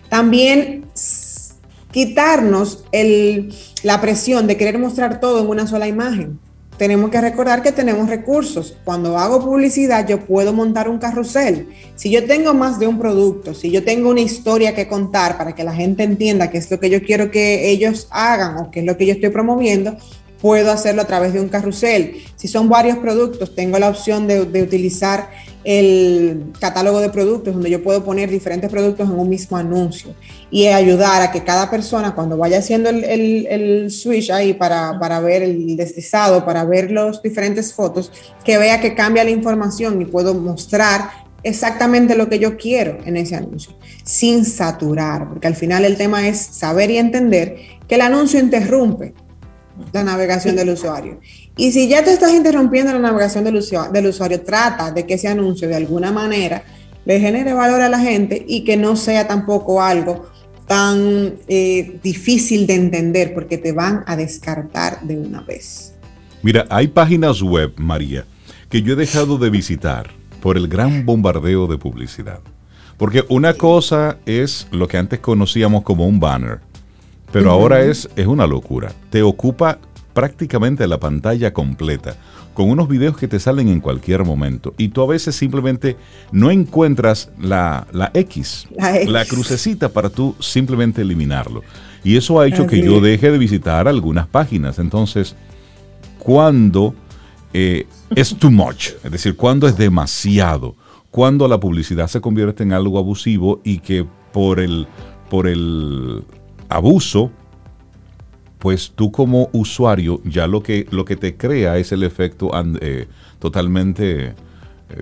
También 0.09 0.87
quitarnos 1.91 2.85
la 3.83 4.01
presión 4.01 4.47
de 4.47 4.57
querer 4.57 4.79
mostrar 4.79 5.21
todo 5.21 5.41
en 5.41 5.49
una 5.49 5.67
sola 5.67 5.89
imagen. 5.89 6.39
Tenemos 6.79 7.11
que 7.11 7.21
recordar 7.21 7.61
que 7.61 7.73
tenemos 7.73 8.09
recursos. 8.09 8.77
Cuando 8.85 9.19
hago 9.19 9.41
publicidad, 9.41 10.07
yo 10.07 10.21
puedo 10.21 10.53
montar 10.53 10.89
un 10.89 10.99
carrusel. 10.99 11.69
Si 11.97 12.09
yo 12.09 12.25
tengo 12.25 12.55
más 12.55 12.79
de 12.79 12.87
un 12.87 13.01
producto, 13.01 13.53
si 13.53 13.73
yo 13.73 13.83
tengo 13.83 14.11
una 14.11 14.21
historia 14.21 14.77
que 14.77 14.87
contar 14.87 15.37
para 15.37 15.57
que 15.57 15.65
la 15.65 15.75
gente 15.75 16.05
entienda 16.05 16.51
qué 16.51 16.59
es 16.59 16.71
lo 16.71 16.79
que 16.79 16.89
yo 16.89 17.03
quiero 17.03 17.33
que 17.33 17.69
ellos 17.71 18.07
hagan 18.11 18.59
o 18.59 18.71
qué 18.71 18.81
es 18.81 18.87
lo 18.87 18.97
que 18.97 19.07
yo 19.07 19.15
estoy 19.15 19.31
promoviendo, 19.31 19.97
puedo 20.41 20.71
hacerlo 20.71 21.03
a 21.03 21.07
través 21.07 21.33
de 21.33 21.41
un 21.41 21.49
carrusel. 21.49 22.23
Si 22.37 22.49
son 22.49 22.69
varios 22.69 22.99
productos, 22.99 23.55
tengo 23.55 23.79
la 23.79 23.89
opción 23.89 24.27
de, 24.27 24.41
utilizar 24.63 25.31
el 25.65 26.53
catálogo 26.61 27.01
de 27.01 27.11
productos, 27.11 27.53
donde 27.55 27.71
yo 27.71 27.83
puedo 27.83 28.05
poner 28.05 28.31
diferentes 28.31 28.71
productos 28.71 29.09
en 29.09 29.19
un 29.19 29.29
mismo 29.29 29.57
anuncio 29.57 30.15
y 30.51 30.67
ayudar 30.67 31.21
a 31.23 31.31
que 31.31 31.45
cada 31.45 31.69
persona, 31.71 32.15
cuando 32.15 32.37
vaya 32.37 32.59
haciendo 32.59 32.89
el, 32.91 33.91
switch 33.91 34.31
ahí 34.31 34.55
para, 34.55 34.99
para, 34.99 35.21
ver 35.21 35.43
el 35.43 35.77
deslizado, 35.77 36.45
para 36.45 36.65
ver 36.65 36.91
las 36.91 37.21
diferentes 37.23 37.75
fotos, 37.75 38.13
que 38.45 38.57
vea 38.59 38.81
que 38.81 38.95
cambia 38.95 39.25
la 39.25 39.31
información 39.31 40.01
y 40.01 40.05
puedo 40.05 40.35
mostrar 40.35 41.29
exactamente 41.43 42.17
lo 42.17 42.29
que 42.29 42.39
yo 42.39 42.57
quiero 42.57 42.99
en 43.05 43.17
ese 43.17 43.37
anuncio, 43.37 43.73
sin 44.05 44.45
saturar, 44.45 45.29
porque 45.29 45.47
al 45.47 45.55
final 45.55 45.85
el 45.85 45.97
tema 45.97 46.29
es 46.29 46.39
saber 46.39 46.91
y 46.91 46.99
entender 46.99 47.57
que 47.87 47.97
el 47.97 48.01
anuncio 48.03 48.41
interrumpe 48.41 49.15
la 49.93 50.05
navegación 50.05 50.57
del 50.57 50.71
usuario. 50.71 51.21
Y 51.57 51.73
si 51.73 51.89
ya 51.89 52.05
te 52.05 52.13
estás 52.13 52.33
interrumpiendo 52.33 52.93
la 52.93 52.99
navegación 52.99 53.45
del 53.45 53.57
usuario, 53.57 53.93
del 53.93 54.07
usuario, 54.07 54.41
trata 54.43 54.91
de 54.91 55.07
que 55.07 55.15
ese 55.15 55.29
anuncio 55.29 55.69
de 55.69 55.77
alguna 55.77 56.13
manera 56.13 56.63
le 57.05 57.21
genere 57.21 57.53
valor 57.53 57.81
a 57.81 57.89
la 57.89 57.99
gente 57.99 58.45
y 58.47 58.65
que 58.65 58.77
no 58.77 58.95
sea 58.97 59.27
tampoco 59.27 59.83
algo 59.83 60.27
tan 60.67 61.35
eh, 61.49 61.99
difícil 62.03 62.67
de 62.67 62.75
entender 62.75 63.33
porque 63.35 63.57
te 63.57 63.73
van 63.73 64.05
a 64.07 64.15
descartar 64.15 65.01
de 65.03 65.17
una 65.17 65.41
vez. 65.41 65.95
Mira, 66.43 66.67
hay 66.69 66.89
páginas 66.89 67.43
web, 67.43 67.73
María, 67.77 68.27
que 68.69 68.83
yo 68.83 68.93
he 68.93 68.97
dejado 68.97 69.39
de 69.39 69.51
visitar 69.51 70.11
por 70.41 70.57
el 70.57 70.69
gran 70.69 71.05
bombardeo 71.05 71.67
de 71.67 71.79
publicidad. 71.79 72.41
Porque 72.97 73.25
una 73.29 73.55
cosa 73.55 74.19
es 74.27 74.69
lo 74.71 74.89
que 74.89 74.99
antes 74.99 75.21
conocíamos 75.21 75.85
como 75.85 76.07
un 76.07 76.21
banner 76.21 76.61
pero 77.33 77.51
ahora 77.51 77.83
es, 77.83 78.09
es 78.17 78.27
una 78.27 78.47
locura. 78.47 78.93
Te 79.11 79.23
ocupa 79.23 79.79
prácticamente 80.19 80.87
la 80.89 80.99
pantalla 80.99 81.53
completa, 81.53 82.17
con 82.53 82.71
unos 82.71 82.89
videos 82.89 83.17
que 83.17 83.29
te 83.29 83.39
salen 83.39 83.69
en 83.69 83.81
cualquier 83.81 84.25
momento. 84.25 84.75
Y 84.77 84.89
tú 84.89 85.03
a 85.03 85.07
veces 85.07 85.37
simplemente 85.37 85.97
no 86.33 86.51
encuentras 86.51 87.31
la, 87.41 87.87
X, 88.15 88.67
la, 89.07 89.25
crucecita 89.25 89.91
para 89.91 90.09
tú 90.09 90.35
simplemente 90.41 91.03
eliminarlo. 91.03 91.63
Y 92.03 92.17
eso 92.17 92.41
ha 92.41 92.49
hecho 92.49 92.67
que 92.67 92.83
yo 92.83 93.01
deje 93.01 93.31
de 93.31 93.39
visitar 93.39 93.87
algunas 93.87 94.27
páginas. 94.27 94.81
Entonces, 94.81 95.37
cuando 96.19 96.97
eh, 97.53 97.87
es 98.17 98.37
too 98.37 98.51
much, 98.51 98.91
es 99.05 99.13
decir, 99.13 99.37
cuando 99.37 99.69
es 99.69 99.77
demasiado, 99.77 100.75
cuando 101.13 101.47
la 101.47 101.61
publicidad 101.61 102.09
se 102.09 102.21
convierte 102.21 102.65
en 102.65 102.73
algo 102.73 102.99
abusivo 102.99 103.61
y 103.63 103.79
que 103.79 104.05
por 104.33 104.59
el, 104.59 104.89
por 105.31 105.47
el 105.47 106.25
abuso, 106.69 107.31
pues 108.59 108.93
tú 108.95 109.13
como 109.13 109.49
usuario 109.53 110.21
ya 110.25 110.47
lo 110.47 110.63
que, 110.63 110.87
lo 110.91 111.05
que 111.05 111.17
te 111.17 111.37
crea 111.37 111.79
es 111.79 111.93
el 111.93 112.03
efecto 112.03 112.51
eh, 112.81 113.07
totalmente 113.39 114.27
eh, 114.27 114.35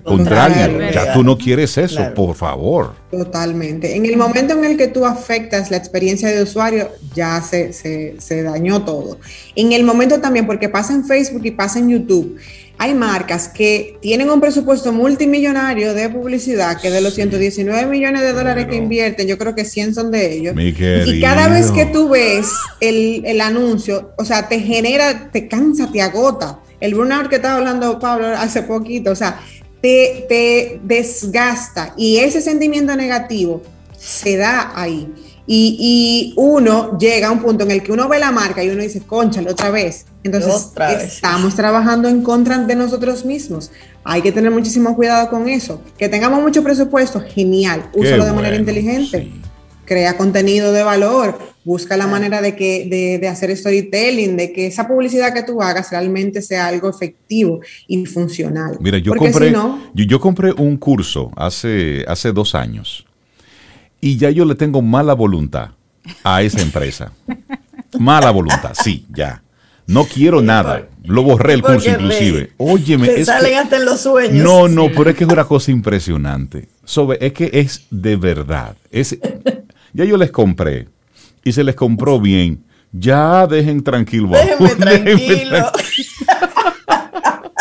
contrario. 0.03 0.91
Ya 0.91 1.13
tú 1.13 1.23
no 1.23 1.37
quieres 1.37 1.77
eso, 1.77 2.13
por 2.13 2.35
favor. 2.35 2.93
Totalmente. 3.09 3.95
En 3.95 4.05
el 4.05 4.17
momento 4.17 4.53
en 4.53 4.65
el 4.65 4.77
que 4.77 4.87
tú 4.87 5.05
afectas 5.05 5.71
la 5.71 5.77
experiencia 5.77 6.29
de 6.29 6.43
usuario, 6.43 6.89
ya 7.15 7.41
se, 7.41 7.73
se 7.73 8.43
dañó 8.43 8.83
todo. 8.83 9.17
En 9.55 9.71
el 9.71 9.83
momento 9.83 10.19
también, 10.19 10.45
porque 10.45 10.69
pasa 10.69 10.93
en 10.93 11.05
Facebook 11.05 11.45
y 11.45 11.51
pasa 11.51 11.79
en 11.79 11.89
YouTube 11.89 12.37
hay 12.79 12.93
marcas 12.93 13.47
que 13.47 13.97
tienen 14.01 14.29
un 14.29 14.39
presupuesto 14.39 14.91
multimillonario 14.91 15.93
de 15.93 16.09
publicidad, 16.09 16.79
que 16.79 16.91
de 16.91 17.01
los 17.01 17.15
119 17.15 17.87
millones 17.87 18.21
de 18.21 18.33
dólares 18.33 18.67
que 18.67 18.75
invierten, 18.75 19.27
yo 19.27 19.37
creo 19.37 19.55
que 19.55 19.65
100 19.65 19.95
son 19.95 20.11
de 20.11 20.33
ellos. 20.33 20.55
y 20.57 21.21
cada 21.21 21.47
vez 21.47 21.71
que 21.71 21.85
tú 21.85 22.09
ves 22.09 22.51
el, 22.79 23.41
anuncio, 23.41 24.11
o 24.17 24.25
sea, 24.25 24.47
te 24.47 24.59
genera, 24.59 25.31
te 25.31 25.47
cansa, 25.47 25.91
te 25.91 26.01
agota. 26.01 26.59
El 26.79 26.93
burnout 26.93 27.27
que 27.29 27.37
estaba 27.37 27.55
hablando 27.55 27.99
Pablo 27.99 28.27
hace 28.27 28.61
poquito, 28.61 29.11
o 29.11 29.15
sea, 29.15 29.39
te, 29.81 30.25
te 30.29 30.79
desgasta 30.83 31.93
y 31.97 32.17
ese 32.17 32.41
sentimiento 32.41 32.95
negativo 32.95 33.63
se 33.97 34.37
da 34.37 34.71
ahí. 34.75 35.07
Y, 35.49 36.33
uno 36.35 36.97
llega 36.99 37.29
a 37.29 37.31
un 37.31 37.41
punto 37.41 37.63
en 37.63 37.71
el 37.71 37.81
que 37.81 37.93
uno 37.93 38.09
ve 38.09 38.19
la 38.19 38.31
marca 38.31 38.63
y 38.63 38.69
uno 38.69 38.83
dice, 38.83 39.01
conchale, 39.01 39.49
otra 39.49 39.71
vez. 39.71 40.05
Entonces, 40.23 40.71
estamos 41.01 41.55
trabajando 41.55 42.09
en 42.09 42.21
contra 42.21 42.57
de 42.57 42.75
nosotros 42.75 43.23
mismos. 43.23 43.71
Hay 44.03 44.21
que 44.21 44.33
tener 44.33 44.51
muchísimo 44.51 44.95
cuidado 44.95 45.29
con 45.29 45.47
eso. 45.47 45.81
Que 45.97 46.09
tengamos 46.09 46.41
mucho 46.41 46.63
presupuesto, 46.63 47.21
genial. 47.21 47.89
Úsalo 47.93 48.25
de 48.25 48.33
manera 48.33 48.57
inteligente. 48.57 49.31
Crea 49.85 50.17
contenido 50.17 50.73
de 50.73 50.83
valor. 50.83 51.39
Busca 51.63 51.95
la 51.95 52.07
manera 52.07 52.41
de, 52.41 52.55
que, 52.55 53.17
de, 53.21 53.27
hacer 53.27 53.55
storytelling, 53.55 54.35
de 54.35 54.51
que 54.51 54.67
esa 54.67 54.85
publicidad 54.87 55.33
que 55.33 55.43
tú 55.43 55.61
hagas 55.61 55.91
realmente 55.91 56.41
sea 56.41 56.67
algo 56.67 56.89
efectivo 56.89 57.61
y 57.87 58.05
funcional. 58.05 58.77
Mira, 58.81 58.97
yo, 58.97 59.13
compré, 59.15 59.53
yo, 59.93 60.19
compré 60.19 60.51
un 60.51 60.77
curso 60.77 61.31
hace, 61.35 62.03
hace 62.07 62.31
dos 62.31 62.55
años 62.55 63.06
y 64.01 64.17
ya 64.17 64.29
yo 64.29 64.45
le 64.45 64.55
tengo 64.55 64.81
mala 64.81 65.13
voluntad 65.13 65.71
a 66.23 66.41
esa 66.41 66.61
empresa. 66.61 67.11
mala 67.99 68.31
voluntad, 68.31 68.73
sí, 68.73 69.05
ya. 69.13 69.41
No 69.85 70.03
quiero 70.05 70.41
nada. 70.41 70.87
Lo 71.03 71.23
borré 71.23 71.53
el 71.53 71.61
curso 71.61 71.89
inclusive. 71.89 72.51
Óyeme. 72.57 73.07
Te 73.07 73.25
salen 73.25 73.57
hasta 73.57 73.77
en 73.77 73.85
los 73.85 74.01
sueños. 74.01 74.43
No, 74.43 74.67
no, 74.67 74.89
pero 74.95 75.09
es 75.09 75.15
que 75.15 75.23
es 75.23 75.29
una 75.29 75.45
cosa 75.45 75.71
impresionante. 75.71 76.67
Sobre, 76.83 77.25
es 77.25 77.31
que 77.31 77.49
es 77.53 77.85
de 77.89 78.17
verdad. 78.17 78.75
Es, 78.91 79.17
ya 79.93 80.03
yo 80.03 80.17
les 80.17 80.31
compré 80.31 80.89
y 81.43 81.53
se 81.53 81.63
les 81.63 81.75
compró 81.75 82.19
bien. 82.19 82.63
Ya 82.91 83.47
dejen 83.47 83.81
tranquilo. 83.83 84.29
Déjenme 84.29 84.69
tranquilo 84.75 85.71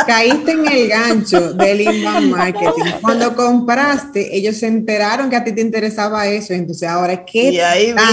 caíste 0.07 0.52
en 0.52 0.66
el 0.66 0.88
gancho 0.88 1.52
del 1.52 1.80
inbound 1.80 2.30
marketing. 2.36 2.84
Cuando 3.00 3.34
compraste, 3.34 4.36
ellos 4.36 4.57
se 4.57 4.66
enteraron 4.66 5.30
que 5.30 5.36
a 5.36 5.44
ti 5.44 5.52
te 5.52 5.61
interesaba 5.61 6.26
eso, 6.26 6.54
entonces 6.54 6.88
ahora 6.88 7.24
qué 7.24 7.61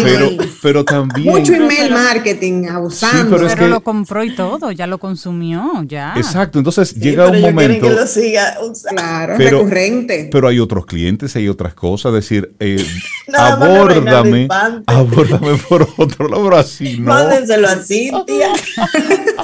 pero, 0.04 0.30
pero 0.62 0.86
también 0.86 1.34
mucho 1.34 1.54
email 1.54 1.92
marketing 1.92 2.66
abusando. 2.68 3.38
pero, 3.38 3.68
lo 3.68 3.82
compró 3.82 4.24
y 4.24 4.36
todo, 4.36 4.72
ya 4.72 4.88
lo 4.88 4.98
consumió, 4.98 5.84
ya. 5.86 6.14
Exacto, 6.16 6.60
entonces 6.60 6.96
llega 6.96 7.28
un 7.28 7.42
momento 7.42 7.88
que 7.88 7.94
lo 7.94 8.08
siga 8.08 8.58
claro, 8.90 9.38
recurrente. 9.38 10.30
Pero 10.32 10.48
hay 10.48 10.60
otros 10.60 10.86
clientes, 10.86 11.36
hay 11.36 11.48
otras 11.48 11.74
cosas, 11.74 12.14
decir, 12.14 12.54
eh, 12.60 12.86
abórdame, 13.34 14.48
abórdame 14.86 15.58
por 15.70 15.88
otro 15.98 16.28
lado, 16.28 16.56
así 16.56 17.00
no. 17.00 17.14
Mándenselo 17.14 17.68
a 17.68 17.76
Cintia. 17.78 18.54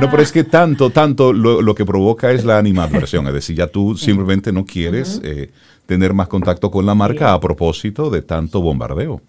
No, 0.00 0.10
pero 0.10 0.22
es 0.22 0.32
que 0.32 0.44
tanto, 0.44 0.90
tanto 0.90 1.32
lo, 1.32 1.74
que 1.74 1.84
provoca 1.84 2.30
es 2.32 2.44
la 2.44 2.58
animadversión. 2.58 3.26
Es 3.26 3.34
decir, 3.34 3.56
ya 3.56 3.66
tú 3.66 3.96
simplemente 3.96 4.52
no 4.52 4.64
quieres 4.64 5.20
eh, 5.22 5.50
tener 5.86 6.12
más 6.12 6.28
contacto 6.28 6.70
con 6.70 6.86
la 6.86 6.94
marca 6.94 7.32
a 7.32 7.40
propósito 7.40 8.10
de 8.10 8.22
tanto 8.22 8.60
bombardeo. 8.60 9.20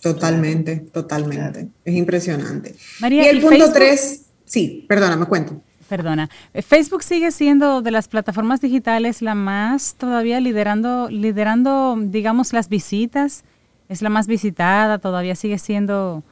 Totalmente, 0.00 0.76
totalmente. 0.92 1.68
Es 1.84 1.94
impresionante. 1.94 2.74
y 3.10 3.18
el 3.20 3.40
punto 3.40 3.72
tres, 3.72 4.26
sí, 4.44 4.84
perdona, 4.86 5.16
me 5.16 5.26
cuento. 5.26 5.60
Perdona. 5.88 6.28
Facebook 6.66 7.02
sigue 7.02 7.30
siendo 7.30 7.82
de 7.82 7.90
las 7.90 8.08
plataformas 8.08 8.60
digitales 8.60 9.22
la 9.22 9.34
más 9.34 9.94
todavía 9.96 10.40
liderando, 10.40 11.08
liderando, 11.10 11.96
digamos, 11.98 12.52
las 12.52 12.68
visitas. 12.68 13.44
Es 13.88 14.02
la 14.02 14.08
más 14.08 14.26
visitada, 14.26 14.98
todavía 14.98 15.36
sigue 15.36 15.58
siendo 15.58 16.22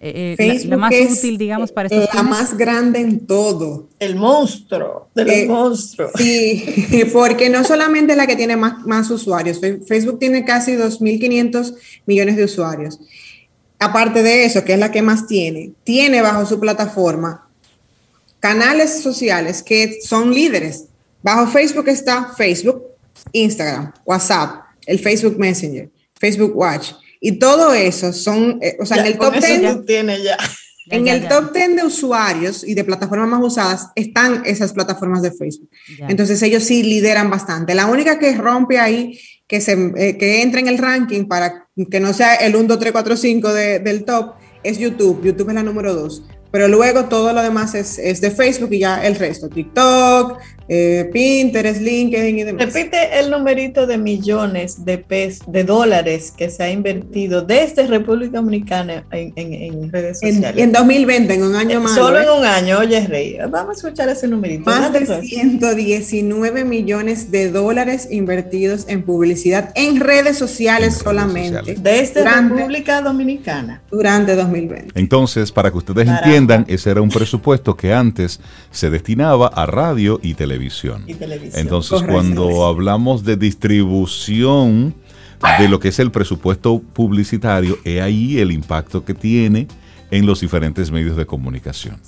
eh, 0.00 0.36
eh, 0.38 0.64
la, 0.66 0.76
más 0.76 0.92
útil, 0.92 1.38
digamos, 1.38 1.72
para 1.72 1.88
estos 1.88 2.14
La 2.14 2.22
más 2.22 2.56
grande 2.56 3.00
en 3.00 3.26
todo. 3.26 3.88
El 3.98 4.16
monstruo 4.16 5.08
de 5.14 5.24
los 5.24 5.46
monstruos. 5.46 6.12
Sí, 6.16 6.64
porque 7.12 7.48
no 7.48 7.64
solamente 7.64 8.14
la 8.16 8.26
que 8.26 8.36
tiene 8.36 8.56
más, 8.56 8.84
más 8.86 9.10
usuarios, 9.10 9.60
Facebook 9.60 10.18
tiene 10.18 10.44
casi 10.44 10.72
2.500 10.72 11.74
millones 12.06 12.36
de 12.36 12.44
usuarios. 12.44 13.00
Aparte 13.78 14.22
de 14.22 14.44
eso, 14.44 14.64
que 14.64 14.74
es 14.74 14.78
la 14.78 14.90
que 14.90 15.02
más 15.02 15.26
tiene, 15.26 15.72
tiene 15.84 16.22
bajo 16.22 16.44
su 16.46 16.60
plataforma 16.60 17.44
canales 18.44 19.02
sociales 19.02 19.62
que 19.62 20.02
son 20.02 20.34
líderes. 20.34 20.84
Bajo 21.22 21.46
Facebook 21.50 21.88
está 21.88 22.34
Facebook, 22.36 22.82
Instagram, 23.32 23.90
WhatsApp, 24.04 24.66
el 24.84 24.98
Facebook 24.98 25.38
Messenger, 25.38 25.88
Facebook 26.20 26.54
Watch. 26.54 26.92
Y 27.26 27.38
todo 27.38 27.72
eso 27.72 28.12
son, 28.12 28.58
eh, 28.60 28.76
o 28.78 28.84
sea, 28.84 28.98
en 28.98 29.06
el 29.06 29.16
top 29.16 29.32
10 29.40 29.86
tiene 29.86 30.22
ya. 30.22 30.36
En 30.90 31.08
el 31.08 31.26
top 31.26 31.54
10 31.54 31.76
de 31.76 31.82
usuarios 31.82 32.62
y 32.62 32.74
de 32.74 32.84
plataformas 32.84 33.30
más 33.30 33.42
usadas 33.42 33.88
están 33.94 34.42
esas 34.44 34.74
plataformas 34.74 35.22
de 35.22 35.32
Facebook. 35.32 35.70
Entonces 36.06 36.42
ellos 36.42 36.64
sí 36.64 36.82
lideran 36.82 37.30
bastante. 37.30 37.74
La 37.74 37.86
única 37.86 38.18
que 38.18 38.34
rompe 38.34 38.78
ahí, 38.78 39.18
que, 39.46 39.62
se, 39.62 39.72
eh, 39.96 40.18
que 40.18 40.42
entra 40.42 40.60
en 40.60 40.68
el 40.68 40.76
ranking 40.76 41.24
para 41.24 41.66
que 41.90 41.98
no 41.98 42.12
sea 42.12 42.34
el 42.34 42.54
1, 42.54 42.68
2, 42.68 42.78
3, 42.78 42.92
4, 42.92 43.16
5 43.16 43.52
del 43.54 44.04
top, 44.04 44.34
es 44.62 44.76
YouTube. 44.76 45.24
YouTube 45.24 45.48
es 45.48 45.54
la 45.54 45.62
número 45.62 45.94
2. 45.94 46.24
Pero 46.50 46.68
luego 46.68 47.06
todo 47.06 47.32
lo 47.32 47.42
demás 47.42 47.74
es, 47.74 47.98
es 47.98 48.20
de 48.20 48.30
Facebook 48.30 48.74
y 48.74 48.80
ya 48.80 49.02
el 49.02 49.16
resto, 49.16 49.48
TikTok, 49.48 50.38
eh, 50.68 51.10
Pinterest, 51.12 51.80
LinkedIn 51.80 52.38
y 52.38 52.42
demás. 52.42 52.72
Repite 52.72 53.18
el 53.18 53.30
numerito 53.30 53.86
de 53.86 53.98
millones 53.98 54.84
de 54.84 54.98
pesos, 54.98 55.44
de 55.46 55.64
dólares 55.64 56.32
que 56.36 56.48
se 56.48 56.62
ha 56.62 56.70
invertido 56.70 57.42
desde 57.42 57.86
República 57.86 58.38
Dominicana 58.38 59.04
en, 59.10 59.92
redes 59.92 60.20
sociales. 60.20 60.62
En, 60.62 60.72
2020, 60.72 61.34
en 61.34 61.42
un 61.42 61.54
año 61.54 61.80
más. 61.80 61.94
Solo 61.94 62.20
en 62.20 62.28
un 62.30 62.44
año, 62.44 62.78
oye, 62.78 63.06
Rey. 63.06 63.36
Vamos 63.50 63.76
a 63.76 63.88
escuchar 63.88 64.08
ese 64.08 64.26
numerito. 64.26 64.64
Más 64.64 64.92
de 64.92 65.04
119 65.06 66.64
millones 66.64 67.30
de 67.30 67.50
dólares 67.50 68.08
invertidos 68.10 68.86
en 68.88 69.02
publicidad 69.02 69.70
en 69.74 70.00
redes 70.00 70.38
sociales 70.38 70.94
solamente. 70.94 71.74
Desde 71.74 72.24
República 72.24 73.02
Dominicana. 73.02 73.82
Durante 73.90 74.34
2020. 74.34 74.98
Entonces, 74.98 75.52
para 75.52 75.70
que 75.70 75.78
ustedes 75.78 76.08
entiendan, 76.08 76.64
ese 76.68 76.90
era 76.90 77.02
un 77.02 77.10
presupuesto 77.10 77.76
que 77.76 77.92
antes 77.92 78.40
se 78.70 78.90
destinaba 78.90 79.48
a 79.48 79.66
radio 79.66 80.18
y 80.22 80.34
televisión 80.34 80.53
televisión. 80.54 81.04
Entonces, 81.54 82.02
cuando 82.02 82.66
hablamos 82.66 83.24
de 83.24 83.36
distribución 83.36 84.94
de 85.58 85.68
lo 85.68 85.78
que 85.78 85.88
es 85.88 85.98
el 85.98 86.10
presupuesto 86.10 86.80
publicitario, 86.80 87.78
es 87.84 88.00
ahí 88.00 88.38
el 88.38 88.50
impacto 88.50 89.04
que 89.04 89.14
tiene 89.14 89.68
en 90.10 90.26
los 90.26 90.40
diferentes 90.40 90.90
medios 90.90 91.16
de 91.16 91.26
comunicación. 91.26 92.00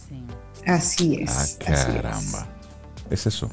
Así 0.67 1.19
es. 1.23 1.59
Ah, 1.67 1.93
caramba. 1.95 2.49
Es, 3.11 3.27
eso. 3.27 3.51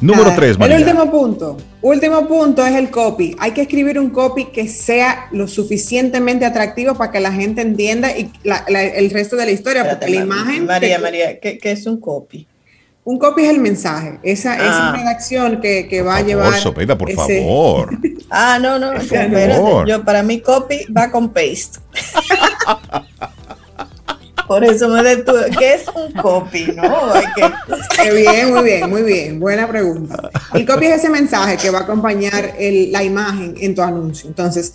Número 0.00 0.32
3, 0.34 0.56
El 0.60 0.82
último 0.82 1.10
punto. 1.10 1.56
Último 1.82 2.26
punto 2.26 2.64
es 2.64 2.74
el 2.74 2.90
copy. 2.90 3.36
Hay 3.38 3.52
que 3.52 3.62
escribir 3.62 3.98
un 3.98 4.10
copy 4.10 4.46
que 4.46 4.68
sea 4.68 5.28
lo 5.32 5.46
suficientemente 5.46 6.46
atractivo 6.46 6.94
para 6.94 7.10
que 7.12 7.20
la 7.20 7.32
gente 7.32 7.60
entienda 7.60 8.16
y 8.16 8.30
el 8.44 9.10
resto 9.10 9.36
de 9.36 9.46
la 9.46 9.50
historia. 9.50 9.88
porque 9.88 10.08
la 10.08 10.22
imagen. 10.22 10.66
María, 10.66 10.98
María, 10.98 11.38
¿qué, 11.40 11.58
¿qué, 11.58 11.72
es 11.72 11.86
un 11.86 12.00
copy? 12.00 12.46
Un 13.06 13.20
copy 13.20 13.44
es 13.44 13.50
el 13.50 13.60
mensaje, 13.60 14.18
esa, 14.24 14.56
esa 14.56 14.88
ah. 14.88 14.96
redacción 14.96 15.60
que, 15.60 15.86
que 15.86 16.02
va 16.02 16.16
a 16.16 16.22
llevar. 16.22 16.50
Por 16.50 16.58
Sopeda, 16.58 16.98
por 16.98 17.12
favor. 17.12 17.96
ah, 18.30 18.58
no, 18.60 18.80
no, 18.80 18.94
espérate. 18.94 19.60
Yo, 19.86 20.04
para 20.04 20.24
mí, 20.24 20.40
copy 20.40 20.86
va 20.92 21.08
con 21.12 21.28
paste. 21.28 21.78
Por 24.48 24.64
eso 24.64 24.88
me 24.88 25.02
detuve. 25.02 25.50
¿Qué 25.56 25.74
es 25.74 25.84
un 25.88 26.12
copy? 26.20 26.72
¿No? 26.74 27.12
Que... 27.34 28.12
bien, 28.12 28.52
muy 28.52 28.62
bien, 28.62 28.90
muy 28.90 29.02
bien. 29.02 29.40
Buena 29.40 29.68
pregunta. 29.68 30.30
El 30.54 30.64
copy 30.66 30.86
es 30.86 30.98
ese 30.98 31.08
mensaje 31.08 31.56
que 31.56 31.70
va 31.70 31.80
a 31.80 31.82
acompañar 31.82 32.54
el, 32.58 32.92
la 32.92 33.02
imagen 33.02 33.54
en 33.58 33.74
tu 33.74 33.82
anuncio. 33.82 34.28
Entonces, 34.28 34.74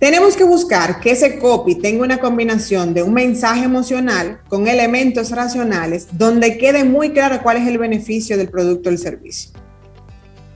tenemos 0.00 0.34
que 0.34 0.44
buscar 0.44 0.98
que 0.98 1.10
ese 1.10 1.38
copy 1.38 1.74
tenga 1.74 2.02
una 2.02 2.18
combinación 2.18 2.94
de 2.94 3.02
un 3.02 3.12
mensaje 3.12 3.64
emocional 3.64 4.40
con 4.48 4.66
elementos 4.66 5.30
racionales 5.30 6.08
donde 6.12 6.56
quede 6.56 6.84
muy 6.84 7.10
claro 7.10 7.40
cuál 7.42 7.58
es 7.58 7.68
el 7.68 7.76
beneficio 7.76 8.38
del 8.38 8.48
producto 8.48 8.88
o 8.88 8.92
el 8.92 8.98
servicio. 8.98 9.50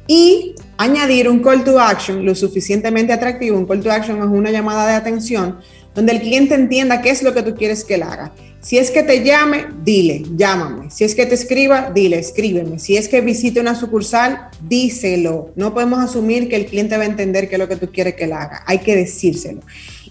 Y 0.07 0.55
añadir 0.79 1.29
un 1.29 1.43
call 1.43 1.63
to 1.63 1.79
action 1.79 2.25
lo 2.25 2.35
suficientemente 2.35 3.13
atractivo. 3.13 3.59
Un 3.59 3.67
call 3.67 3.83
to 3.83 3.91
action 3.91 4.19
es 4.19 4.25
una 4.25 4.51
llamada 4.51 4.87
de 4.87 4.95
atención 4.95 5.59
donde 5.95 6.13
el 6.13 6.21
cliente 6.21 6.55
entienda 6.55 7.03
qué 7.03 7.11
es 7.11 7.23
lo 7.23 7.35
que 7.35 7.43
tú 7.43 7.55
quieres 7.55 7.85
que 7.85 7.95
él 7.97 8.03
haga. 8.03 8.33
Si 8.65 8.79
es 8.79 8.91
que 8.91 9.03
te 9.03 9.23
llame, 9.23 9.67
dile, 9.85 10.25
llámame. 10.37 10.91
Si 10.91 11.05
es 11.05 11.15
que 11.15 11.27
te 11.27 11.35
escriba, 11.35 11.91
dile, 11.95 12.19
escríbeme. 12.19 12.79
Si 12.79 12.97
es 12.97 13.09
que 13.09 13.21
visite 13.21 13.61
una 13.61 13.75
sucursal, 13.75 14.49
díselo. 14.67 15.53
No 15.55 15.75
podemos 15.75 16.03
asumir 16.03 16.49
que 16.49 16.57
el 16.57 16.65
cliente 16.65 16.97
va 16.97 17.03
a 17.03 17.07
entender 17.07 17.51
qué 17.51 17.57
es 17.57 17.59
lo 17.59 17.69
que 17.69 17.77
tú 17.77 17.93
quieres 17.93 18.15
que 18.15 18.25
él 18.25 18.33
haga. 18.33 18.63
Hay 18.67 18.79
que 18.79 18.97
decírselo. 18.97 19.61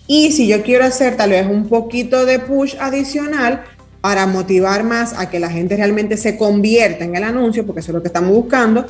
Y 0.05 0.33
si 0.33 0.47
yo 0.47 0.61
quiero 0.61 0.85
hacer 0.85 1.17
tal 1.17 1.31
vez 1.31 1.47
un 1.47 1.67
poquito 1.67 2.27
de 2.27 2.37
push 2.37 2.75
adicional 2.79 3.63
para 4.01 4.27
motivar 4.27 4.83
más 4.83 5.13
a 5.13 5.31
que 5.31 5.39
la 5.39 5.49
gente 5.49 5.75
realmente 5.75 6.15
se 6.15 6.37
convierta 6.37 7.05
en 7.05 7.15
el 7.15 7.23
anuncio, 7.23 7.65
porque 7.65 7.79
eso 7.79 7.89
es 7.89 7.95
lo 7.95 8.01
que 8.03 8.09
estamos 8.09 8.29
buscando, 8.29 8.85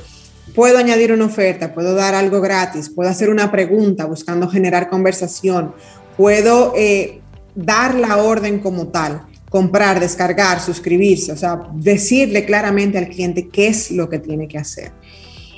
puedo 0.53 0.78
añadir 0.78 1.14
una 1.14 1.26
oferta, 1.26 1.74
puedo 1.74 1.95
dar 1.95 2.16
algo 2.16 2.41
gratis, 2.41 2.89
puedo 2.89 3.09
hacer 3.09 3.30
una 3.30 3.49
pregunta 3.49 4.07
buscando 4.07 4.49
generar 4.49 4.89
conversación, 4.89 5.74
puedo 6.18 6.74
eh, 6.76 7.22
dar 7.55 7.95
la 7.95 8.18
orden 8.18 8.59
como 8.59 8.88
tal 8.88 9.28
comprar, 9.54 9.99
descargar, 9.99 10.60
suscribirse, 10.60 11.32
o 11.32 11.38
sea, 11.38 11.62
decirle 11.76 12.43
claramente 12.43 12.97
al 12.97 13.08
cliente 13.08 13.49
qué 13.49 13.68
es 13.68 13.91
lo 13.91 14.10
que 14.10 14.18
tiene 14.18 14.47
que 14.47 14.58
hacer. 14.58 14.91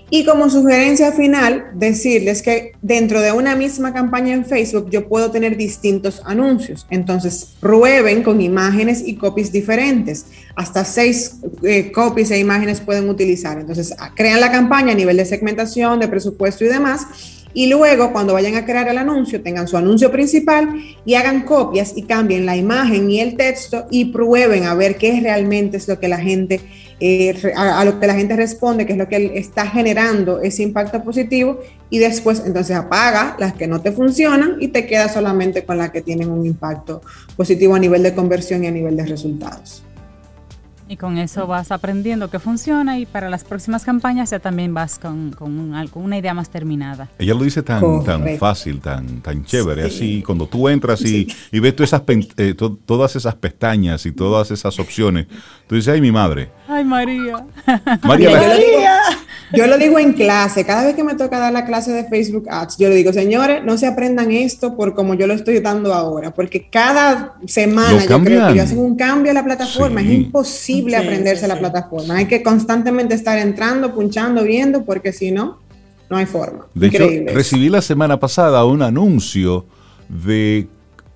Y 0.10 0.26
como 0.26 0.50
sugerencia 0.50 1.14
final, 1.14 1.68
decirles 1.76 2.41
que 2.41 2.74
dentro 2.82 3.22
de 3.22 3.32
una 3.32 3.56
misma 3.56 3.93
campaña 3.93 4.34
en 4.34 4.43
Facebook 4.43 4.89
yo 4.89 5.08
puedo 5.08 5.32
tener 5.32 5.56
distintos 5.56 6.22
anuncios. 6.26 6.86
Entonces, 6.89 7.56
prueben 7.62 8.22
con 8.22 8.41
imágenes 8.41 9.02
y 9.06 9.16
copies 9.16 9.54
diferentes. 9.54 10.26
Hasta 10.58 10.84
seis 10.84 11.38
eh, 11.64 11.93
copies 11.93 12.32
e 12.32 12.38
imágenes 12.38 12.82
pueden 12.82 13.08
utilizar. 13.08 13.58
Entonces, 13.58 13.96
crean 14.14 14.41
la 14.41 14.52
campaña 14.52 14.91
a 14.91 14.96
nivel 14.96 15.16
de 15.16 15.26
segmentación, 15.26 16.02
de 16.02 16.10
presupuesto 16.10 16.66
y 16.66 16.68
demás 16.68 17.08
y 17.56 17.68
luego 17.68 18.12
cuando 18.12 18.34
vayan 18.34 18.56
a 18.56 18.66
crear 18.66 18.89
el 18.89 18.97
anuncio, 18.97 19.41
tengan 19.41 19.68
su 19.68 19.78
anuncio 19.78 20.12
principal 20.12 20.76
y 21.06 21.16
hagan 21.16 21.43
copias 21.43 21.93
y 21.95 22.03
cambien 22.03 22.45
la 22.45 22.58
imagen 22.58 23.10
y 23.10 23.22
el 23.22 23.38
texto 23.38 23.88
y 23.89 24.06
prueben 24.06 24.66
a 24.66 24.76
ver 24.76 24.97
qué 24.97 25.20
realmente 25.22 25.78
es 25.78 25.88
lo 25.88 25.97
que 25.97 26.10
la 26.10 26.18
gente, 26.18 26.60
eh, 26.99 27.53
a, 27.56 27.86
lo 27.86 27.97
que 27.97 28.08
la 28.08 28.14
gente 28.14 28.36
responde, 28.36 28.86
qué 28.86 28.91
es 28.91 28.97
lo 28.97 29.08
que 29.08 29.38
está 29.38 29.66
generando 29.68 30.41
ese 30.41 30.64
impacto 30.64 31.01
positivo 31.01 31.62
y 31.89 31.99
después 31.99 32.43
entonces 32.45 32.76
apaga 32.76 33.38
las 33.39 33.53
que 33.53 33.68
no 33.68 33.80
te 33.80 33.93
funcionan 33.93 34.58
y 34.60 34.68
te 34.68 34.86
queda 34.86 35.08
solamente 35.08 35.64
con 35.64 35.78
las 35.78 35.91
que 35.91 36.01
tienen 36.01 36.30
un 36.30 36.45
impacto 36.45 37.01
positivo 37.38 37.74
a 37.74 37.80
nivel 37.80 38.03
de 38.03 38.14
conversión 38.14 38.66
y 38.66 38.68
a 38.68 38.72
nivel 38.72 38.97
de 38.97 39.06
resultados. 39.06 39.82
Y 40.88 40.97
con 40.97 41.17
eso 41.17 41.47
vas 41.47 41.71
aprendiendo 41.71 42.29
que 42.29 42.38
funciona 42.38 42.99
y 42.99 43.07
para 43.07 43.29
las 43.29 43.43
próximas 43.43 43.83
campañas 43.83 44.29
ya 44.29 44.39
también 44.39 44.73
vas 44.73 44.99
con, 44.99 45.31
con, 45.31 45.73
una 45.95 46.17
idea 46.17 46.33
más 46.33 46.49
terminada. 46.49 47.09
Ella 47.17 47.33
lo 47.33 47.43
dice 47.43 47.63
tan, 47.63 48.03
tan 48.03 48.38
fácil, 48.38 48.79
tan, 48.81 49.21
tan 49.21 49.43
chévere, 49.43 49.83
así 49.83 50.21
cuando 50.21 50.47
tú 50.47 50.69
entras 50.69 51.01
y, 51.01 51.27
y 51.51 51.59
ves 51.59 51.73
esas, 51.79 52.03
eh, 52.38 52.53
todas 52.86 53.15
esas 53.15 53.36
pestañas 53.36 54.05
y 54.05 54.11
todas 54.11 54.51
esas 54.51 54.77
opciones, 54.79 55.25
tú 55.67 55.75
dices, 55.75 55.93
ay 55.93 56.01
mi 56.01 56.11
madre. 56.11 56.51
Ay 56.67 56.83
María. 56.83 57.45
María. 58.03 58.29
María. 58.31 58.99
Yo 59.54 59.68
lo 59.68 59.78
digo 59.78 60.00
en 60.00 60.14
clase, 60.14 60.66
cada 60.66 60.86
vez 60.86 60.96
que 60.96 61.04
me 61.04 61.16
toca 61.16 61.39
dar 61.39 61.54
la 61.54 61.66
clase 61.66 61.91
de 61.91 62.06
Facebook 62.06 62.48
Ads, 62.50 62.78
yo 62.78 62.89
le 62.89 62.96
digo, 62.96 63.14
señores, 63.14 63.64
no 63.64 63.78
se 63.78 63.88
aprendan 63.88 64.32
esto 64.32 64.76
por 64.76 64.96
como 64.96 65.14
yo 65.14 65.28
lo 65.28 65.34
estoy 65.34 65.60
dando 65.60 65.93
ahora, 65.93 66.34
porque 66.34 66.68
cada 66.70 67.36
semana 67.46 68.06
yo 68.06 68.24
creo 68.24 68.48
que 68.48 68.56
yo 68.56 68.64
hacen 68.64 68.80
un 68.80 68.96
cambio 68.96 69.32
a 69.32 69.34
la 69.36 69.43
plataforma, 69.43 70.02
es 70.02 70.08
imposible 70.08 70.98
aprenderse 70.98 71.48
la 71.48 71.60
plataforma, 71.60 72.18
hay 72.18 72.26
que 72.26 72.41
constantemente 72.41 73.14
estar 73.14 73.38
entrando, 73.38 73.93
punchando, 73.93 74.43
viendo, 74.43 74.84
porque 74.84 75.12
si 75.14 75.32
no, 75.32 75.60
no 76.10 76.18
hay 76.18 76.26
forma. 76.26 76.68
De 76.74 76.88
hecho, 76.88 77.08
recibí 77.34 77.70
la 77.70 77.82
semana 77.82 78.20
pasada 78.20 78.66
un 78.66 78.82
anuncio 78.82 79.66
de, 80.10 80.68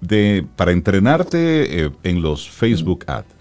de 0.02 0.46
para 0.56 0.72
entrenarte 0.72 1.86
eh, 1.86 1.92
en 2.04 2.22
los 2.22 2.50
Facebook 2.50 3.06
Ads 3.08 3.40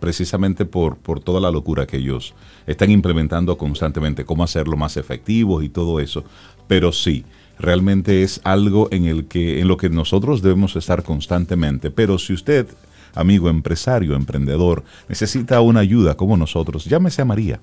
precisamente 0.00 0.64
por, 0.64 0.96
por 0.96 1.20
toda 1.20 1.40
la 1.40 1.50
locura 1.50 1.86
que 1.86 1.96
ellos 1.98 2.34
están 2.68 2.90
implementando 2.90 3.56
constantemente, 3.56 4.26
cómo 4.26 4.44
hacerlo 4.44 4.76
más 4.76 4.96
efectivo 4.98 5.62
y 5.62 5.70
todo 5.70 6.00
eso. 6.00 6.22
Pero 6.68 6.92
sí, 6.92 7.24
realmente 7.58 8.22
es 8.22 8.40
algo 8.44 8.88
en, 8.92 9.06
el 9.06 9.24
que, 9.24 9.60
en 9.60 9.68
lo 9.68 9.78
que 9.78 9.88
nosotros 9.88 10.42
debemos 10.42 10.76
estar 10.76 11.02
constantemente. 11.02 11.90
Pero 11.90 12.18
si 12.18 12.34
usted, 12.34 12.66
amigo 13.14 13.48
empresario, 13.48 14.14
emprendedor, 14.14 14.84
necesita 15.08 15.62
una 15.62 15.80
ayuda 15.80 16.14
como 16.14 16.36
nosotros, 16.36 16.84
llámese 16.84 17.22
a 17.22 17.24
María. 17.24 17.58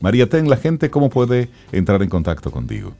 María, 0.00 0.28
ten 0.28 0.50
la 0.50 0.58
gente, 0.58 0.90
¿cómo 0.90 1.08
puede 1.08 1.48
entrar 1.72 2.02
en 2.02 2.10
contacto 2.10 2.50
contigo? 2.50 2.92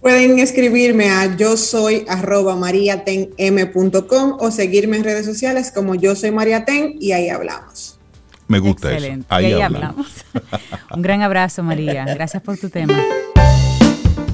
Pueden 0.00 0.38
escribirme 0.38 1.10
a 1.10 1.34
yo 1.34 1.56
soy 1.56 2.04
arroba 2.08 2.54
mariatenm.com 2.54 4.36
o 4.38 4.50
seguirme 4.52 4.98
en 4.98 5.04
redes 5.04 5.26
sociales 5.26 5.72
como 5.74 5.96
yo 5.96 6.14
soy 6.14 6.30
mariaten 6.30 6.96
y 7.00 7.12
ahí 7.12 7.28
hablamos. 7.30 7.98
Me 8.48 8.58
gusta 8.58 8.92
Excelente. 8.92 9.26
eso. 9.26 9.34
Ahí, 9.34 9.44
Y 9.46 9.52
ahí 9.54 9.60
hablamos. 9.62 10.24
hablamos. 10.34 10.60
Un 10.94 11.02
gran 11.02 11.22
abrazo, 11.22 11.62
María. 11.62 12.04
Gracias 12.04 12.42
por 12.42 12.56
tu 12.58 12.68
tema. 12.70 12.94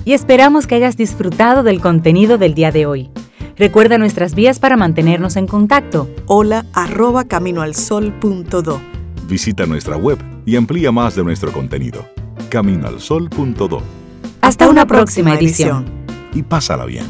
Y 0.04 0.12
esperamos 0.14 0.66
que 0.66 0.74
hayas 0.76 0.96
disfrutado 0.96 1.62
del 1.62 1.80
contenido 1.80 2.38
del 2.38 2.54
día 2.54 2.72
de 2.72 2.86
hoy. 2.86 3.10
Recuerda 3.56 3.98
nuestras 3.98 4.34
vías 4.34 4.58
para 4.58 4.76
mantenernos 4.76 5.36
en 5.36 5.46
contacto. 5.46 6.08
Hola 6.26 6.64
arroba 6.72 7.24
caminoalsol.do. 7.24 8.80
Visita 9.28 9.66
nuestra 9.66 9.96
web 9.96 10.18
y 10.46 10.56
amplía 10.56 10.90
más 10.90 11.14
de 11.14 11.22
nuestro 11.22 11.52
contenido. 11.52 12.04
Caminoalsol.do 12.48 13.82
Hasta 14.40 14.68
una 14.68 14.86
próxima 14.86 15.34
edición. 15.34 15.84
y 16.34 16.42
pásala 16.42 16.84
bien. 16.86 17.06